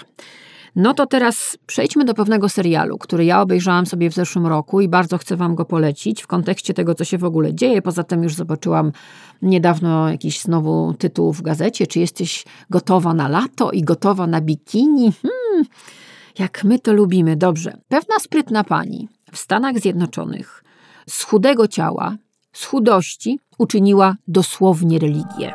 No 0.75 0.93
to 0.93 1.05
teraz 1.05 1.57
przejdźmy 1.67 2.05
do 2.05 2.13
pewnego 2.13 2.49
serialu, 2.49 2.97
który 2.97 3.25
ja 3.25 3.41
obejrzałam 3.41 3.85
sobie 3.85 4.09
w 4.09 4.13
zeszłym 4.13 4.47
roku 4.47 4.81
i 4.81 4.89
bardzo 4.89 5.17
chcę 5.17 5.35
Wam 5.35 5.55
go 5.55 5.65
polecić 5.65 6.23
w 6.23 6.27
kontekście 6.27 6.73
tego, 6.73 6.95
co 6.95 7.05
się 7.05 7.17
w 7.17 7.23
ogóle 7.23 7.53
dzieje. 7.53 7.81
Poza 7.81 8.03
tym 8.03 8.23
już 8.23 8.35
zobaczyłam 8.35 8.91
niedawno 9.41 10.09
jakiś 10.09 10.41
znowu 10.41 10.93
tytuł 10.93 11.33
w 11.33 11.41
gazecie, 11.41 11.87
czy 11.87 11.99
jesteś 11.99 12.45
gotowa 12.69 13.13
na 13.13 13.27
lato 13.27 13.71
i 13.71 13.81
gotowa 13.81 14.27
na 14.27 14.41
bikini? 14.41 15.11
Hmm, 15.21 15.65
jak 16.39 16.63
my 16.63 16.79
to 16.79 16.93
lubimy. 16.93 17.35
Dobrze. 17.35 17.77
Pewna 17.87 18.19
sprytna 18.19 18.63
pani 18.63 19.09
w 19.31 19.37
Stanach 19.37 19.79
Zjednoczonych 19.79 20.63
z 21.09 21.23
chudego 21.23 21.67
ciała, 21.67 22.15
z 22.53 22.65
chudości 22.65 23.39
uczyniła 23.57 24.15
dosłownie 24.27 24.99
religię. 24.99 25.53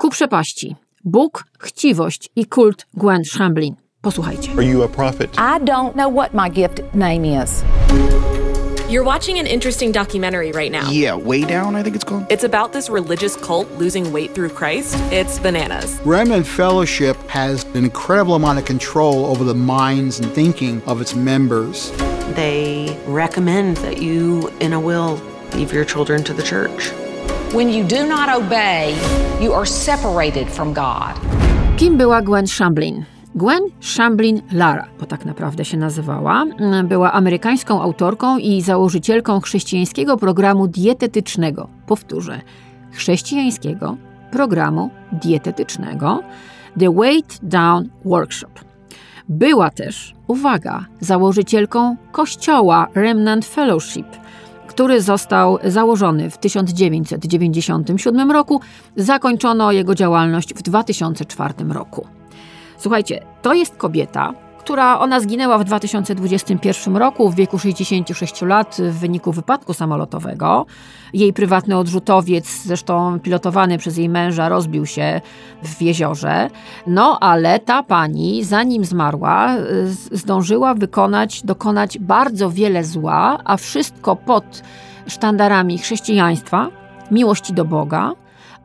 Ku 0.00 0.10
przepaści. 0.10 0.76
Bóg, 1.04 1.44
chciwość 1.58 2.28
i 2.36 2.46
kult 2.46 2.86
Gwen 2.94 3.24
Shamblin. 3.24 3.74
Posłuchajcie. 4.00 4.52
Are 4.52 4.64
you 4.64 4.82
a 4.82 4.88
prophet? 4.88 5.34
I 5.34 5.64
don't 5.64 5.92
know 5.92 6.12
what 6.12 6.34
my 6.34 6.50
gift 6.50 6.82
name 6.94 7.44
is. 7.44 7.62
You're 8.88 9.04
watching 9.04 9.38
an 9.38 9.46
interesting 9.46 9.92
documentary 9.92 10.50
right 10.50 10.72
now. 10.72 10.90
Yeah, 10.90 11.14
Way 11.14 11.42
Down, 11.44 11.76
I 11.76 11.82
think 11.82 11.94
it's 11.94 12.04
called. 12.04 12.24
It's 12.30 12.44
about 12.44 12.72
this 12.72 12.88
religious 12.88 13.36
cult 13.36 13.70
losing 13.72 14.12
weight 14.12 14.34
through 14.34 14.48
Christ. 14.48 14.94
It's 15.12 15.38
bananas. 15.38 16.00
Remnant 16.06 16.46
Fellowship 16.46 17.14
has 17.28 17.64
an 17.74 17.84
incredible 17.84 18.34
amount 18.34 18.58
of 18.58 18.64
control 18.64 19.26
over 19.26 19.44
the 19.44 19.54
minds 19.54 20.20
and 20.20 20.32
thinking 20.32 20.80
of 20.86 21.02
its 21.02 21.14
members. 21.14 21.92
they 22.34 22.96
recommend 23.06 23.76
that 23.78 23.98
you, 24.00 24.48
in 24.60 24.72
a 24.72 24.80
will, 24.80 25.20
leave 25.52 25.70
your 25.72 25.84
children 25.84 26.24
to 26.24 26.32
the 26.32 26.42
church. 26.42 26.90
When 27.52 27.68
you 27.68 27.84
do 27.84 28.06
not 28.08 28.28
obey, 28.30 28.94
you 29.38 29.52
are 29.52 29.66
separated 29.66 30.48
from 30.48 30.72
God. 30.72 31.14
Kim 31.76 31.98
była 31.98 32.22
Gwen 32.22 32.46
Shamblin? 32.46 33.04
Gwen 33.38 33.62
Shamblin 33.80 34.42
Lara, 34.52 34.86
bo 35.00 35.06
tak 35.06 35.24
naprawdę 35.24 35.64
się 35.64 35.76
nazywała, 35.76 36.44
była 36.84 37.12
amerykańską 37.12 37.82
autorką 37.82 38.38
i 38.38 38.62
założycielką 38.62 39.40
chrześcijańskiego 39.40 40.16
programu 40.16 40.68
dietetycznego. 40.68 41.68
Powtórzę, 41.86 42.40
chrześcijańskiego 42.92 43.96
programu 44.30 44.90
dietetycznego 45.12 46.22
The 46.80 46.94
Weight 46.94 47.38
Down 47.42 47.88
Workshop. 48.04 48.52
Była 49.28 49.70
też, 49.70 50.14
uwaga, 50.26 50.84
założycielką 51.00 51.96
kościoła 52.12 52.86
Remnant 52.94 53.44
Fellowship, 53.44 54.06
który 54.66 55.02
został 55.02 55.58
założony 55.64 56.30
w 56.30 56.38
1997 56.38 58.30
roku. 58.30 58.60
Zakończono 58.96 59.72
jego 59.72 59.94
działalność 59.94 60.54
w 60.54 60.62
2004 60.62 61.54
roku. 61.68 62.17
Słuchajcie, 62.78 63.20
to 63.42 63.54
jest 63.54 63.76
kobieta, 63.76 64.34
która 64.58 64.98
ona 64.98 65.20
zginęła 65.20 65.58
w 65.58 65.64
2021 65.64 66.96
roku 66.96 67.30
w 67.30 67.34
wieku 67.34 67.58
66 67.58 68.42
lat 68.42 68.76
w 68.78 68.98
wyniku 68.98 69.32
wypadku 69.32 69.74
samolotowego. 69.74 70.66
Jej 71.12 71.32
prywatny 71.32 71.78
odrzutowiec, 71.78 72.62
zresztą 72.64 73.20
pilotowany 73.20 73.78
przez 73.78 73.96
jej 73.96 74.08
męża, 74.08 74.48
rozbił 74.48 74.86
się 74.86 75.20
w 75.62 75.82
jeziorze. 75.82 76.50
No 76.86 77.18
ale 77.20 77.58
ta 77.58 77.82
pani, 77.82 78.44
zanim 78.44 78.84
zmarła, 78.84 79.48
zdążyła 80.12 80.74
wykonać, 80.74 81.42
dokonać 81.42 81.98
bardzo 81.98 82.50
wiele 82.50 82.84
zła, 82.84 83.38
a 83.44 83.56
wszystko 83.56 84.16
pod 84.16 84.62
sztandarami 85.06 85.78
chrześcijaństwa, 85.78 86.68
miłości 87.10 87.52
do 87.52 87.64
Boga 87.64 88.12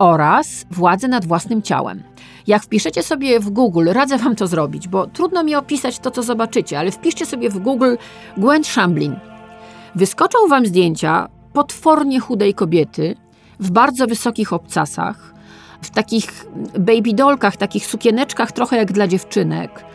oraz 0.03 0.65
władzy 0.71 1.07
nad 1.07 1.25
własnym 1.25 1.61
ciałem. 1.61 2.03
Jak 2.47 2.63
wpiszecie 2.63 3.03
sobie 3.03 3.39
w 3.39 3.49
Google, 3.49 3.89
radzę 3.91 4.17
wam 4.17 4.35
to 4.35 4.47
zrobić, 4.47 4.87
bo 4.87 5.07
trudno 5.07 5.43
mi 5.43 5.55
opisać 5.55 5.99
to, 5.99 6.11
co 6.11 6.23
zobaczycie, 6.23 6.79
ale 6.79 6.91
wpiszcie 6.91 7.25
sobie 7.25 7.49
w 7.49 7.59
Google 7.59 7.95
Gwen 8.37 8.63
Shamblin. 8.63 9.15
Wyskoczą 9.95 10.37
wam 10.49 10.65
zdjęcia 10.65 11.29
potwornie 11.53 12.19
chudej 12.19 12.53
kobiety 12.53 13.15
w 13.59 13.71
bardzo 13.71 14.07
wysokich 14.07 14.53
obcasach, 14.53 15.33
w 15.81 15.89
takich 15.89 16.45
baby 16.79 17.13
dolkach, 17.13 17.57
takich 17.57 17.85
sukieneczkach 17.85 18.51
trochę 18.51 18.77
jak 18.77 18.91
dla 18.91 19.07
dziewczynek, 19.07 19.85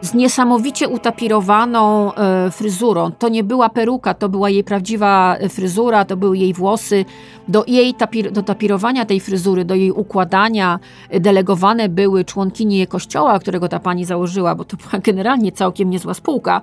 z 0.00 0.14
niesamowicie 0.14 0.88
utapirowaną 0.88 2.14
e, 2.14 2.50
fryzurą. 2.50 3.10
To 3.18 3.28
nie 3.28 3.44
była 3.44 3.68
peruka, 3.68 4.14
to 4.14 4.28
była 4.28 4.50
jej 4.50 4.64
prawdziwa 4.64 5.36
fryzura, 5.48 6.04
to 6.04 6.16
były 6.16 6.38
jej 6.38 6.54
włosy. 6.54 7.04
Do 7.48 7.64
jej 7.66 7.94
tapir, 7.94 8.32
do 8.32 8.42
tapirowania 8.42 9.04
tej 9.04 9.20
fryzury, 9.20 9.64
do 9.64 9.74
jej 9.74 9.90
układania 9.90 10.78
delegowane 11.10 11.88
były 11.88 12.24
członkini 12.24 12.86
kościoła, 12.86 13.38
którego 13.38 13.68
ta 13.68 13.78
pani 13.78 14.04
założyła, 14.04 14.54
bo 14.54 14.64
to 14.64 14.76
była 14.76 15.02
generalnie 15.08 15.52
całkiem 15.52 15.90
niezła 15.90 16.14
spółka. 16.14 16.60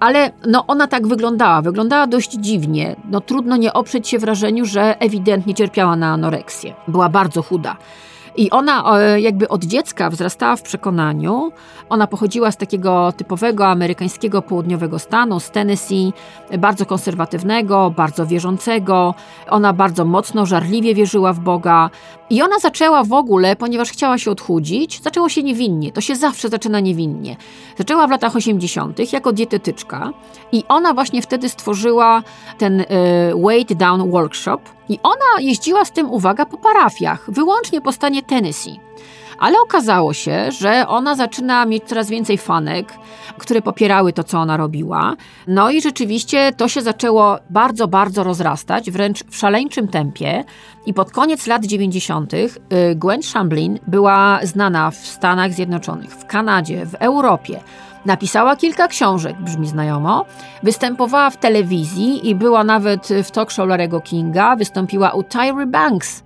Ale 0.00 0.30
no, 0.46 0.66
ona 0.66 0.86
tak 0.86 1.06
wyglądała, 1.06 1.62
wyglądała 1.62 2.06
dość 2.06 2.32
dziwnie. 2.32 2.96
No, 3.10 3.20
trudno 3.20 3.56
nie 3.56 3.72
oprzeć 3.72 4.08
się 4.08 4.18
wrażeniu, 4.18 4.64
że 4.64 5.00
ewidentnie 5.00 5.54
cierpiała 5.54 5.96
na 5.96 6.12
anoreksję. 6.12 6.74
Była 6.88 7.08
bardzo 7.08 7.42
chuda. 7.42 7.76
I 8.36 8.50
ona 8.50 9.00
jakby 9.16 9.48
od 9.48 9.64
dziecka 9.64 10.10
wzrastała 10.10 10.56
w 10.56 10.62
przekonaniu, 10.62 11.52
ona 11.88 12.06
pochodziła 12.06 12.50
z 12.50 12.56
takiego 12.56 13.12
typowego 13.12 13.66
amerykańskiego 13.66 14.42
południowego 14.42 14.98
stanu, 14.98 15.40
z 15.40 15.50
Tennessee, 15.50 16.12
bardzo 16.58 16.86
konserwatywnego, 16.86 17.92
bardzo 17.96 18.26
wierzącego. 18.26 19.14
Ona 19.48 19.72
bardzo 19.72 20.04
mocno, 20.04 20.46
żarliwie 20.46 20.94
wierzyła 20.94 21.32
w 21.32 21.40
Boga. 21.40 21.90
I 22.30 22.42
ona 22.42 22.58
zaczęła 22.58 23.04
w 23.04 23.12
ogóle, 23.12 23.56
ponieważ 23.56 23.90
chciała 23.90 24.18
się 24.18 24.30
odchudzić, 24.30 25.02
zaczęło 25.02 25.28
się 25.28 25.42
niewinnie. 25.42 25.92
To 25.92 26.00
się 26.00 26.16
zawsze 26.16 26.48
zaczyna 26.48 26.80
niewinnie. 26.80 27.36
Zaczęła 27.78 28.06
w 28.06 28.10
latach 28.10 28.36
80. 28.36 29.12
jako 29.12 29.32
dietetyczka 29.32 30.12
i 30.52 30.64
ona 30.68 30.94
właśnie 30.94 31.22
wtedy 31.22 31.48
stworzyła 31.48 32.22
ten 32.58 32.80
y, 32.80 32.86
Weight 33.44 33.74
Down 33.74 34.10
Workshop. 34.10 34.60
I 34.88 34.98
ona 35.02 35.40
jeździła 35.40 35.84
z 35.84 35.92
tym, 35.92 36.10
uwaga, 36.10 36.46
po 36.46 36.56
parafiach, 36.58 37.30
wyłącznie 37.30 37.80
po 37.80 37.92
stanie 37.92 38.22
Tennessee. 38.22 38.85
Ale 39.38 39.60
okazało 39.60 40.14
się, 40.14 40.52
że 40.52 40.88
ona 40.88 41.14
zaczyna 41.14 41.66
mieć 41.66 41.84
coraz 41.84 42.08
więcej 42.10 42.38
fanek, 42.38 42.92
które 43.38 43.62
popierały 43.62 44.12
to, 44.12 44.24
co 44.24 44.38
ona 44.38 44.56
robiła. 44.56 45.16
No 45.46 45.70
i 45.70 45.82
rzeczywiście 45.82 46.52
to 46.56 46.68
się 46.68 46.82
zaczęło 46.82 47.38
bardzo, 47.50 47.88
bardzo 47.88 48.24
rozrastać, 48.24 48.90
wręcz 48.90 49.24
w 49.24 49.36
szaleńczym 49.36 49.88
tempie. 49.88 50.44
I 50.86 50.94
pod 50.94 51.10
koniec 51.10 51.46
lat 51.46 51.64
90. 51.64 52.34
Y, 52.34 52.48
Gwen 52.94 53.22
Shamblin 53.22 53.78
była 53.86 54.40
znana 54.42 54.90
w 54.90 54.96
Stanach 54.96 55.52
Zjednoczonych, 55.52 56.10
w 56.10 56.26
Kanadzie, 56.26 56.86
w 56.86 56.94
Europie. 56.94 57.60
Napisała 58.06 58.56
kilka 58.56 58.88
książek, 58.88 59.36
brzmi 59.40 59.66
znajomo. 59.66 60.24
Występowała 60.62 61.30
w 61.30 61.36
telewizji 61.36 62.28
i 62.28 62.34
była 62.34 62.64
nawet 62.64 63.08
w 63.24 63.30
talk 63.30 63.50
show 63.50 63.68
Larego 63.68 64.00
Kinga. 64.00 64.56
Wystąpiła 64.56 65.10
u 65.10 65.22
Tyry 65.22 65.66
Banks, 65.66 66.22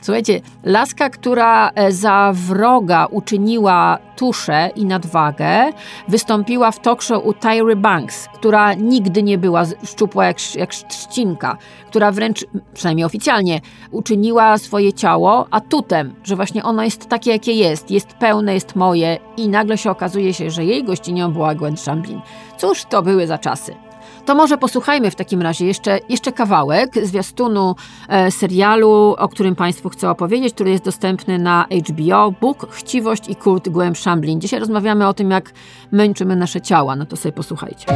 Słuchajcie, 0.00 0.40
laska, 0.64 1.10
która 1.10 1.70
e, 1.74 1.92
za 1.92 2.32
wroga 2.34 3.06
uczyniła 3.06 3.98
tuszę 4.16 4.70
i 4.76 4.84
nadwagę, 4.84 5.72
wystąpiła 6.08 6.70
w 6.70 6.80
talk 6.80 7.02
show 7.02 7.26
u 7.26 7.32
Tyry 7.32 7.76
Banks, 7.76 8.28
która 8.34 8.74
nigdy 8.74 9.22
nie 9.22 9.38
była 9.38 9.62
szczupła 9.84 10.26
jak, 10.26 10.54
jak 10.54 10.70
trzcinka, 10.74 11.56
która 11.88 12.12
wręcz, 12.12 12.44
przynajmniej 12.74 13.04
oficjalnie, 13.04 13.60
uczyniła 13.90 14.58
swoje 14.58 14.92
ciało 14.92 15.46
atutem, 15.50 16.14
że 16.24 16.36
właśnie 16.36 16.64
ono 16.64 16.82
jest 16.82 17.08
takie, 17.08 17.30
jakie 17.30 17.52
jest, 17.52 17.90
jest 17.90 18.08
pełne, 18.08 18.54
jest 18.54 18.76
moje 18.76 19.18
i 19.36 19.48
nagle 19.48 19.78
się 19.78 19.90
okazuje 19.90 20.34
się, 20.34 20.50
że 20.50 20.64
jej 20.64 20.84
gościnią 20.84 21.32
była 21.32 21.54
Gwen 21.54 21.76
Shamblin. 21.76 22.20
Cóż 22.58 22.84
to 22.84 23.02
były 23.02 23.26
za 23.26 23.38
czasy. 23.38 23.87
To 24.28 24.34
może 24.34 24.58
posłuchajmy 24.58 25.10
w 25.10 25.14
takim 25.14 25.42
razie 25.42 25.66
jeszcze, 25.66 25.98
jeszcze 26.08 26.32
kawałek 26.32 26.94
zwiastunu 27.02 27.74
e, 28.08 28.30
serialu, 28.30 29.14
o 29.18 29.28
którym 29.28 29.56
Państwu 29.56 29.88
chcę 29.88 30.10
opowiedzieć, 30.10 30.54
który 30.54 30.70
jest 30.70 30.84
dostępny 30.84 31.38
na 31.38 31.66
HBO. 31.88 32.32
Bóg, 32.40 32.66
chciwość 32.70 33.28
i 33.28 33.36
kult 33.36 33.68
Głęb 33.68 33.98
Shamblin. 33.98 34.40
Dzisiaj 34.40 34.60
rozmawiamy 34.60 35.08
o 35.08 35.14
tym, 35.14 35.30
jak 35.30 35.52
męczymy 35.92 36.36
nasze 36.36 36.60
ciała. 36.60 36.96
No 36.96 37.06
to 37.06 37.16
sobie 37.16 37.32
posłuchajcie. 37.32 37.86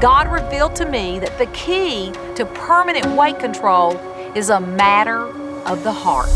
God 0.00 0.32
revealed 0.32 0.78
to 0.78 0.84
me 0.84 1.20
that 1.20 1.38
the 1.38 1.46
key 1.46 2.12
to 2.36 2.46
permanent 2.46 3.06
weight 3.06 3.40
control 3.40 3.94
is 4.36 4.50
a 4.50 4.60
matter 4.60 5.20
of 5.72 5.82
the 5.82 5.92
heart. 5.92 6.30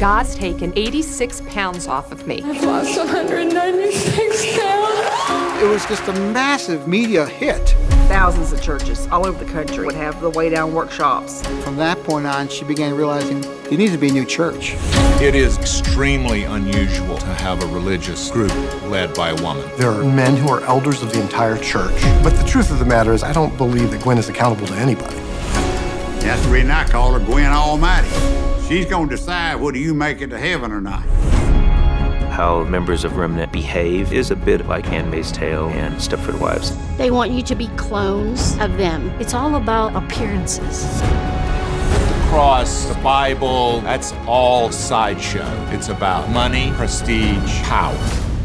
God's 0.00 0.34
taken 0.34 0.72
86 0.76 1.42
pounds 1.54 1.88
off 1.88 2.12
of 2.12 2.26
me. 2.26 2.34
I've 2.34 2.66
lost 2.66 2.98
196 2.98 4.58
pounds. 4.58 5.43
It 5.56 5.68
was 5.68 5.86
just 5.86 6.06
a 6.08 6.12
massive 6.32 6.88
media 6.88 7.26
hit. 7.26 7.70
Thousands 8.08 8.52
of 8.52 8.60
churches 8.60 9.06
all 9.06 9.24
over 9.24 9.42
the 9.42 9.50
country 9.50 9.86
would 9.86 9.94
have 9.94 10.20
the 10.20 10.28
Way 10.30 10.50
Down 10.50 10.74
workshops. 10.74 11.46
From 11.62 11.76
that 11.76 12.02
point 12.02 12.26
on, 12.26 12.48
she 12.48 12.64
began 12.64 12.94
realizing 12.96 13.40
there 13.40 13.78
needs 13.78 13.92
to 13.92 13.98
be 13.98 14.08
a 14.08 14.12
new 14.12 14.24
church. 14.24 14.74
It 15.22 15.36
is 15.36 15.56
extremely 15.56 16.42
unusual 16.42 17.18
to 17.18 17.26
have 17.26 17.62
a 17.62 17.66
religious 17.68 18.30
group 18.32 18.52
led 18.90 19.14
by 19.14 19.30
a 19.30 19.42
woman. 19.42 19.70
There 19.78 19.90
are 19.90 20.04
men 20.04 20.36
who 20.36 20.48
are 20.48 20.60
elders 20.62 21.02
of 21.02 21.12
the 21.12 21.20
entire 21.22 21.56
church. 21.56 22.02
But 22.24 22.30
the 22.30 22.44
truth 22.44 22.72
of 22.72 22.80
the 22.80 22.84
matter 22.84 23.12
is, 23.12 23.22
I 23.22 23.32
don't 23.32 23.56
believe 23.56 23.92
that 23.92 24.02
Gwen 24.02 24.18
is 24.18 24.28
accountable 24.28 24.66
to 24.66 24.74
anybody. 24.74 25.16
That's 26.20 26.44
the 26.44 26.50
reason 26.50 26.72
I 26.72 26.84
call 26.84 27.12
her 27.12 27.24
Gwen 27.24 27.52
Almighty. 27.52 28.08
She's 28.66 28.86
going 28.86 29.08
to 29.08 29.16
decide 29.16 29.54
whether 29.54 29.78
you 29.78 29.94
make 29.94 30.20
it 30.20 30.30
to 30.30 30.38
heaven 30.38 30.72
or 30.72 30.80
not. 30.80 31.04
How 32.34 32.64
members 32.64 33.04
of 33.04 33.16
Remnant 33.16 33.52
behave 33.52 34.12
is 34.12 34.32
a 34.32 34.36
bit 34.36 34.66
like 34.66 34.84
Handmaid's 34.84 35.30
Tale 35.30 35.68
and 35.68 35.94
Stepford 36.00 36.40
Wives. 36.40 36.72
They 36.98 37.12
want 37.12 37.30
you 37.30 37.42
to 37.44 37.54
be 37.54 37.68
clones 37.76 38.58
of 38.60 38.76
them. 38.76 39.12
It's 39.20 39.34
all 39.34 39.54
about 39.54 39.94
appearances. 39.94 41.00
The 41.00 42.28
cross, 42.30 42.86
the 42.86 42.98
Bible, 43.04 43.82
that's 43.82 44.12
all 44.26 44.72
sideshow. 44.72 45.46
It's 45.70 45.88
about 45.90 46.28
money, 46.30 46.72
prestige, 46.76 47.62
power. 47.62 47.96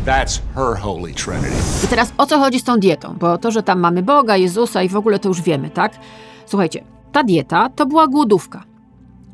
That's 0.05 0.41
her 0.53 0.75
holy 0.75 1.13
trinity. 1.13 1.55
I 1.83 1.87
teraz 1.87 2.13
o 2.17 2.25
co 2.25 2.39
chodzi 2.39 2.59
z 2.59 2.63
tą 2.63 2.79
dietą? 2.79 3.15
Bo 3.19 3.37
to, 3.37 3.51
że 3.51 3.63
tam 3.63 3.79
mamy 3.79 4.03
Boga, 4.03 4.37
Jezusa 4.37 4.83
i 4.83 4.89
w 4.89 4.95
ogóle 4.95 5.19
to 5.19 5.29
już 5.29 5.41
wiemy, 5.41 5.69
tak? 5.69 5.99
Słuchajcie, 6.45 6.83
ta 7.11 7.23
dieta 7.23 7.69
to 7.69 7.85
była 7.85 8.07
głodówka. 8.07 8.68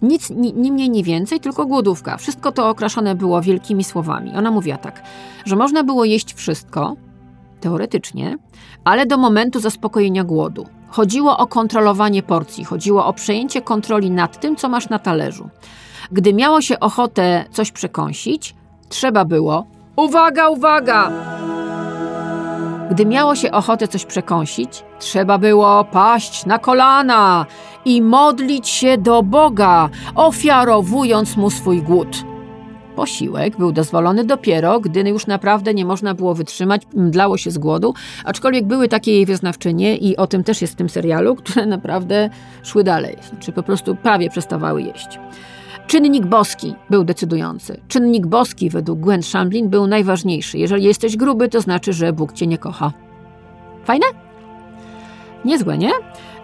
Nic, 0.01 0.29
ni, 0.29 0.53
ni 0.53 0.71
mniej, 0.71 0.89
ni 0.89 1.03
więcej, 1.03 1.39
tylko 1.39 1.65
głodówka. 1.65 2.17
Wszystko 2.17 2.51
to 2.51 2.69
okraszone 2.69 3.15
było 3.15 3.41
wielkimi 3.41 3.83
słowami. 3.83 4.31
Ona 4.35 4.51
mówiła 4.51 4.77
tak, 4.77 5.03
że 5.45 5.55
można 5.55 5.83
było 5.83 6.05
jeść 6.05 6.33
wszystko, 6.33 6.95
teoretycznie, 7.61 8.37
ale 8.83 9.05
do 9.05 9.17
momentu 9.17 9.59
zaspokojenia 9.59 10.23
głodu. 10.23 10.65
Chodziło 10.87 11.37
o 11.37 11.47
kontrolowanie 11.47 12.23
porcji, 12.23 12.63
chodziło 12.65 13.05
o 13.05 13.13
przejęcie 13.13 13.61
kontroli 13.61 14.11
nad 14.11 14.39
tym, 14.39 14.55
co 14.55 14.69
masz 14.69 14.89
na 14.89 14.99
talerzu. 14.99 15.49
Gdy 16.11 16.33
miało 16.33 16.61
się 16.61 16.79
ochotę 16.79 17.45
coś 17.51 17.71
przekąsić, 17.71 18.55
trzeba 18.89 19.25
było. 19.25 19.65
Uwaga, 19.95 20.49
uwaga! 20.49 21.11
Gdy 22.91 23.05
miało 23.05 23.35
się 23.35 23.51
ochotę 23.51 23.87
coś 23.87 24.05
przekąsić, 24.05 24.83
trzeba 24.99 25.37
było 25.37 25.83
paść 25.83 26.45
na 26.45 26.59
kolana 26.59 27.45
i 27.85 28.01
modlić 28.01 28.69
się 28.69 28.97
do 28.97 29.23
Boga, 29.23 29.89
ofiarowując 30.15 31.37
mu 31.37 31.49
swój 31.49 31.81
głód. 31.81 32.23
Posiłek 32.95 33.57
był 33.57 33.71
dozwolony 33.71 34.23
dopiero, 34.23 34.79
gdy 34.79 35.09
już 35.09 35.27
naprawdę 35.27 35.73
nie 35.73 35.85
można 35.85 36.13
było 36.13 36.35
wytrzymać, 36.35 36.81
mdlało 36.93 37.37
się 37.37 37.51
z 37.51 37.57
głodu, 37.57 37.93
aczkolwiek 38.25 38.65
były 38.65 38.87
takie 38.87 39.11
jej 39.11 39.25
wyznawczynie 39.25 39.97
i 39.97 40.17
o 40.17 40.27
tym 40.27 40.43
też 40.43 40.61
jest 40.61 40.73
w 40.73 40.77
tym 40.77 40.89
serialu, 40.89 41.35
które 41.35 41.65
naprawdę 41.65 42.29
szły 42.63 42.83
dalej, 42.83 43.17
czy 43.39 43.51
po 43.51 43.63
prostu 43.63 43.95
prawie 43.95 44.29
przestawały 44.29 44.81
jeść. 44.81 45.19
Czynnik 45.87 46.25
boski 46.25 46.73
był 46.89 47.03
decydujący. 47.03 47.81
Czynnik 47.87 48.27
boski 48.27 48.69
według 48.69 48.99
Gwen 48.99 49.23
Shamblin 49.23 49.69
był 49.69 49.87
najważniejszy. 49.87 50.57
Jeżeli 50.57 50.83
jesteś 50.83 51.17
gruby, 51.17 51.49
to 51.49 51.61
znaczy, 51.61 51.93
że 51.93 52.13
Bóg 52.13 52.33
cię 52.33 52.47
nie 52.47 52.57
kocha. 52.57 52.91
Fajne? 53.83 54.05
Niezłe, 55.45 55.77
nie? 55.77 55.91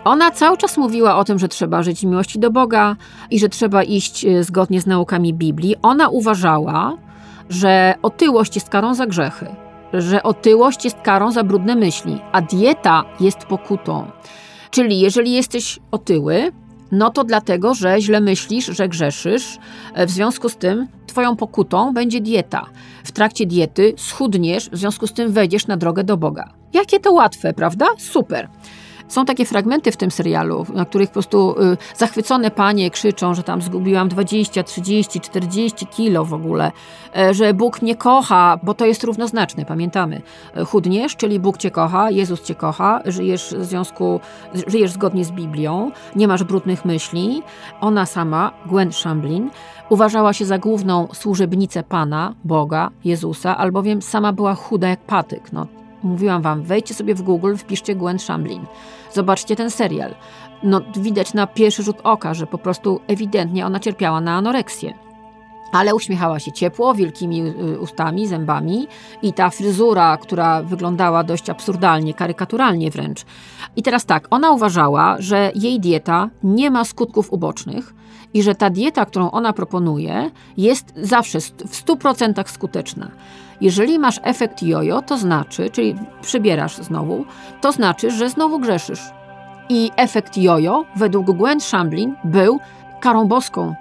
Ona 0.04 0.32
cały 0.32 0.58
czas 0.58 0.78
mówiła 0.78 1.18
o 1.18 1.24
tym, 1.24 1.40
że 1.40 1.48
trzeba 1.48 1.84
żyć 1.84 2.00
w 2.00 2.06
miłości 2.06 2.40
do 2.40 2.52
Boga 2.52 2.96
i 3.32 3.40
że 3.40 3.50
trzeba 3.50 3.84
iść 3.84 4.26
e, 4.26 4.44
zgodnie 4.44 4.82
z 4.82 4.86
naukami 4.86 5.34
Biblii. 5.34 5.76
Ona 5.82 6.10
uważała, 6.10 6.98
że 7.50 7.94
otyłość 8.02 8.56
jest 8.56 8.70
karą 8.70 8.96
za 8.96 9.08
grzechy, 9.08 9.48
że 9.94 10.24
otyłość 10.24 10.86
jest 10.86 11.02
karą 11.02 11.32
za 11.32 11.44
brudne 11.44 11.76
myśli, 11.76 12.22
a 12.32 12.42
dieta 12.42 13.04
jest 13.20 13.38
pokutą. 13.38 14.12
Czyli 14.72 15.00
jeżeli 15.00 15.32
jesteś 15.32 15.80
otyły, 15.92 16.52
no 16.92 17.10
to 17.10 17.24
dlatego, 17.24 17.74
że 17.74 18.02
źle 18.02 18.22
myślisz, 18.22 18.66
że 18.66 18.90
grzeszysz. 18.90 19.58
E, 19.94 20.06
w 20.06 20.12
związku 20.12 20.50
z 20.50 20.58
tym 20.58 20.88
twoją 21.08 21.36
pokutą 21.36 21.94
będzie 21.94 22.22
dieta. 22.22 22.66
W 23.04 23.12
trakcie 23.12 23.46
diety 23.46 23.94
schudniesz, 23.98 24.70
w 24.70 24.78
związku 24.78 25.08
z 25.08 25.14
tym 25.14 25.32
wejdziesz 25.32 25.68
na 25.68 25.78
drogę 25.78 26.04
do 26.04 26.18
Boga. 26.18 26.54
Jakie 26.74 27.00
to 27.00 27.12
łatwe, 27.12 27.54
prawda? 27.54 27.86
Super. 27.98 28.50
Są 29.12 29.26
takie 29.26 29.46
fragmenty 29.46 29.92
w 29.92 29.98
tym 29.98 30.12
serialu, 30.12 30.66
na 30.74 30.86
których 30.86 31.10
po 31.10 31.14
prostu 31.14 31.56
y, 31.62 31.78
zachwycone 31.96 32.52
panie 32.52 32.92
krzyczą, 32.92 33.34
że 33.34 33.44
tam 33.44 33.62
zgubiłam 33.62 34.10
20, 34.10 34.64
30, 34.64 35.22
40 35.22 35.88
kilo 35.88 36.26
w 36.26 36.34
ogóle, 36.34 36.72
y, 37.30 37.34
że 37.34 37.54
Bóg 37.54 37.82
mnie 37.82 37.96
kocha, 37.96 38.60
bo 38.64 38.74
to 38.74 38.86
jest 38.86 39.04
równoznaczne, 39.04 39.66
pamiętamy. 39.66 40.22
Y, 40.58 40.66
chudniesz, 40.66 41.16
czyli 41.16 41.40
Bóg 41.40 41.58
cię 41.58 41.72
kocha, 41.72 42.12
Jezus 42.12 42.42
cię 42.42 42.56
kocha, 42.56 43.02
żyjesz 43.06 43.56
w 43.58 43.66
związku, 43.66 44.20
żyjesz 44.68 44.92
zgodnie 44.92 45.26
z 45.26 45.32
Biblią, 45.32 45.92
nie 46.16 46.28
masz 46.28 46.44
brudnych 46.44 46.86
myśli. 46.86 47.44
Ona 47.82 48.06
sama, 48.06 48.52
Gwen 48.66 48.92
Shamblin, 48.92 49.50
uważała 49.90 50.34
się 50.34 50.46
za 50.46 50.58
główną 50.58 51.08
służebnicę 51.14 51.84
Pana, 51.84 52.34
Boga, 52.44 52.90
Jezusa, 53.06 53.58
albowiem 53.58 54.02
sama 54.02 54.34
była 54.34 54.56
chuda 54.56 54.88
jak 54.88 55.00
patyk. 55.00 55.54
No, 55.54 55.68
Mówiłam 56.04 56.42
wam, 56.42 56.64
wejdźcie 56.64 56.94
sobie 56.94 57.16
w 57.16 57.22
Google, 57.22 57.56
wpiszcie 57.56 57.96
Gwen 57.96 58.20
Shamblin. 58.20 58.66
Zobaczcie 59.14 59.56
ten 59.56 59.72
serial. 59.72 60.16
No, 60.64 60.82
widać 60.96 61.34
na 61.34 61.48
pierwszy 61.48 61.84
rzut 61.84 61.98
oka, 62.04 62.34
że 62.34 62.48
po 62.48 62.58
prostu 62.58 63.00
ewidentnie 63.08 63.66
ona 63.66 63.80
cierpiała 63.80 64.22
na 64.22 64.36
anoreksję. 64.36 64.94
Ale 65.72 65.96
uśmiechała 65.96 66.40
się 66.40 66.52
ciepło, 66.52 66.94
wielkimi 66.94 67.42
y, 67.42 67.80
ustami, 67.80 68.28
zębami 68.28 68.88
i 69.22 69.34
ta 69.34 69.50
fryzura, 69.50 70.18
która 70.18 70.64
wyglądała 70.64 71.24
dość 71.24 71.50
absurdalnie, 71.50 72.14
karykaturalnie 72.14 72.92
wręcz. 72.92 73.26
I 73.76 73.84
teraz 73.84 74.06
tak, 74.06 74.28
ona 74.30 74.52
uważała, 74.52 75.16
że 75.20 75.52
jej 75.56 75.80
dieta 75.80 76.30
nie 76.44 76.72
ma 76.72 76.86
skutków 76.86 77.34
ubocznych 77.34 77.94
i 78.34 78.44
że 78.44 78.56
ta 78.56 78.70
dieta, 78.70 79.06
którą 79.06 79.32
ona 79.32 79.54
proponuje, 79.54 80.32
jest 80.58 80.94
zawsze 80.96 81.40
w 81.42 81.86
100% 81.86 82.48
skuteczna. 82.48 83.12
Jeżeli 83.62 84.00
masz 84.00 84.20
efekt 84.24 84.64
jojo, 84.64 85.02
to 85.02 85.18
znaczy, 85.18 85.70
czyli 85.70 85.96
przybierasz 86.22 86.78
znowu, 86.78 87.26
to 87.62 87.72
znaczy, 87.72 88.12
że 88.12 88.30
znowu 88.30 88.60
grzeszysz. 88.60 89.02
I 89.70 89.92
efekt 89.96 90.38
jojo, 90.38 90.86
według 90.96 91.38
Gwen 91.38 91.60
Shamblin, 91.60 92.16
był 92.24 92.60
karą 93.00 93.28
boską. 93.28 93.76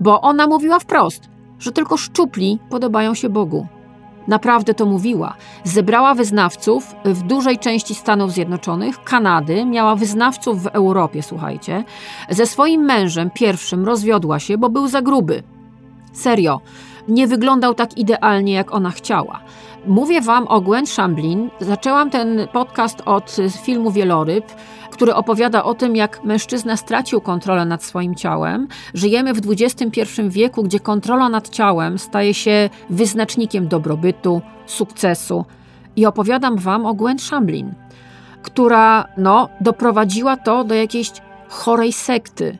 Bo 0.00 0.20
ona 0.20 0.46
mówiła 0.46 0.78
wprost, 0.78 1.28
że 1.58 1.72
tylko 1.72 1.96
szczupli 1.96 2.58
podobają 2.70 3.14
się 3.14 3.28
Bogu. 3.28 3.66
Naprawdę 4.28 4.74
to 4.74 4.86
mówiła. 4.86 5.34
Zebrała 5.64 6.14
wyznawców 6.14 6.94
w 7.04 7.22
dużej 7.22 7.58
części 7.58 7.94
Stanów 7.94 8.32
Zjednoczonych, 8.32 9.04
Kanady, 9.04 9.64
miała 9.64 9.96
wyznawców 9.96 10.62
w 10.62 10.66
Europie, 10.66 11.22
słuchajcie. 11.22 11.84
Ze 12.30 12.46
swoim 12.46 12.82
mężem 12.82 13.30
pierwszym 13.30 13.84
rozwiodła 13.84 14.38
się, 14.38 14.58
bo 14.58 14.68
był 14.68 14.88
za 14.88 15.02
gruby. 15.02 15.42
Serio 16.12 16.60
nie 17.08 17.26
wyglądał 17.26 17.74
tak 17.74 17.98
idealnie, 17.98 18.52
jak 18.52 18.74
ona 18.74 18.90
chciała. 18.90 19.40
Mówię 19.86 20.20
Wam 20.20 20.48
o 20.48 20.60
Gwen 20.60 20.86
Shamblin. 20.86 21.50
Zaczęłam 21.60 22.10
ten 22.10 22.48
podcast 22.52 23.02
od 23.04 23.36
filmu 23.62 23.90
Wieloryb, 23.90 24.44
który 24.90 25.14
opowiada 25.14 25.64
o 25.64 25.74
tym, 25.74 25.96
jak 25.96 26.24
mężczyzna 26.24 26.76
stracił 26.76 27.20
kontrolę 27.20 27.64
nad 27.64 27.84
swoim 27.84 28.14
ciałem. 28.14 28.68
Żyjemy 28.94 29.34
w 29.34 29.40
XXI 29.50 30.00
wieku, 30.28 30.62
gdzie 30.62 30.80
kontrola 30.80 31.28
nad 31.28 31.48
ciałem 31.48 31.98
staje 31.98 32.34
się 32.34 32.70
wyznacznikiem 32.90 33.68
dobrobytu, 33.68 34.42
sukcesu. 34.66 35.44
I 35.96 36.06
opowiadam 36.06 36.56
Wam 36.56 36.86
o 36.86 36.94
Gwen 36.94 37.18
Shamblin, 37.18 37.74
która 38.42 39.04
no, 39.16 39.48
doprowadziła 39.60 40.36
to 40.36 40.64
do 40.64 40.74
jakiejś 40.74 41.12
chorej 41.48 41.92
sekty 41.92 42.58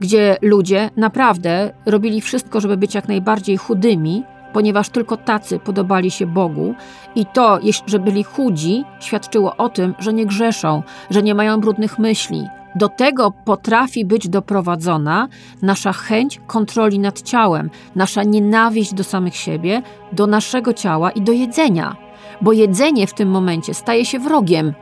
gdzie 0.00 0.36
ludzie 0.42 0.90
naprawdę 0.96 1.72
robili 1.86 2.20
wszystko, 2.20 2.60
żeby 2.60 2.76
być 2.76 2.94
jak 2.94 3.08
najbardziej 3.08 3.56
chudymi, 3.56 4.24
ponieważ 4.52 4.88
tylko 4.88 5.16
tacy 5.16 5.58
podobali 5.58 6.10
się 6.10 6.26
Bogu, 6.26 6.74
i 7.14 7.26
to, 7.26 7.58
że 7.86 7.98
byli 7.98 8.22
chudzi, 8.24 8.84
świadczyło 9.00 9.56
o 9.56 9.68
tym, 9.68 9.94
że 9.98 10.12
nie 10.12 10.26
grzeszą, 10.26 10.82
że 11.10 11.22
nie 11.22 11.34
mają 11.34 11.60
brudnych 11.60 11.98
myśli. 11.98 12.46
Do 12.74 12.88
tego 12.88 13.32
potrafi 13.44 14.04
być 14.04 14.28
doprowadzona 14.28 15.28
nasza 15.62 15.92
chęć 15.92 16.40
kontroli 16.46 16.98
nad 16.98 17.22
ciałem, 17.22 17.70
nasza 17.94 18.22
nienawiść 18.22 18.94
do 18.94 19.04
samych 19.04 19.36
siebie, 19.36 19.82
do 20.12 20.26
naszego 20.26 20.72
ciała 20.72 21.10
i 21.10 21.22
do 21.22 21.32
jedzenia. 21.32 21.96
Bo 22.40 22.52
jedzenie 22.52 23.06
w 23.06 23.14
tym 23.14 23.30
momencie 23.30 23.74
staje 23.74 24.04
się 24.04 24.18
wrogiem, 24.18 24.74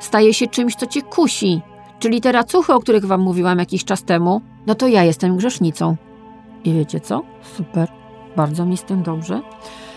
staje 0.00 0.34
się 0.34 0.46
czymś, 0.46 0.74
co 0.74 0.86
cię 0.86 1.02
kusi, 1.02 1.60
Czyli 1.98 2.20
te 2.20 2.32
racuchy, 2.32 2.72
o 2.72 2.80
których 2.80 3.04
wam 3.04 3.20
mówiłam 3.20 3.58
jakiś 3.58 3.84
czas 3.84 4.04
temu, 4.04 4.40
no 4.66 4.74
to 4.74 4.88
ja 4.88 5.04
jestem 5.04 5.36
grzesznicą. 5.36 5.96
I 6.64 6.72
wiecie 6.72 7.00
co? 7.00 7.22
Super. 7.56 7.88
Bardzo 8.36 8.66
mi 8.66 8.76
z 8.76 8.82
tym 8.82 9.02
dobrze. 9.02 9.40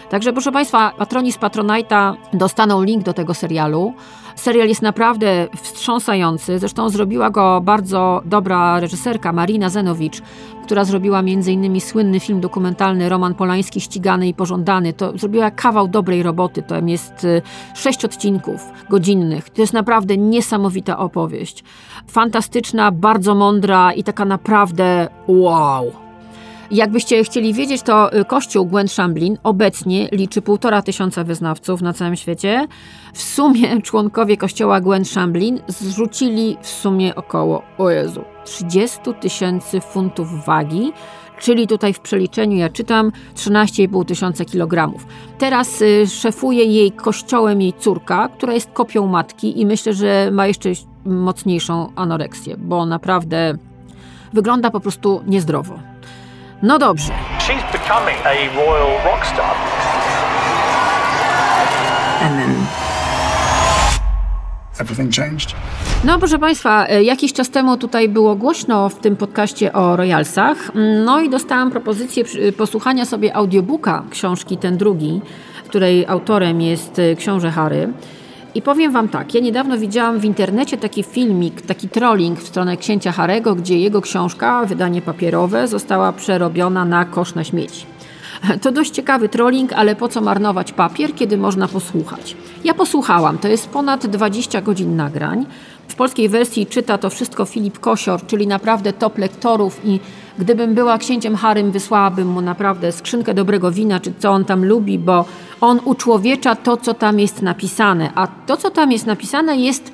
Także 0.10 0.34
proszę 0.34 0.52
Państwa, 0.52 0.92
patroni 0.98 1.32
z 1.32 1.38
Patronite'a 1.38 2.16
dostaną 2.34 2.84
link 2.84 3.04
do 3.04 3.14
tego 3.14 3.34
serialu. 3.34 3.94
Serial 4.36 4.68
jest 4.68 4.82
naprawdę 4.82 5.48
wstrząsający. 5.56 6.60
Zresztą 6.60 6.90
zrobiła 6.90 7.30
go 7.30 7.62
bardzo 7.62 8.22
dobra 8.26 8.80
reżyserka 8.80 9.34
Marina 9.34 9.70
Zenowicz, 9.70 10.22
która 10.64 10.86
zrobiła 10.86 11.20
m.in. 11.20 11.82
słynny 11.82 12.20
film 12.20 12.42
dokumentalny 12.42 13.10
Roman 13.10 13.36
Polański 13.36 13.82
ścigany 13.82 14.28
i 14.28 14.34
pożądany. 14.34 14.94
To 14.94 15.18
zrobiła 15.18 15.52
kawał 15.52 15.88
dobrej 15.88 16.24
roboty. 16.24 16.62
To 16.62 16.76
jest 16.86 17.24
y, 17.24 17.42
sześć 17.76 18.06
odcinków 18.06 18.62
godzinnych. 18.90 19.50
To 19.50 19.62
jest 19.62 19.74
naprawdę 19.74 20.18
niesamowita 20.18 20.98
opowieść. 20.98 21.64
Fantastyczna, 22.08 22.92
bardzo 22.92 23.36
mądra 23.36 23.94
i 23.94 24.04
taka 24.04 24.26
naprawdę 24.26 25.08
wow. 25.28 26.09
Jakbyście 26.72 27.24
chcieli 27.24 27.54
wiedzieć, 27.54 27.82
to 27.82 28.18
y, 28.18 28.26
kościół 28.26 28.66
Gwen 28.66 28.88
Shamblin 28.88 29.38
obecnie 29.44 30.10
liczy 30.12 30.42
półtora 30.42 30.82
tysiąca 30.82 31.24
wyznawców 31.24 31.82
na 31.82 31.94
całym 31.94 32.16
świecie. 32.16 32.68
W 33.14 33.22
sumie 33.22 33.82
członkowie 33.82 34.38
kościoła 34.38 34.82
Gwen 34.82 35.06
Shamblin 35.06 35.60
zrzucili 35.68 36.58
w 36.62 36.68
sumie 36.68 37.16
około, 37.16 37.64
o 37.78 37.90
Jezu, 37.90 38.22
30 38.46 39.00
tysięcy 39.20 39.82
funtów 39.82 40.46
wagi, 40.46 40.92
czyli 41.40 41.68
tutaj 41.68 41.94
w 41.94 42.00
przeliczeniu 42.00 42.58
ja 42.58 42.70
czytam 42.70 43.12
13,5 43.36 44.06
tysiąca 44.06 44.46
kilogramów. 44.46 45.06
Teraz 45.38 45.82
y, 45.82 46.08
szefuje 46.08 46.64
jej 46.64 46.92
kościołem 46.92 47.62
jej 47.62 47.74
córka, 47.74 48.30
która 48.38 48.54
jest 48.54 48.70
kopią 48.72 49.08
matki 49.08 49.62
i 49.62 49.66
myślę, 49.66 49.94
że 49.94 50.30
ma 50.32 50.48
jeszcze 50.48 50.70
mocniejszą 51.06 51.92
anoreksję, 51.96 52.58
bo 52.58 52.86
naprawdę 52.86 53.58
wygląda 54.34 54.72
po 54.72 54.80
prostu 54.80 55.22
niezdrowo. 55.28 55.89
No 56.64 56.80
dobrze. 56.80 57.14
She's 57.40 57.72
becoming 57.72 58.18
a 58.26 58.56
royal 58.56 59.04
rock 59.06 59.26
star. 59.26 59.56
And 62.22 62.38
then 62.40 62.66
everything 64.80 65.16
changed. 65.16 65.56
No, 66.04 66.20
proszę 66.20 66.40
Państwa, 66.40 66.88
e, 66.88 67.04
jakiś 67.04 67.34
czas 67.34 67.50
temu 67.50 67.78
tutaj 67.78 68.10
było 68.10 68.36
głośno 68.36 68.90
w 68.90 68.96
tym 68.96 69.16
podcaście 69.16 69.74
o 69.74 69.96
Royalsach. 69.96 70.58
No 71.06 71.22
i 71.22 71.30
dostałam 71.30 71.72
propozycję 71.72 72.24
posłuchania 72.58 73.06
sobie 73.06 73.36
audiobooka 73.36 74.04
książki 74.10 74.58
Ten 74.58 74.78
Drugi, 74.78 75.22
której 75.68 76.06
autorem 76.08 76.62
jest 76.62 77.00
e, 77.00 77.16
książę 77.16 77.52
Harry. 77.52 77.94
I 78.56 78.62
powiem 78.62 78.92
Wam 78.92 79.10
tak, 79.10 79.34
ja 79.34 79.42
niedawno 79.42 79.78
widziałam 79.78 80.20
w 80.20 80.26
internecie 80.26 80.78
taki 80.78 81.04
filmik, 81.04 81.62
taki 81.62 81.90
trolling 81.90 82.40
w 82.40 82.48
stronę 82.48 82.78
księcia 82.78 83.12
Harego, 83.12 83.56
gdzie 83.56 83.80
jego 83.80 84.02
książka, 84.02 84.66
wydanie 84.66 85.02
papierowe, 85.02 85.68
została 85.68 86.14
przerobiona 86.14 86.86
na 86.86 87.06
kosz 87.06 87.36
na 87.36 87.44
śmieci. 87.44 87.86
To 88.62 88.72
dość 88.72 88.92
ciekawy 88.92 89.30
trolling, 89.30 89.74
ale 89.74 89.96
po 89.96 90.08
co 90.08 90.22
marnować 90.22 90.72
papier, 90.72 91.16
kiedy 91.16 91.38
można 91.38 91.68
posłuchać? 91.68 92.36
Ja 92.64 92.74
posłuchałam, 92.74 93.38
to 93.38 93.48
jest 93.48 93.70
ponad 93.70 94.08
20 94.08 94.62
godzin 94.62 94.96
nagrań. 94.96 95.46
W 95.88 95.96
polskiej 95.96 96.30
wersji 96.30 96.68
czyta 96.68 96.98
to 96.98 97.10
wszystko 97.10 97.46
Filip 97.46 97.80
Kosior, 97.80 98.26
czyli 98.28 98.48
naprawdę 98.48 98.94
top 98.94 99.18
lektorów 99.18 99.82
i 99.86 100.00
gdybym 100.40 100.76
była 100.76 100.98
księciem 100.98 101.36
Harym, 101.36 101.72
wysłałabym 101.72 102.28
mu 102.28 102.42
naprawdę 102.42 102.92
skrzynkę 102.92 103.34
dobrego 103.34 103.72
wina, 103.72 104.00
czy 104.00 104.14
co 104.20 104.30
on 104.30 104.46
tam 104.46 104.66
lubi, 104.66 105.00
bo 105.00 105.26
on 105.62 105.80
uczłowiecza 105.86 106.56
to, 106.56 106.78
co 106.78 106.94
tam 106.94 107.20
jest 107.20 107.42
napisane, 107.42 108.12
a 108.16 108.28
to, 108.28 108.58
co 108.58 108.70
tam 108.70 108.92
jest 108.92 109.06
napisane 109.06 109.58
jest, 109.58 109.92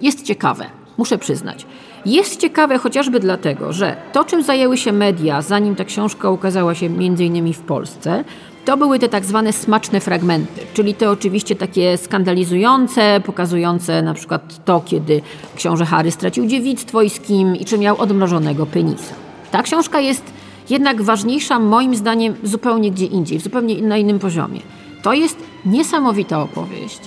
jest 0.00 0.22
ciekawe, 0.22 0.66
muszę 0.98 1.18
przyznać. 1.18 1.66
Jest 2.06 2.40
ciekawe 2.40 2.78
chociażby 2.78 3.20
dlatego, 3.20 3.72
że 3.72 3.96
to, 4.12 4.24
czym 4.24 4.42
zajęły 4.42 4.76
się 4.76 4.92
media, 4.92 5.42
zanim 5.42 5.76
ta 5.76 5.84
książka 5.84 6.30
ukazała 6.30 6.74
się 6.74 6.86
innymi 6.86 7.54
w 7.54 7.60
Polsce, 7.60 8.24
to 8.64 8.76
były 8.76 8.98
te 8.98 9.08
tak 9.08 9.24
zwane 9.24 9.52
smaczne 9.52 10.00
fragmenty, 10.00 10.60
czyli 10.74 10.94
te 10.94 11.10
oczywiście 11.10 11.56
takie 11.56 11.98
skandalizujące, 11.98 13.20
pokazujące 13.26 14.02
na 14.02 14.14
przykład 14.14 14.64
to, 14.64 14.80
kiedy 14.80 15.22
książę 15.56 15.84
Harry 15.84 16.10
stracił 16.10 16.46
dziewictwo 16.46 17.02
i 17.02 17.10
z 17.10 17.20
kim 17.20 17.56
i 17.56 17.64
czy 17.64 17.78
miał 17.78 18.00
odmrożonego 18.00 18.66
penisa. 18.66 19.14
Ta 19.50 19.62
książka 19.62 20.00
jest 20.00 20.24
jednak 20.70 21.02
ważniejsza 21.02 21.58
moim 21.58 21.94
zdaniem 21.94 22.34
zupełnie 22.42 22.90
gdzie 22.90 23.06
indziej, 23.06 23.40
zupełnie 23.40 23.82
na 23.82 23.96
innym 23.96 24.18
poziomie. 24.18 24.60
To 25.02 25.12
jest 25.12 25.36
niesamowita 25.64 26.42
opowieść 26.42 27.00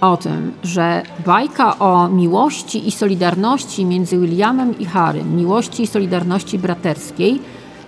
o 0.00 0.16
tym, 0.16 0.52
że 0.62 1.02
bajka 1.26 1.78
o 1.78 2.08
miłości 2.08 2.88
i 2.88 2.90
solidarności 2.90 3.84
między 3.84 4.18
Williamem 4.18 4.78
i 4.78 4.84
Harrym, 4.84 5.36
miłości 5.36 5.82
i 5.82 5.86
solidarności 5.86 6.58
braterskiej, 6.58 7.40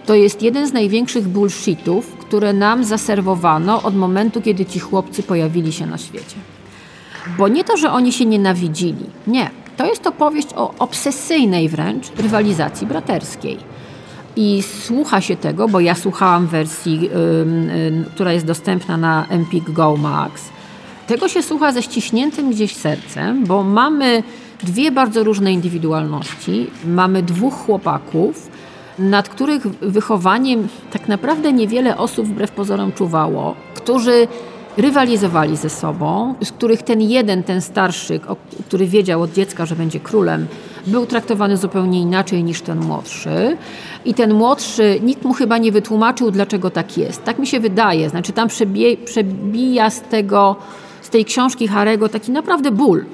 to 0.07 0.15
jest 0.15 0.43
jeden 0.43 0.67
z 0.67 0.73
największych 0.73 1.29
bullshitów, 1.29 2.17
które 2.17 2.53
nam 2.53 2.85
zaserwowano 2.85 3.83
od 3.83 3.97
momentu, 3.97 4.43
kiedy 4.43 4.65
ci 4.65 4.79
chłopcy 4.79 5.23
pojawili 5.23 5.73
się 5.73 5.87
na 5.87 5.99
świecie. 5.99 6.37
Bo 7.39 7.49
nie 7.49 7.65
to, 7.65 7.77
że 7.77 7.93
oni 7.93 8.13
się 8.13 8.25
nienawidzili. 8.25 9.07
Nie. 9.27 9.51
To 9.77 9.87
jest 9.87 10.07
opowieść 10.07 10.49
o 10.57 10.75
obsesyjnej 10.79 11.69
wręcz 11.69 12.11
rywalizacji 12.17 12.87
braterskiej. 12.87 13.59
I 14.37 14.63
słucha 14.63 15.21
się 15.21 15.37
tego, 15.37 15.69
bo 15.69 15.81
ja 15.81 15.95
słuchałam 15.95 16.47
wersji, 16.47 17.11
która 18.15 18.33
jest 18.33 18.47
dostępna 18.47 18.97
na 18.97 19.27
Empik 19.29 19.71
Go 19.71 19.97
Max. 19.97 20.43
Tego 21.07 21.29
się 21.29 21.43
słucha 21.43 21.73
ze 21.73 21.83
ściśniętym 21.83 22.51
gdzieś 22.51 22.77
sercem, 22.77 23.45
bo 23.45 23.63
mamy 23.63 24.23
dwie 24.63 24.91
bardzo 24.91 25.25
różne 25.25 25.53
indywidualności. 25.53 26.67
Mamy 26.87 27.23
dwóch 27.23 27.55
chłopaków, 27.55 28.51
nad 28.99 29.29
których 29.29 29.67
wychowaniem 29.67 30.69
tak 30.93 31.09
naprawdę 31.09 31.53
niewiele 31.53 31.97
osób 31.97 32.27
wbrew 32.27 32.51
pozorom 32.51 32.93
czuwało, 32.93 33.55
którzy 33.75 34.29
rywalizowali 34.77 35.57
ze 35.57 35.71
sobą, 35.71 36.35
z 36.45 36.53
których 36.53 36.83
ten 36.83 37.01
jeden, 37.01 37.43
ten 37.43 37.61
starszy, 37.61 38.21
który 38.67 38.87
wiedział 38.87 39.23
od 39.23 39.33
dziecka, 39.33 39.67
że 39.67 39.77
będzie 39.77 40.01
królem, 40.01 40.47
był 40.87 41.07
traktowany 41.07 41.57
zupełnie 41.57 42.01
inaczej 42.01 42.45
niż 42.45 42.63
ten 42.63 42.81
młodszy. 42.81 43.57
I 44.05 44.15
ten 44.15 44.35
młodszy, 44.35 45.01
nikt 45.03 45.25
mu 45.25 45.33
chyba 45.33 45.59
nie 45.59 45.73
wytłumaczył, 45.73 46.31
dlaczego 46.31 46.71
tak 46.71 46.99
jest. 46.99 47.25
Tak 47.25 47.39
mi 47.39 47.47
się 47.47 47.61
wydaje. 47.61 48.11
Znaczy, 48.11 48.33
tam 48.33 48.49
przebija, 49.05 49.91
z 49.91 50.01
tego, 50.01 50.57
z 51.03 51.09
tej 51.09 51.25
książki 51.25 51.69
Harego 51.69 52.09
taki 52.09 52.33
naprawdę 52.33 52.71
ból. 52.71 53.05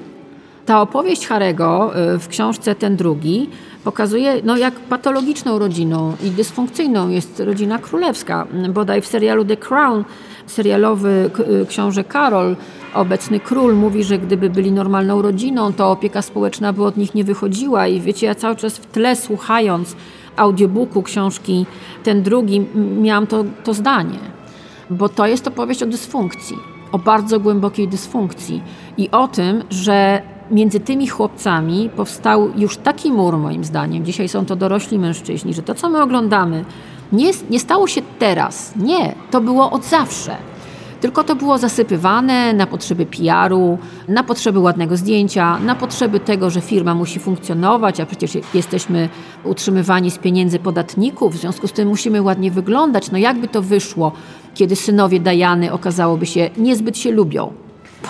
Ta 0.65 0.81
opowieść 0.81 1.27
Harego 1.27 1.91
y, 2.15 2.19
w 2.19 2.27
książce 2.27 2.75
Ten 2.75 2.95
drugi 2.95 3.49
pokazuje, 3.83 4.41
no, 4.43 4.57
jak 4.57 4.73
patologiczną 4.73 5.59
rodziną 5.59 6.15
i 6.23 6.31
dysfunkcyjną 6.31 7.09
jest 7.09 7.39
rodzina 7.39 7.79
królewska. 7.79 8.47
Bodaj 8.69 9.01
w 9.01 9.07
serialu 9.07 9.45
The 9.45 9.57
Crown 9.57 10.03
serialowy 10.51 11.29
y, 11.61 11.65
książę 11.65 12.03
Karol, 12.03 12.55
obecny 12.93 13.39
król, 13.39 13.75
mówi, 13.75 14.03
że 14.03 14.17
gdyby 14.17 14.49
byli 14.49 14.71
normalną 14.71 15.21
rodziną, 15.21 15.73
to 15.73 15.91
opieka 15.91 16.21
społeczna 16.21 16.73
by 16.73 16.83
od 16.83 16.97
nich 16.97 17.15
nie 17.15 17.23
wychodziła. 17.23 17.87
I 17.87 18.01
wiecie, 18.01 18.27
ja 18.27 18.35
cały 18.35 18.55
czas 18.55 18.77
w 18.77 18.85
tle 18.85 19.15
słuchając 19.15 19.95
audiobooku 20.35 21.03
książki 21.03 21.65
ten 22.03 22.23
drugi, 22.23 22.65
miałam 23.01 23.27
to, 23.27 23.43
to 23.63 23.73
zdanie. 23.73 24.19
Bo 24.89 25.09
to 25.09 25.27
jest 25.27 25.47
opowieść 25.47 25.83
o 25.83 25.85
dysfunkcji, 25.85 26.57
o 26.91 26.99
bardzo 26.99 27.39
głębokiej 27.39 27.87
dysfunkcji 27.87 28.61
i 28.97 29.11
o 29.11 29.27
tym, 29.27 29.63
że 29.69 30.21
między 30.51 30.79
tymi 30.79 31.07
chłopcami 31.07 31.89
powstał 31.95 32.49
już 32.55 32.77
taki 32.77 33.11
mur, 33.11 33.37
moim 33.37 33.63
zdaniem. 33.63 34.05
Dzisiaj 34.05 34.29
są 34.29 34.45
to 34.45 34.55
dorośli 34.55 34.99
mężczyźni, 34.99 35.53
że 35.53 35.61
to, 35.61 35.75
co 35.75 35.89
my 35.89 36.01
oglądamy, 36.01 36.65
nie, 37.11 37.31
nie 37.49 37.59
stało 37.59 37.87
się 37.87 38.01
teraz. 38.19 38.73
Nie, 38.75 39.15
to 39.31 39.41
było 39.41 39.71
od 39.71 39.85
zawsze. 39.85 40.37
Tylko 41.01 41.23
to 41.23 41.35
było 41.35 41.57
zasypywane 41.57 42.53
na 42.53 42.67
potrzeby 42.67 43.05
PR-u, 43.05 43.77
na 44.07 44.23
potrzeby 44.23 44.59
ładnego 44.59 44.97
zdjęcia, 44.97 45.59
na 45.59 45.75
potrzeby 45.75 46.19
tego, 46.19 46.49
że 46.49 46.61
firma 46.61 46.95
musi 46.95 47.19
funkcjonować, 47.19 47.99
a 47.99 48.05
przecież 48.05 48.37
jesteśmy 48.53 49.09
utrzymywani 49.43 50.11
z 50.11 50.17
pieniędzy 50.17 50.59
podatników, 50.59 51.33
w 51.33 51.37
związku 51.37 51.67
z 51.67 51.71
tym 51.71 51.87
musimy 51.87 52.21
ładnie 52.21 52.51
wyglądać. 52.51 53.11
No 53.11 53.17
jakby 53.17 53.47
to 53.47 53.61
wyszło, 53.61 54.11
kiedy 54.55 54.75
synowie 54.75 55.19
Dajany 55.19 55.71
okazałoby 55.71 56.25
się 56.25 56.49
niezbyt 56.57 56.97
się 56.97 57.11
lubią? 57.11 57.53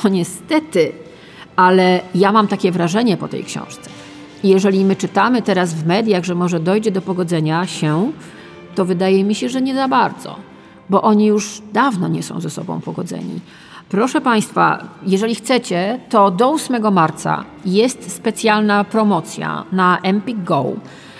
Bo 0.03 0.09
niestety, 0.09 0.91
ale 1.55 1.99
ja 2.15 2.31
mam 2.31 2.47
takie 2.47 2.71
wrażenie 2.71 3.17
po 3.17 3.27
tej 3.27 3.43
książce. 3.43 3.89
Jeżeli 4.43 4.85
my 4.85 4.95
czytamy 4.95 5.41
teraz 5.41 5.73
w 5.73 5.85
mediach, 5.85 6.23
że 6.23 6.35
może 6.35 6.59
dojdzie 6.59 6.91
do 6.91 7.01
pogodzenia 7.01 7.67
się, 7.67 8.11
to 8.79 8.85
wydaje 8.85 9.23
mi 9.23 9.35
się, 9.35 9.49
że 9.49 9.61
nie 9.61 9.75
za 9.75 9.87
bardzo, 9.87 10.35
bo 10.89 11.01
oni 11.01 11.25
już 11.25 11.61
dawno 11.73 12.07
nie 12.07 12.23
są 12.23 12.41
ze 12.41 12.49
sobą 12.49 12.81
pogodzeni. 12.81 13.39
Proszę 13.89 14.21
Państwa, 14.21 14.83
jeżeli 15.05 15.35
chcecie, 15.35 15.99
to 16.09 16.31
do 16.31 16.51
8 16.51 16.93
marca 16.93 17.43
jest 17.65 18.15
specjalna 18.15 18.83
promocja 18.83 19.63
na 19.71 19.97
Empik 20.03 20.43
Go. 20.43 20.65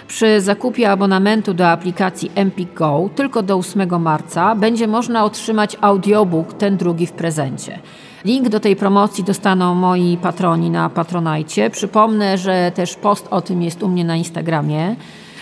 Przy 0.08 0.42
zakupie 0.42 0.92
abonamentu 0.92 1.54
do 1.54 1.70
aplikacji 1.70 2.32
Empik 2.36 2.74
Go 2.74 3.10
tylko 3.16 3.44
do 3.44 3.56
8 3.56 4.02
marca 4.02 4.56
będzie 4.56 4.88
można 4.88 5.24
otrzymać 5.24 5.78
audiobook 5.82 6.54
ten 6.54 6.78
drugi 6.78 7.08
w 7.08 7.12
prezencie. 7.12 7.80
Link 8.26 8.50
do 8.50 8.60
tej 8.60 8.76
promocji 8.76 9.24
dostaną 9.24 9.76
moi 9.76 10.18
patroni 10.22 10.70
na 10.70 10.90
Patronajcie. 10.90 11.70
Przypomnę, 11.70 12.38
że 12.38 12.72
też 12.76 12.96
post 12.96 13.28
o 13.32 13.42
tym 13.42 13.62
jest 13.62 13.84
u 13.84 13.88
mnie 13.88 14.06
na 14.06 14.16
Instagramie. 14.16 14.96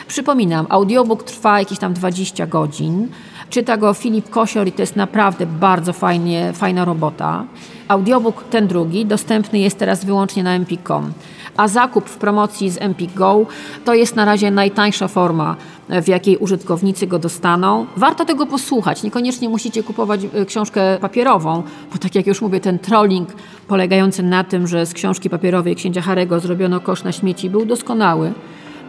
Przypominam, 0.07 0.65
audiobook 0.69 1.23
trwa 1.23 1.59
jakieś 1.59 1.79
tam 1.79 1.93
20 1.93 2.47
godzin. 2.47 3.07
Czyta 3.49 3.77
go 3.77 3.93
Filip 3.93 4.29
Kosior 4.29 4.67
i 4.67 4.71
to 4.71 4.81
jest 4.81 4.95
naprawdę 4.95 5.45
bardzo 5.45 5.93
fajnie, 5.93 6.53
fajna 6.53 6.85
robota. 6.85 7.45
Audiobook 7.87 8.43
ten 8.43 8.67
drugi 8.67 9.05
dostępny 9.05 9.59
jest 9.59 9.77
teraz 9.77 10.05
wyłącznie 10.05 10.43
na 10.43 10.55
empik.com. 10.55 11.13
A 11.57 11.67
zakup 11.67 12.09
w 12.09 12.17
promocji 12.17 12.69
z 12.69 12.81
Empik 12.81 13.13
Go 13.13 13.45
to 13.85 13.93
jest 13.93 14.15
na 14.15 14.25
razie 14.25 14.51
najtańsza 14.51 15.07
forma, 15.07 15.55
w 15.89 16.07
jakiej 16.07 16.37
użytkownicy 16.37 17.07
go 17.07 17.19
dostaną. 17.19 17.85
Warto 17.97 18.25
tego 18.25 18.45
posłuchać. 18.45 19.03
Niekoniecznie 19.03 19.49
musicie 19.49 19.83
kupować 19.83 20.21
e, 20.33 20.45
książkę 20.45 20.97
papierową, 21.01 21.63
bo 21.93 21.97
tak 21.97 22.15
jak 22.15 22.27
już 22.27 22.41
mówię, 22.41 22.59
ten 22.59 22.79
trolling 22.79 23.29
polegający 23.67 24.23
na 24.23 24.43
tym, 24.43 24.67
że 24.67 24.85
z 24.85 24.93
książki 24.93 25.29
papierowej 25.29 25.75
księcia 25.75 26.01
Harego 26.01 26.39
zrobiono 26.39 26.79
kosz 26.79 27.03
na 27.03 27.11
śmieci 27.11 27.49
był 27.49 27.65
doskonały. 27.65 28.33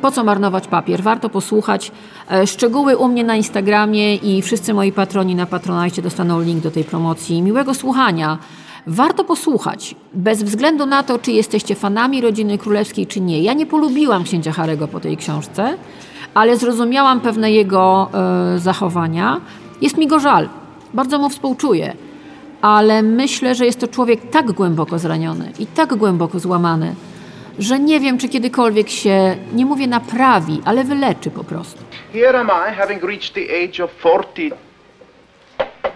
Po 0.02 0.10
co 0.10 0.24
marnować 0.24 0.68
papier? 0.68 1.02
Warto 1.02 1.28
posłuchać. 1.28 1.92
E, 2.30 2.46
szczegóły 2.46 2.96
u 2.96 3.08
mnie 3.08 3.24
na 3.24 3.36
Instagramie 3.36 4.16
i 4.16 4.42
wszyscy 4.42 4.74
moi 4.74 4.92
patroni 4.92 5.34
na 5.34 5.46
Patronajcie 5.46 6.02
dostaną 6.02 6.40
link 6.40 6.62
do 6.62 6.70
tej 6.70 6.84
promocji. 6.84 7.42
Miłego 7.42 7.74
słuchania. 7.74 8.38
Warto 8.86 9.24
posłuchać, 9.24 9.94
bez 10.14 10.42
względu 10.42 10.86
na 10.86 11.02
to, 11.02 11.18
czy 11.18 11.32
jesteście 11.32 11.74
fanami 11.74 12.20
rodziny 12.20 12.58
królewskiej, 12.58 13.06
czy 13.06 13.20
nie. 13.20 13.42
Ja 13.42 13.52
nie 13.52 13.66
polubiłam 13.66 14.24
księcia 14.24 14.52
Harego 14.52 14.88
po 14.88 15.00
tej 15.00 15.16
książce, 15.16 15.76
ale 16.34 16.56
zrozumiałam 16.56 17.20
pewne 17.20 17.52
jego 17.52 18.10
e, 18.54 18.58
zachowania. 18.58 19.40
Jest 19.82 19.98
mi 19.98 20.06
go 20.06 20.18
żal. 20.18 20.48
Bardzo 20.94 21.18
mu 21.18 21.28
współczuję. 21.28 21.96
Ale 22.62 23.02
myślę, 23.02 23.54
że 23.54 23.66
jest 23.66 23.80
to 23.80 23.88
człowiek 23.88 24.30
tak 24.30 24.52
głęboko 24.52 24.98
zraniony 24.98 25.52
i 25.58 25.66
tak 25.66 25.94
głęboko 25.94 26.38
złamany, 26.38 26.94
że 27.58 27.78
nie 27.78 28.00
wiem, 28.00 28.18
czy 28.18 28.28
kiedykolwiek 28.28 28.88
się, 28.90 29.36
nie 29.52 29.66
mówię 29.66 29.86
naprawi, 29.86 30.60
ale 30.64 30.84
wyleczy 30.84 31.30
po 31.30 31.44
prostu. 31.44 31.78
Here 32.12 32.38
am 32.38 32.50
I, 32.70 32.74
having 32.74 33.02
reached 33.02 33.34
the 33.34 33.64
age 33.64 33.84
of 33.84 33.90
40, 34.00 34.52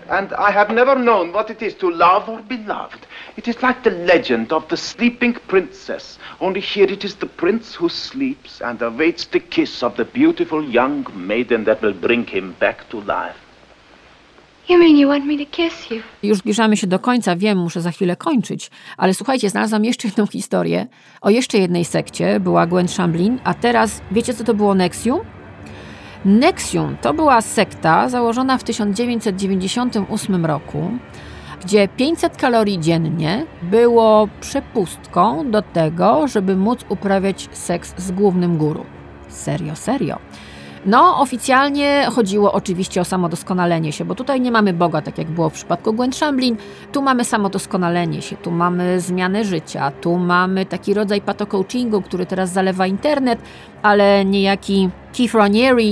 and 0.09 0.33
I 0.33 0.53
have 0.53 0.75
never 0.75 0.97
known 0.97 1.31
what 1.31 1.51
it 1.51 1.63
is 1.63 1.77
to 1.77 1.91
love 1.91 2.29
or 2.29 2.43
be 2.43 2.57
loved. 2.67 3.07
It 3.37 3.49
is 3.49 3.63
like 3.63 3.81
the 3.83 3.91
legend 3.91 4.53
of 4.53 4.67
the 4.69 4.77
sleeping 4.77 5.35
princess, 5.49 6.19
only 6.41 6.61
here 6.61 6.93
it 6.93 7.05
is 7.05 7.15
the 7.15 7.27
prince 7.27 7.79
who 7.81 7.89
sleeps 7.89 8.61
and 8.61 8.83
awaits 8.83 9.27
the 9.27 9.41
kiss 9.41 9.83
of 9.83 9.97
the 9.97 10.05
beautiful 10.05 10.65
young 10.65 11.07
maiden 11.15 11.65
that 11.65 11.83
will 11.83 11.95
bring 11.95 12.27
him 12.27 12.55
back 12.61 12.89
to 12.91 13.01
life. 13.01 13.42
You 14.69 14.79
mean 14.79 14.97
you 14.97 15.09
want 15.09 15.27
me 15.27 15.39
to 15.45 15.51
kiss 15.51 15.91
you? 15.91 16.03
Już 16.23 16.39
zbliżamy 16.39 16.77
się 16.77 16.87
do 16.87 16.99
końca, 16.99 17.37
wiem, 17.37 17.59
muszę 17.59 17.81
za 17.81 17.91
chwilę 17.91 18.17
kończyć, 18.17 18.71
ale 18.97 19.15
słuchajcie, 19.15 19.51
znalazłam 19.51 19.85
jeszcze 19.85 20.09
jedną 20.09 20.27
historię 20.27 20.87
o 21.21 21.31
jeszcze 21.31 21.59
jednej 21.59 21.85
sekcie, 21.85 22.41
była 22.41 22.67
Gwen 22.67 22.89
Shamblin, 22.89 23.39
a 23.45 23.55
teraz 23.55 24.01
wiecie 24.11 24.35
co 24.35 24.45
to 24.45 24.55
było 24.55 24.75
Nexium? 24.75 25.21
Nexium 26.25 26.97
to 27.03 27.15
była 27.15 27.41
sekta 27.41 28.09
założona 28.09 28.59
w 28.59 28.65
1998 28.65 30.47
roku, 30.47 30.91
gdzie 31.65 31.89
500 31.89 32.37
kalorii 32.37 32.81
dziennie 32.81 33.47
było 33.63 34.29
przepustką 34.41 35.51
do 35.51 35.63
tego, 35.63 36.29
żeby 36.29 36.57
móc 36.57 36.81
uprawiać 36.89 37.49
seks 37.53 37.95
z 37.97 38.13
głównym 38.13 38.59
guru. 38.59 38.85
Serio, 39.29 39.77
serio. 39.77 40.19
No, 40.87 41.21
oficjalnie 41.21 42.07
chodziło 42.13 42.53
oczywiście 42.53 43.01
o 43.01 43.05
samodoskonalenie 43.05 43.93
się, 43.93 44.05
bo 44.05 44.15
tutaj 44.15 44.41
nie 44.41 44.51
mamy 44.51 44.73
Boga, 44.73 45.03
tak 45.03 45.19
jak 45.19 45.31
było 45.31 45.51
w 45.51 45.53
przypadku 45.53 45.93
Gwen 45.93 46.13
Shamblin. 46.13 46.57
Tu 46.93 47.03
mamy 47.03 47.25
samodoskonalenie 47.25 48.23
się, 48.23 48.37
tu 48.37 48.51
mamy 48.51 49.01
zmianę 49.01 49.45
życia, 49.45 49.91
tu 50.01 50.17
mamy 50.17 50.67
taki 50.67 50.95
rodzaj 50.95 51.21
patocoachingu, 51.21 52.03
który 52.03 52.27
teraz 52.27 52.53
zalewa 52.53 52.87
internet, 52.87 53.39
ale 53.83 54.25
niejaki 54.25 54.91
Keith 55.17 55.35
Raniere 55.35 55.83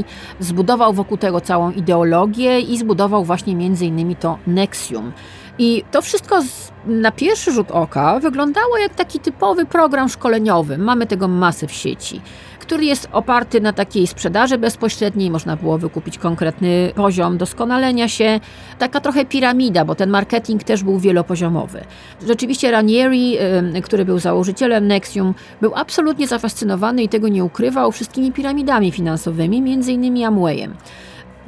zbudował 0.41 0.93
wokół 0.93 1.17
tego 1.17 1.41
całą 1.41 1.71
ideologię 1.71 2.61
i 2.61 2.79
zbudował 2.79 3.25
właśnie 3.25 3.55
między 3.55 3.87
innymi 3.87 4.17
to 4.17 4.39
Nexium. 4.47 5.13
I 5.59 5.85
to 5.91 6.03
wszystko 6.03 6.43
z, 6.43 6.73
na 6.87 7.13
pierwszy 7.13 7.53
rzut 7.53 7.71
oka 7.71 8.21
wyglądało 8.21 8.79
jak 8.79 8.95
taki 8.95 9.21
typowy 9.21 9.67
program 9.67 10.09
szkoleniowy. 10.09 10.79
Mamy 10.79 11.07
tego 11.07 11.29
masę 11.29 11.67
w 11.67 11.73
sieci 11.73 12.21
który 12.71 12.85
jest 12.85 13.09
oparty 13.13 13.61
na 13.61 13.73
takiej 13.73 14.07
sprzedaży 14.07 14.59
bezpośredniej, 14.59 15.31
można 15.31 15.57
było 15.57 15.79
wykupić 15.79 16.19
konkretny 16.19 16.93
poziom 16.95 17.39
doskonalenia 17.39 18.09
się, 18.09 18.41
taka 18.79 19.01
trochę 19.01 19.25
piramida, 19.25 19.85
bo 19.85 19.95
ten 19.95 20.11
marketing 20.11 20.65
też 20.65 20.85
był 20.85 20.99
wielopoziomowy. 20.99 21.81
Rzeczywiście 22.27 22.71
Ranieri, 22.71 23.39
który 23.83 24.05
był 24.05 24.19
założycielem 24.19 24.87
Nexium, 24.87 25.35
był 25.61 25.73
absolutnie 25.75 26.27
zafascynowany 26.27 27.03
i 27.03 27.09
tego 27.09 27.29
nie 27.29 27.45
ukrywał 27.45 27.93
wszystkimi 27.93 28.33
piramidami 28.33 28.93
finansowymi, 28.93 29.63
między 29.63 29.93
innymi 29.93 30.25
Amwayem. 30.25 30.75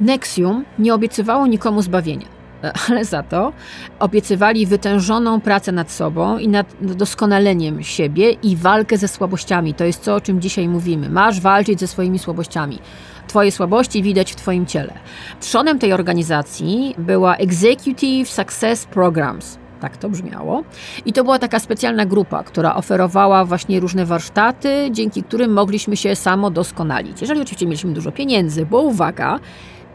Nexium 0.01 0.65
nie 0.79 0.93
obiecywało 0.93 1.47
nikomu 1.47 1.81
zbawienia 1.81 2.42
ale 2.89 3.05
za 3.05 3.23
to 3.23 3.53
obiecywali 3.99 4.65
wytężoną 4.65 5.41
pracę 5.41 5.71
nad 5.71 5.91
sobą 5.91 6.37
i 6.37 6.47
nad 6.47 6.67
doskonaleniem 6.81 7.83
siebie 7.83 8.31
i 8.31 8.55
walkę 8.55 8.97
ze 8.97 9.07
słabościami. 9.07 9.73
To 9.73 9.85
jest 9.85 10.05
to, 10.05 10.15
o 10.15 10.21
czym 10.21 10.41
dzisiaj 10.41 10.67
mówimy. 10.67 11.09
Masz 11.09 11.41
walczyć 11.41 11.79
ze 11.79 11.87
swoimi 11.87 12.19
słabościami. 12.19 12.79
Twoje 13.27 13.51
słabości 13.51 14.03
widać 14.03 14.31
w 14.31 14.35
Twoim 14.35 14.65
ciele. 14.65 14.93
Trzonem 15.39 15.79
tej 15.79 15.93
organizacji 15.93 16.95
była 16.97 17.35
Executive 17.35 18.29
Success 18.29 18.85
Programs. 18.85 19.57
Tak 19.81 19.97
to 19.97 20.09
brzmiało. 20.09 20.63
I 21.05 21.13
to 21.13 21.23
była 21.23 21.39
taka 21.39 21.59
specjalna 21.59 22.05
grupa, 22.05 22.43
która 22.43 22.75
oferowała 22.75 23.45
właśnie 23.45 23.79
różne 23.79 24.05
warsztaty, 24.05 24.89
dzięki 24.91 25.23
którym 25.23 25.53
mogliśmy 25.53 25.97
się 25.97 26.15
samo 26.15 26.51
doskonalić. 26.51 27.21
Jeżeli 27.21 27.41
oczywiście 27.41 27.65
mieliśmy 27.65 27.93
dużo 27.93 28.11
pieniędzy, 28.11 28.65
bo 28.65 28.81
uwaga, 28.81 29.39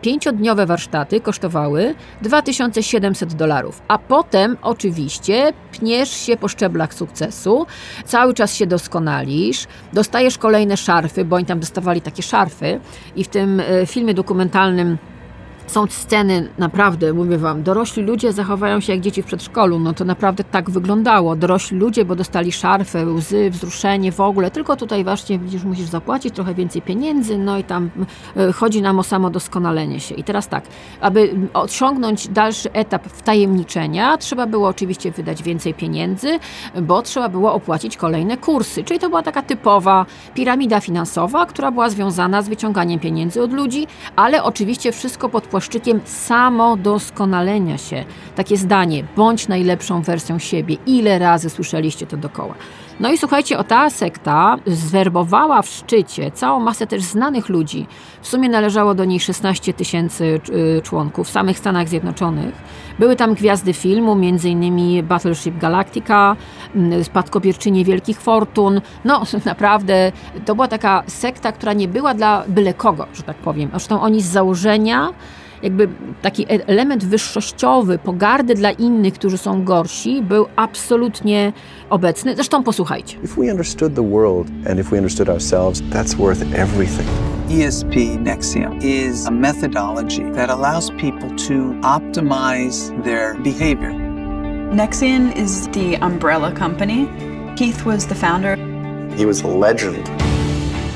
Pięciodniowe 0.00 0.66
warsztaty 0.66 1.20
kosztowały 1.20 1.94
2700 2.22 3.34
dolarów, 3.34 3.82
a 3.88 3.98
potem 3.98 4.56
oczywiście 4.62 5.52
pniesz 5.72 6.10
się 6.10 6.36
po 6.36 6.48
szczeblach 6.48 6.94
sukcesu, 6.94 7.66
cały 8.04 8.34
czas 8.34 8.54
się 8.54 8.66
doskonalisz, 8.66 9.66
dostajesz 9.92 10.38
kolejne 10.38 10.76
szarfy, 10.76 11.24
bo 11.24 11.36
oni 11.36 11.44
tam 11.44 11.60
dostawali 11.60 12.00
takie 12.00 12.22
szarfy 12.22 12.80
i 13.16 13.24
w 13.24 13.28
tym 13.28 13.60
e, 13.60 13.86
filmie 13.86 14.14
dokumentalnym 14.14 14.98
są 15.70 15.86
sceny, 15.86 16.48
naprawdę, 16.58 17.12
mówię 17.12 17.38
wam, 17.38 17.62
dorośli 17.62 18.02
ludzie 18.02 18.32
zachowają 18.32 18.80
się 18.80 18.92
jak 18.92 19.00
dzieci 19.00 19.22
w 19.22 19.26
przedszkolu. 19.26 19.78
No 19.78 19.92
to 19.92 20.04
naprawdę 20.04 20.44
tak 20.44 20.70
wyglądało. 20.70 21.36
Dorośli 21.36 21.78
ludzie, 21.78 22.04
bo 22.04 22.16
dostali 22.16 22.52
szarfę, 22.52 23.06
łzy, 23.06 23.50
wzruszenie 23.50 24.12
w 24.12 24.20
ogóle. 24.20 24.50
Tylko 24.50 24.76
tutaj 24.76 25.04
właśnie 25.04 25.38
widzisz, 25.38 25.64
musisz 25.64 25.88
zapłacić 25.88 26.34
trochę 26.34 26.54
więcej 26.54 26.82
pieniędzy, 26.82 27.38
no 27.38 27.58
i 27.58 27.64
tam 27.64 27.90
y, 28.36 28.52
chodzi 28.52 28.82
nam 28.82 28.98
o 28.98 29.02
samo 29.02 29.30
doskonalenie 29.30 30.00
się. 30.00 30.14
I 30.14 30.24
teraz 30.24 30.48
tak, 30.48 30.64
aby 31.00 31.34
osiągnąć 31.54 32.28
dalszy 32.28 32.72
etap 32.72 33.06
wtajemniczenia, 33.06 34.16
trzeba 34.16 34.46
było 34.46 34.68
oczywiście 34.68 35.10
wydać 35.10 35.42
więcej 35.42 35.74
pieniędzy, 35.74 36.38
bo 36.82 37.02
trzeba 37.02 37.28
było 37.28 37.52
opłacić 37.52 37.96
kolejne 37.96 38.36
kursy. 38.36 38.84
Czyli 38.84 39.00
to 39.00 39.08
była 39.08 39.22
taka 39.22 39.42
typowa 39.42 40.06
piramida 40.34 40.80
finansowa, 40.80 41.46
która 41.46 41.70
była 41.70 41.90
związana 41.90 42.42
z 42.42 42.48
wyciąganiem 42.48 43.00
pieniędzy 43.00 43.42
od 43.42 43.52
ludzi, 43.52 43.86
ale 44.16 44.42
oczywiście 44.42 44.92
wszystko 44.92 45.28
pod 45.28 45.46
płaszczykiem 45.58 46.00
samodoskonalenia 46.04 47.78
się. 47.78 48.04
Takie 48.36 48.56
zdanie, 48.56 49.04
bądź 49.16 49.48
najlepszą 49.48 50.02
wersją 50.02 50.38
siebie. 50.38 50.76
Ile 50.86 51.18
razy 51.18 51.50
słyszeliście 51.50 52.06
to 52.06 52.16
dokoła? 52.16 52.54
No 53.00 53.12
i 53.12 53.18
słuchajcie, 53.18 53.58
o 53.58 53.64
ta 53.64 53.90
sekta 53.90 54.56
zwerbowała 54.66 55.62
w 55.62 55.68
szczycie 55.68 56.30
całą 56.30 56.60
masę 56.60 56.86
też 56.86 57.02
znanych 57.02 57.48
ludzi. 57.48 57.86
W 58.22 58.28
sumie 58.28 58.48
należało 58.48 58.94
do 58.94 59.04
niej 59.04 59.20
16 59.20 59.72
tysięcy 59.74 60.40
y, 60.78 60.82
członków 60.82 61.26
w 61.26 61.30
samych 61.30 61.58
Stanach 61.58 61.88
Zjednoczonych. 61.88 62.54
Były 62.98 63.16
tam 63.16 63.34
gwiazdy 63.34 63.72
filmu, 63.72 64.12
m.in. 64.12 65.06
Battleship 65.06 65.58
Galactica, 65.58 66.36
spadkobierczynie 67.02 67.84
wielkich 67.84 68.20
fortun. 68.20 68.80
No 69.04 69.22
naprawdę, 69.44 70.12
to 70.44 70.54
była 70.54 70.68
taka 70.68 71.02
sekta, 71.06 71.52
która 71.52 71.72
nie 71.72 71.88
była 71.88 72.14
dla 72.14 72.44
byle 72.48 72.74
kogo, 72.74 73.06
że 73.14 73.22
tak 73.22 73.36
powiem. 73.36 73.68
Zresztą 73.70 74.00
oni 74.00 74.22
z 74.22 74.26
założenia 74.26 75.12
jakby 75.62 75.88
taki 76.22 76.42
e- 76.42 76.66
element 76.66 77.04
wyższościowy, 77.04 77.98
pogardy 77.98 78.54
dla 78.54 78.70
innych, 78.70 79.14
którzy 79.14 79.38
są 79.38 79.64
gorsi, 79.64 80.22
był 80.22 80.46
absolutnie 80.56 81.52
obecny. 81.90 82.34
Zresztą 82.34 82.62
posłuchajcie. 82.62 83.18
If 83.24 83.40
we 83.40 83.50
understood 83.50 83.94
the 83.94 84.10
world 84.10 84.48
and 84.70 84.80
if 84.80 84.90
we 84.90 84.96
understood 84.96 85.28
ourselves, 85.28 85.82
that's 85.92 86.16
worth 86.16 86.42
everything. 86.54 87.08
ESP 87.50 87.94
Nexium 88.20 88.78
is 88.82 89.26
a 89.26 89.30
methodology 89.30 90.32
that 90.34 90.50
allows 90.50 90.90
people 90.90 91.30
to 91.48 91.74
optimize 91.82 93.02
their 93.04 93.34
behavior. 93.42 93.90
Nexium 94.72 95.32
is 95.36 95.68
the 95.68 95.96
umbrella 96.02 96.52
company. 96.52 97.08
Keith 97.56 97.86
was 97.86 98.06
the 98.06 98.14
founder. 98.14 98.56
He 99.16 99.24
was 99.24 99.42
a 99.42 99.48
legend. 99.48 100.08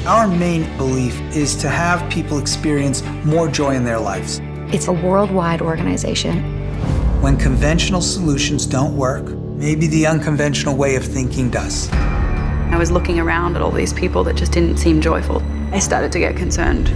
Our 0.07 0.29
main 0.29 0.65
belief 0.77 1.19
is 1.35 1.57
to 1.57 1.69
have 1.69 2.07
people 2.11 2.39
experience 2.39 3.03
more 3.25 3.49
joy 3.49 3.75
in 3.75 3.85
their 3.85 3.99
lives. 3.99 4.41
It's 4.73 4.89
a 4.89 4.93
worldwide 4.93 5.61
organization. 5.61 6.43
When 7.21 7.37
conventional 7.37 8.01
solutions 8.01 8.65
don't 8.65 8.97
work, 8.97 9.29
maybe 9.59 9.87
the 9.87 10.07
unconventional 10.07 10.75
way 10.77 10.97
of 10.97 11.05
thinking 11.05 11.51
does. 11.51 11.91
I 12.73 12.79
was 12.79 12.91
looking 12.91 13.21
around 13.21 13.55
at 13.55 13.61
all 13.61 13.71
these 13.71 13.93
people 13.93 14.25
that 14.25 14.35
just 14.35 14.53
didn't 14.53 14.79
seem 14.79 15.03
joyful. 15.03 15.43
I 15.73 15.79
started 15.79 16.11
to 16.13 16.19
get 16.19 16.37
concerned. 16.37 16.91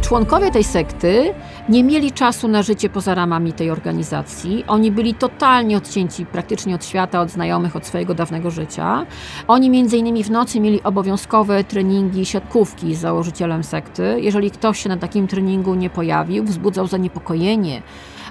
Członkowie 0.00 0.50
tej 0.50 0.64
sekty 0.64 1.34
nie 1.68 1.84
mieli 1.84 2.12
czasu 2.12 2.48
na 2.48 2.62
życie 2.62 2.88
poza 2.88 3.14
ramami 3.14 3.52
tej 3.52 3.70
organizacji. 3.70 4.64
Oni 4.66 4.90
byli 4.90 5.14
totalnie 5.14 5.76
odcięci 5.76 6.26
praktycznie 6.26 6.74
od 6.74 6.84
świata, 6.84 7.20
od 7.20 7.30
znajomych, 7.30 7.76
od 7.76 7.86
swojego 7.86 8.14
dawnego 8.14 8.50
życia. 8.50 9.06
Oni 9.48 9.70
między 9.70 9.96
innymi 9.96 10.24
w 10.24 10.30
nocy 10.30 10.60
mieli 10.60 10.82
obowiązkowe 10.82 11.64
treningi 11.64 12.24
siatkówki 12.24 12.94
z 12.94 13.00
założycielem 13.00 13.64
sekty. 13.64 14.16
Jeżeli 14.20 14.50
ktoś 14.50 14.82
się 14.82 14.88
na 14.88 14.96
takim 14.96 15.26
treningu 15.26 15.74
nie 15.74 15.90
pojawił, 15.90 16.44
wzbudzał 16.44 16.86
zaniepokojenie. 16.86 17.82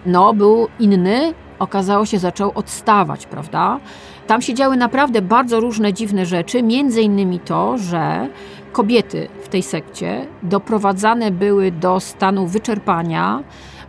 No, 0.05 0.33
był 0.33 0.67
inny, 0.79 1.33
okazało 1.59 2.05
się, 2.05 2.19
zaczął 2.19 2.51
odstawać, 2.55 3.25
prawda? 3.25 3.79
Tam 4.27 4.41
się 4.41 4.53
działy 4.53 4.77
naprawdę 4.77 5.21
bardzo 5.21 5.59
różne 5.59 5.93
dziwne 5.93 6.25
rzeczy, 6.25 6.63
między 6.63 7.01
innymi 7.01 7.39
to, 7.39 7.77
że 7.77 8.29
kobiety 8.73 9.27
w 9.43 9.47
tej 9.47 9.63
sekcie 9.63 10.27
doprowadzane 10.43 11.31
były 11.31 11.71
do 11.71 11.99
stanu 11.99 12.47
wyczerpania, 12.47 13.43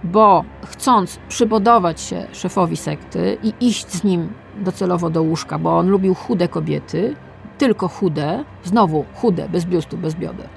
bo 0.04 0.44
chcąc 0.64 1.18
przypodobać 1.28 2.00
się 2.00 2.26
szefowi 2.32 2.76
sekty 2.76 3.38
i 3.42 3.52
iść 3.60 3.88
z 3.88 4.04
nim 4.04 4.32
docelowo 4.56 5.10
do 5.10 5.22
łóżka, 5.22 5.58
bo 5.58 5.78
on 5.78 5.88
lubił 5.88 6.14
chude 6.14 6.48
kobiety, 6.48 7.16
tylko 7.58 7.88
chude, 7.88 8.44
znowu 8.64 9.04
chude, 9.14 9.48
bez 9.48 9.64
biustu, 9.64 9.98
bez 9.98 10.14
bioder 10.14 10.48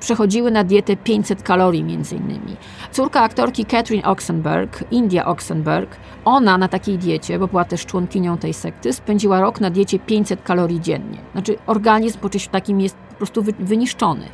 przechodziły 0.00 0.50
na 0.50 0.64
dietę 0.64 0.96
500 0.96 1.42
kalorii 1.42 1.84
między 1.84 2.16
innymi. 2.16 2.56
Córka 2.92 3.20
aktorki 3.22 3.64
Catherine 3.64 4.04
Oxenberg, 4.04 4.84
India 4.90 5.26
Oxenberg, 5.26 5.96
ona 6.24 6.58
na 6.58 6.68
takiej 6.68 6.98
diecie, 6.98 7.38
bo 7.38 7.46
była 7.46 7.64
też 7.64 7.86
członkinią 7.86 8.38
tej 8.38 8.54
sekty, 8.54 8.92
spędziła 8.92 9.40
rok 9.40 9.60
na 9.60 9.70
diecie 9.70 9.98
500 9.98 10.42
kalorii 10.42 10.80
dziennie. 10.80 11.18
Znaczy 11.32 11.56
organizm 11.66 12.18
po 12.18 12.28
czymś 12.28 12.48
takim 12.48 12.80
jest 12.80 12.96
po 13.16 13.18
prostu 13.18 13.42
wyniszczony. 13.58 14.28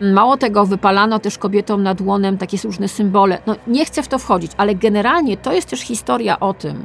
Mało 0.00 0.36
tego, 0.36 0.66
wypalano 0.66 1.18
też 1.18 1.38
kobietom 1.38 1.82
nad 1.82 2.00
łonem 2.00 2.38
takie 2.38 2.58
różne 2.64 2.88
symbole. 2.88 3.38
No, 3.46 3.56
nie 3.66 3.84
chcę 3.84 4.02
w 4.02 4.08
to 4.08 4.18
wchodzić, 4.18 4.52
ale 4.56 4.74
generalnie 4.74 5.36
to 5.36 5.52
jest 5.52 5.68
też 5.68 5.80
historia 5.80 6.40
o 6.40 6.54
tym, 6.54 6.84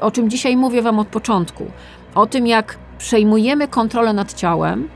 o 0.00 0.10
czym 0.10 0.30
dzisiaj 0.30 0.56
mówię 0.56 0.82
Wam 0.82 0.98
od 0.98 1.08
początku. 1.08 1.66
O 2.14 2.26
tym, 2.26 2.46
jak 2.46 2.78
przejmujemy 2.98 3.68
kontrolę 3.68 4.12
nad 4.12 4.34
ciałem, 4.34 4.88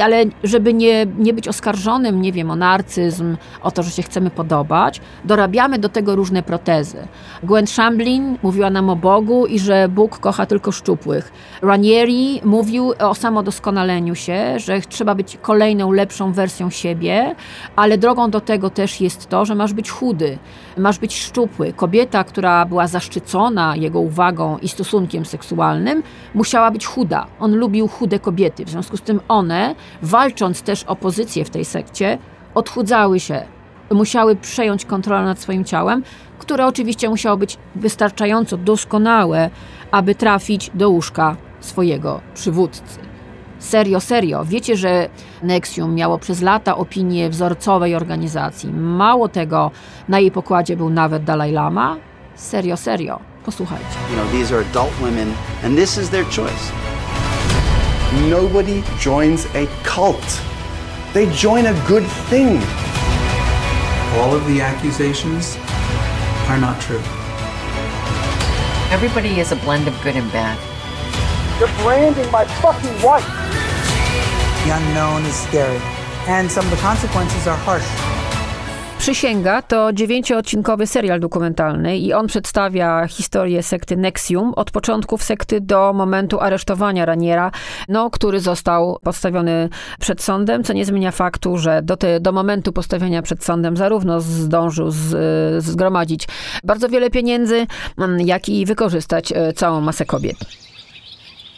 Ale 0.00 0.24
żeby 0.44 0.74
nie, 0.74 1.06
nie 1.18 1.32
być 1.32 1.48
oskarżonym, 1.48 2.22
nie 2.22 2.32
wiem, 2.32 2.50
o 2.50 2.56
narcyzm, 2.56 3.36
o 3.62 3.70
to, 3.70 3.82
że 3.82 3.90
się 3.90 4.02
chcemy 4.02 4.30
podobać, 4.30 5.00
dorabiamy 5.24 5.78
do 5.78 5.88
tego 5.88 6.16
różne 6.16 6.42
protezy. 6.42 7.08
Gwen 7.42 7.66
Shamblin 7.66 8.38
mówiła 8.42 8.70
nam 8.70 8.90
o 8.90 8.96
Bogu 8.96 9.46
i 9.46 9.58
że 9.58 9.88
Bóg 9.88 10.18
kocha 10.18 10.46
tylko 10.46 10.72
szczupłych. 10.72 11.32
Ranieri 11.62 12.40
mówił 12.44 12.92
o 12.98 13.14
samodoskonaleniu 13.14 14.14
się, 14.14 14.58
że 14.58 14.80
trzeba 14.80 15.14
być 15.14 15.38
kolejną, 15.42 15.92
lepszą 15.92 16.32
wersją 16.32 16.70
siebie, 16.70 17.34
ale 17.76 17.98
drogą 17.98 18.30
do 18.30 18.40
tego 18.40 18.70
też 18.70 19.00
jest 19.00 19.28
to, 19.28 19.44
że 19.44 19.54
masz 19.54 19.72
być 19.72 19.90
chudy, 19.90 20.38
masz 20.76 20.98
być 20.98 21.16
szczupły. 21.16 21.72
Kobieta, 21.72 22.24
która 22.24 22.64
była 22.64 22.86
zaszczycona 22.86 23.76
jego 23.76 24.00
uwagą 24.00 24.58
i 24.58 24.68
stosunkiem 24.68 25.24
seksualnym, 25.24 26.02
musiała 26.34 26.70
być 26.70 26.86
chuda. 26.86 27.26
On 27.40 27.54
lubił 27.56 27.88
chude 27.88 28.18
kobiety. 28.18 28.64
W 28.64 28.70
związku 28.70 28.96
z 28.96 29.02
tym 29.02 29.20
one, 29.28 29.74
walcząc 30.02 30.62
też 30.62 30.84
o 30.84 30.96
pozycję 30.96 31.44
w 31.44 31.50
tej 31.50 31.64
sekcie, 31.64 32.18
odchudzały 32.54 33.20
się, 33.20 33.42
musiały 33.90 34.36
przejąć 34.36 34.84
kontrolę 34.84 35.24
nad 35.24 35.38
swoim 35.38 35.64
ciałem, 35.64 36.02
które 36.38 36.66
oczywiście 36.66 37.08
musiało 37.08 37.36
być 37.36 37.58
wystarczająco 37.74 38.56
doskonałe, 38.56 39.50
aby 39.90 40.14
trafić 40.14 40.70
do 40.74 40.90
łóżka 40.90 41.36
swojego 41.60 42.20
przywódcy. 42.34 42.98
Serio, 43.58 44.00
serio. 44.00 44.44
Wiecie, 44.44 44.76
że 44.76 45.08
Nexium 45.42 45.94
miało 45.94 46.18
przez 46.18 46.42
lata 46.42 46.76
opinię 46.76 47.30
wzorcowej 47.30 47.94
organizacji. 47.94 48.72
Mało 48.72 49.28
tego, 49.28 49.70
na 50.08 50.18
jej 50.18 50.30
pokładzie 50.30 50.76
był 50.76 50.90
nawet 50.90 51.24
Dalai 51.24 51.52
Lama. 51.52 51.96
Serio, 52.34 52.76
serio. 52.76 53.20
Posłuchajcie. 53.44 53.84
You 54.10 54.16
know, 54.16 54.32
these 54.32 54.54
are 54.54 54.64
adult 54.70 54.92
women, 55.00 55.32
and 55.64 55.76
this 55.76 55.98
is 55.98 56.10
their 56.10 56.24
choice. 56.24 56.72
Nobody 58.14 58.82
joins 58.98 59.46
a 59.54 59.66
cult. 59.82 60.42
They 61.12 61.30
join 61.32 61.66
a 61.66 61.72
good 61.86 62.06
thing. 62.30 62.58
All 64.18 64.34
of 64.34 64.46
the 64.46 64.60
accusations 64.60 65.56
are 66.48 66.58
not 66.58 66.80
true. 66.80 67.02
Everybody 68.92 69.40
is 69.40 69.50
a 69.50 69.56
blend 69.56 69.88
of 69.88 70.00
good 70.02 70.14
and 70.14 70.30
bad. 70.30 70.56
You're 71.58 71.68
branding 71.82 72.30
my 72.30 72.44
fucking 72.62 73.02
wife. 73.02 73.26
The 74.64 74.76
unknown 74.76 75.24
is 75.26 75.34
scary, 75.34 75.80
and 76.28 76.50
some 76.50 76.64
of 76.64 76.70
the 76.70 76.76
consequences 76.76 77.46
are 77.46 77.56
harsh. 77.56 78.15
Przysięga 78.98 79.62
to 79.62 79.92
dziewięcioodcinkowy 79.92 80.86
serial 80.86 81.20
dokumentalny 81.20 81.98
i 81.98 82.12
on 82.12 82.26
przedstawia 82.26 83.06
historię 83.06 83.62
sekty 83.62 83.96
Nexium 83.96 84.52
od 84.54 84.70
początków 84.70 85.22
sekty 85.22 85.60
do 85.60 85.92
momentu 85.92 86.40
aresztowania 86.40 87.04
Raniera, 87.04 87.50
no, 87.88 88.10
który 88.10 88.40
został 88.40 88.98
postawiony 89.02 89.68
przed 90.00 90.22
sądem, 90.22 90.64
co 90.64 90.72
nie 90.72 90.84
zmienia 90.84 91.10
faktu, 91.10 91.58
że 91.58 91.82
do, 91.82 91.96
te, 91.96 92.20
do 92.20 92.32
momentu 92.32 92.72
postawienia 92.72 93.22
przed 93.22 93.44
sądem 93.44 93.76
zarówno 93.76 94.20
zdążył 94.20 94.90
z, 94.90 95.64
zgromadzić 95.64 96.28
bardzo 96.64 96.88
wiele 96.88 97.10
pieniędzy, 97.10 97.66
jak 98.18 98.48
i 98.48 98.66
wykorzystać 98.66 99.32
e, 99.32 99.52
całą 99.52 99.80
masę 99.80 100.04
kobiet. 100.06 100.65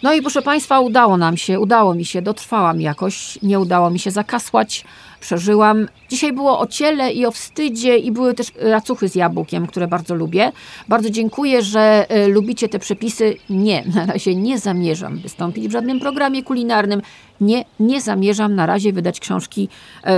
No 0.02 0.14
i 0.14 0.20
proszę 0.20 0.42
Państwa, 0.42 0.80
udało 0.80 1.16
nam 1.16 1.36
się, 1.36 1.60
udało 1.60 1.94
mi 1.94 2.04
się, 2.04 2.22
dotrwałam 2.22 2.80
jakoś, 2.80 3.38
nie 3.42 3.60
udało 3.60 3.90
mi 3.90 3.98
się 3.98 4.10
zakasłać, 4.10 4.84
przeżyłam. 5.20 5.88
Dzisiaj 6.08 6.32
było 6.32 6.60
o 6.60 6.66
ciele 6.66 7.12
i 7.12 7.26
o 7.26 7.30
wstydzie 7.30 7.98
i 7.98 8.12
były 8.12 8.34
też 8.34 8.52
racuchy 8.60 9.08
z 9.08 9.14
jabłkiem, 9.14 9.66
które 9.66 9.88
bardzo 9.88 10.14
lubię. 10.14 10.52
Bardzo 10.88 11.10
dziękuję, 11.10 11.62
że 11.62 12.06
y, 12.26 12.28
lubicie 12.28 12.68
te 12.68 12.78
przepisy. 12.78 13.36
Nie, 13.50 13.84
na 13.94 14.06
razie 14.06 14.34
nie 14.34 14.58
zamierzam 14.58 15.18
wystąpić 15.18 15.68
w 15.68 15.72
żadnym 15.72 16.00
programie 16.00 16.42
kulinarnym. 16.42 17.02
Nie, 17.40 17.64
nie 17.80 18.00
zamierzam 18.00 18.54
na 18.54 18.66
razie 18.66 18.92
wydać 18.92 19.20
książki 19.20 19.68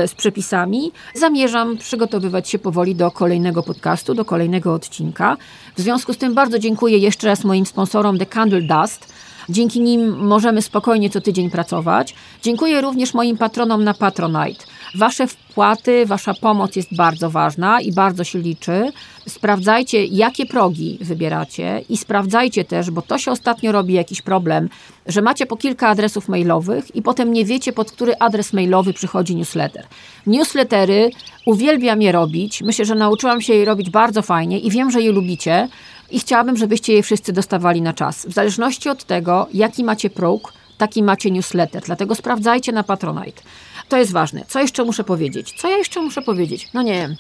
y, 0.04 0.08
z 0.08 0.14
przepisami. 0.14 0.92
Zamierzam 1.14 1.78
przygotowywać 1.78 2.48
się 2.48 2.58
powoli 2.58 2.94
do 2.94 3.10
kolejnego 3.10 3.62
podcastu, 3.62 4.14
do 4.14 4.24
kolejnego 4.24 4.74
odcinka. 4.74 5.36
W 5.76 5.80
związku 5.80 6.12
z 6.12 6.18
tym 6.18 6.34
bardzo 6.34 6.58
dziękuję 6.58 6.98
jeszcze 6.98 7.26
raz 7.26 7.44
moim 7.44 7.66
sponsorom 7.66 8.18
The 8.18 8.26
Candle 8.26 8.62
Dust. 8.62 9.12
Dzięki 9.48 9.80
nim 9.80 10.26
możemy 10.26 10.62
spokojnie 10.62 11.10
co 11.10 11.20
tydzień 11.20 11.50
pracować. 11.50 12.14
Dziękuję 12.42 12.80
również 12.80 13.14
moim 13.14 13.36
patronom 13.38 13.84
na 13.84 13.94
Patronite. 13.94 14.64
Wasze 14.94 15.26
wpłaty, 15.26 16.06
wasza 16.06 16.34
pomoc 16.34 16.76
jest 16.76 16.96
bardzo 16.96 17.30
ważna 17.30 17.80
i 17.80 17.92
bardzo 17.92 18.24
się 18.24 18.38
liczy. 18.38 18.92
Sprawdzajcie, 19.28 20.04
jakie 20.04 20.46
progi 20.46 20.98
wybieracie 21.00 21.84
i 21.88 21.96
sprawdzajcie 21.96 22.64
też, 22.64 22.90
bo 22.90 23.02
to 23.02 23.18
się 23.18 23.30
ostatnio 23.30 23.72
robi 23.72 23.94
jakiś 23.94 24.22
problem, 24.22 24.68
że 25.06 25.22
macie 25.22 25.46
po 25.46 25.56
kilka 25.56 25.88
adresów 25.88 26.28
mailowych 26.28 26.96
i 26.96 27.02
potem 27.02 27.32
nie 27.32 27.44
wiecie, 27.44 27.72
pod 27.72 27.92
który 27.92 28.14
adres 28.18 28.52
mailowy 28.52 28.92
przychodzi 28.92 29.36
newsletter. 29.36 29.86
Newslettery 30.26 31.10
uwielbiam 31.46 32.02
je 32.02 32.12
robić. 32.12 32.62
Myślę, 32.62 32.84
że 32.84 32.94
nauczyłam 32.94 33.40
się 33.40 33.54
je 33.54 33.64
robić 33.64 33.90
bardzo 33.90 34.22
fajnie 34.22 34.58
i 34.58 34.70
wiem, 34.70 34.90
że 34.90 35.02
je 35.02 35.12
lubicie 35.12 35.68
i 36.10 36.20
chciałabym, 36.20 36.56
żebyście 36.56 36.92
je 36.92 37.02
wszyscy 37.02 37.32
dostawali 37.32 37.82
na 37.82 37.92
czas. 37.92 38.26
W 38.26 38.32
zależności 38.32 38.88
od 38.88 39.04
tego, 39.04 39.46
jaki 39.54 39.84
macie 39.84 40.10
próg, 40.10 40.52
taki 40.78 41.02
macie 41.02 41.30
newsletter. 41.30 41.82
Dlatego 41.82 42.14
sprawdzajcie 42.14 42.72
na 42.72 42.82
Patronite. 42.82 43.42
To 43.88 43.96
jest 43.96 44.12
ważne. 44.12 44.44
Co 44.48 44.60
jeszcze 44.60 44.84
muszę 44.84 45.04
powiedzieć? 45.04 45.54
Co 45.58 45.68
ja 45.68 45.76
jeszcze 45.76 46.02
muszę 46.02 46.22
powiedzieć? 46.22 46.68
No 46.74 46.82
nie 46.82 46.92
wiem. 46.92 47.16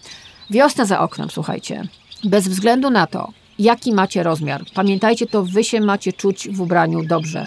Wiosna 0.50 0.84
za 0.84 1.00
oknem, 1.00 1.30
słuchajcie. 1.30 1.88
Bez 2.24 2.48
względu 2.48 2.90
na 2.90 3.06
to, 3.06 3.32
jaki 3.58 3.92
macie 3.92 4.22
rozmiar, 4.22 4.64
pamiętajcie 4.74 5.26
to, 5.26 5.44
wy 5.44 5.64
się 5.64 5.80
macie 5.80 6.12
czuć 6.12 6.48
w 6.48 6.60
ubraniu 6.60 7.02
dobrze. 7.02 7.46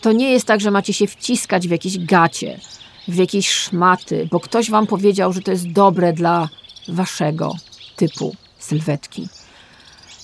To 0.00 0.12
nie 0.12 0.32
jest 0.32 0.46
tak, 0.46 0.60
że 0.60 0.70
macie 0.70 0.92
się 0.92 1.06
wciskać 1.06 1.68
w 1.68 1.70
jakieś 1.70 1.98
gacie, 1.98 2.60
w 3.08 3.16
jakieś 3.16 3.48
szmaty, 3.48 4.28
bo 4.30 4.40
ktoś 4.40 4.70
wam 4.70 4.86
powiedział, 4.86 5.32
że 5.32 5.40
to 5.40 5.50
jest 5.50 5.72
dobre 5.72 6.12
dla 6.12 6.48
waszego 6.88 7.54
typu 7.96 8.36
sylwetki. 8.58 9.28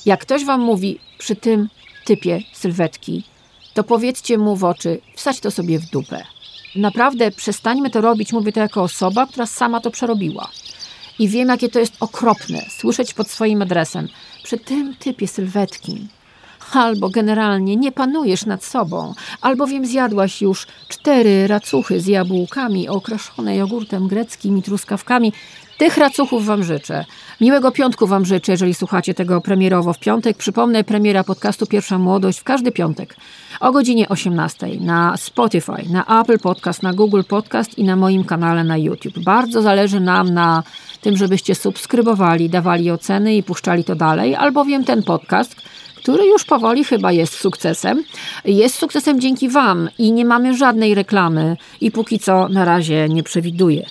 Jak 0.06 0.20
ktoś 0.20 0.44
wam 0.44 0.60
mówi 0.60 0.98
przy 1.18 1.36
tym 1.36 1.68
typie 2.04 2.40
sylwetki, 2.52 3.24
to 3.74 3.84
powiedzcie 3.84 4.38
mu 4.38 4.56
w 4.56 4.64
oczy, 4.64 5.00
wsadź 5.16 5.40
to 5.40 5.50
sobie 5.50 5.78
w 5.78 5.90
dupę. 5.90 6.24
Naprawdę 6.76 7.30
przestańmy 7.30 7.90
to 7.90 8.00
robić, 8.00 8.32
mówię 8.32 8.52
to 8.52 8.60
jako 8.60 8.82
osoba, 8.82 9.26
która 9.26 9.46
sama 9.46 9.80
to 9.80 9.90
przerobiła. 9.90 10.50
I 11.18 11.28
wiem, 11.28 11.48
jakie 11.48 11.68
to 11.68 11.78
jest 11.78 11.94
okropne 12.00 12.66
słyszeć 12.70 13.14
pod 13.14 13.30
swoim 13.30 13.62
adresem 13.62 14.08
przy 14.42 14.58
tym 14.58 14.96
typie 14.96 15.28
sylwetki. 15.28 16.06
Albo 16.72 17.10
generalnie 17.10 17.76
nie 17.76 17.92
panujesz 17.92 18.46
nad 18.46 18.64
sobą, 18.64 19.14
albowiem 19.40 19.86
zjadłaś 19.86 20.42
już 20.42 20.66
cztery 20.88 21.46
racuchy 21.46 22.00
z 22.00 22.06
jabłkami 22.06 22.88
okraszone 22.88 23.56
jogurtem 23.56 24.08
greckim 24.08 24.58
i 24.58 24.62
truskawkami. 24.62 25.32
Tych 25.78 25.96
racuchów 25.96 26.46
Wam 26.46 26.64
życzę. 26.64 27.04
Miłego 27.40 27.72
piątku 27.72 28.06
Wam 28.06 28.24
życzę, 28.24 28.52
jeżeli 28.52 28.74
słuchacie 28.74 29.14
tego 29.14 29.40
premierowo 29.40 29.92
w 29.92 29.98
piątek. 29.98 30.36
Przypomnę, 30.36 30.84
premiera 30.84 31.24
podcastu 31.24 31.66
Pierwsza 31.66 31.98
Młodość 31.98 32.38
w 32.38 32.44
każdy 32.44 32.72
piątek 32.72 33.16
o 33.60 33.72
godzinie 33.72 34.08
18 34.08 34.66
na 34.80 35.16
Spotify, 35.16 35.72
na 35.90 36.20
Apple 36.20 36.38
Podcast, 36.38 36.82
na 36.82 36.92
Google 36.92 37.22
Podcast 37.28 37.78
i 37.78 37.84
na 37.84 37.96
moim 37.96 38.24
kanale 38.24 38.64
na 38.64 38.76
YouTube. 38.76 39.18
Bardzo 39.18 39.62
zależy 39.62 40.00
nam 40.00 40.34
na 40.34 40.62
tym, 41.00 41.16
żebyście 41.16 41.54
subskrybowali, 41.54 42.50
dawali 42.50 42.90
oceny 42.90 43.34
i 43.34 43.42
puszczali 43.42 43.84
to 43.84 43.94
dalej, 43.94 44.34
albowiem 44.34 44.84
ten 44.84 45.02
podcast 45.02 45.56
który 46.06 46.26
już 46.26 46.44
powoli 46.44 46.84
chyba 46.84 47.12
jest 47.12 47.34
sukcesem. 47.34 48.04
Jest 48.44 48.74
sukcesem 48.74 49.20
dzięki 49.20 49.48
Wam 49.48 49.88
i 49.98 50.12
nie 50.12 50.24
mamy 50.24 50.56
żadnej 50.56 50.94
reklamy 50.94 51.56
i 51.80 51.90
póki 51.90 52.18
co 52.18 52.48
na 52.48 52.64
razie 52.64 53.08
nie 53.08 53.22
przewiduję. 53.22 53.86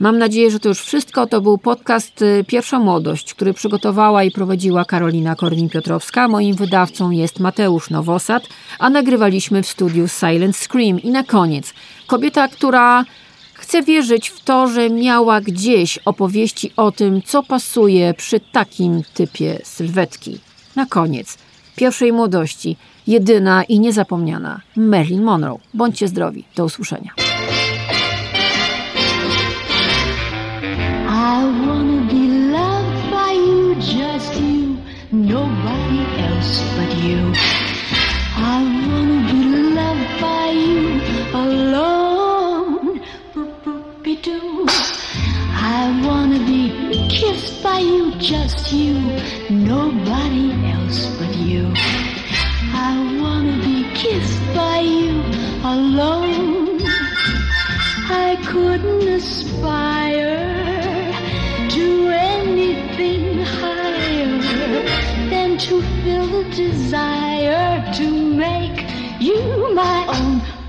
Mam 0.00 0.18
nadzieję, 0.18 0.50
że 0.50 0.60
to 0.60 0.68
już 0.68 0.80
wszystko. 0.80 1.26
To 1.26 1.40
był 1.40 1.58
podcast 1.58 2.22
y, 2.22 2.44
Pierwsza 2.46 2.78
Młodość, 2.78 3.34
który 3.34 3.54
przygotowała 3.54 4.24
i 4.24 4.30
prowadziła 4.30 4.84
Karolina 4.84 5.34
Korwin-Piotrowska. 5.34 6.28
Moim 6.28 6.54
wydawcą 6.54 7.10
jest 7.10 7.40
Mateusz 7.40 7.90
Nowosad, 7.90 8.42
a 8.78 8.90
nagrywaliśmy 8.90 9.62
w 9.62 9.66
studiu 9.66 10.08
Silent 10.08 10.56
Scream. 10.56 11.02
I 11.02 11.10
na 11.10 11.24
koniec, 11.24 11.74
kobieta, 12.06 12.48
która 12.48 13.04
chce 13.54 13.82
wierzyć 13.82 14.28
w 14.28 14.40
to, 14.40 14.68
że 14.68 14.90
miała 14.90 15.40
gdzieś 15.40 15.98
opowieści 15.98 16.72
o 16.76 16.92
tym, 16.92 17.22
co 17.22 17.42
pasuje 17.42 18.14
przy 18.14 18.40
takim 18.40 19.02
typie 19.14 19.60
sylwetki. 19.64 20.38
Na 20.76 20.86
koniec, 20.86 21.38
pierwszej 21.76 22.12
młodości, 22.12 22.76
jedyna 23.06 23.64
i 23.64 23.80
niezapomniana 23.80 24.60
Marilyn 24.76 25.22
Monroe. 25.22 25.58
Bądźcie 25.74 26.08
zdrowi. 26.08 26.44
Do 26.56 26.64
usłyszenia. 26.64 27.10
Alone. 41.34 42.06
I 45.58 46.02
wanna 46.02 46.38
be 46.38 46.85
kissed 47.16 47.62
by 47.62 47.78
you, 47.78 48.14
just 48.16 48.72
you, 48.72 48.92
nobody 49.48 50.52
else 50.70 51.06
but 51.18 51.34
you. 51.34 51.72
I 51.74 52.92
wanna 53.22 53.56
be 53.64 53.90
kissed 53.94 54.44
by 54.54 54.80
you 54.80 55.22
alone. 55.64 56.78
I 58.28 58.36
couldn't 58.44 59.08
aspire 59.08 60.44
to 61.70 61.86
anything 62.10 63.38
higher 63.60 64.38
than 65.30 65.56
to 65.56 65.80
feel 66.02 66.26
the 66.26 66.44
desire 66.54 67.82
to 67.94 68.10
make 68.44 68.78
you 69.20 69.72
my 69.74 70.04
own. 70.18 70.65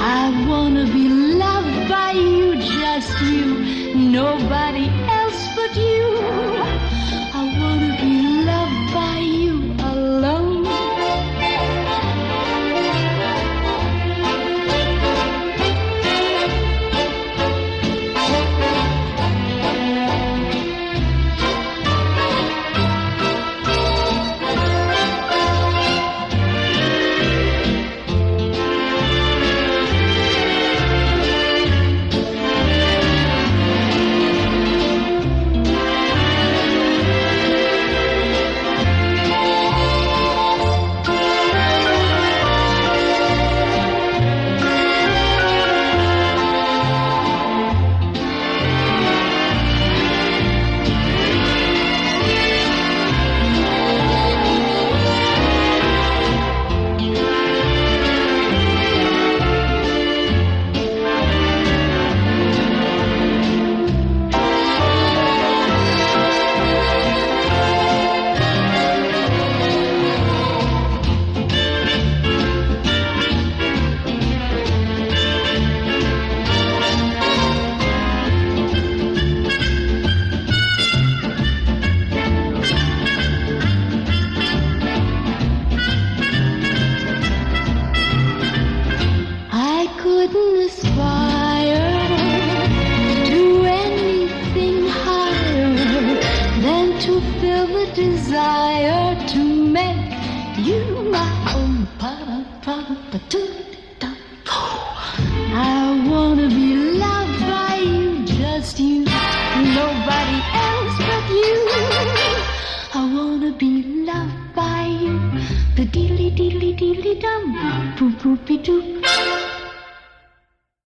I 0.00 0.46
wanna 0.48 0.86
be 0.86 1.08
loved 1.10 1.88
by 1.90 2.12
you, 2.12 2.54
just 2.56 3.20
you, 3.20 3.94
nobody 3.94 4.88
else 5.10 5.46
but 5.54 5.76
you. 5.76 6.87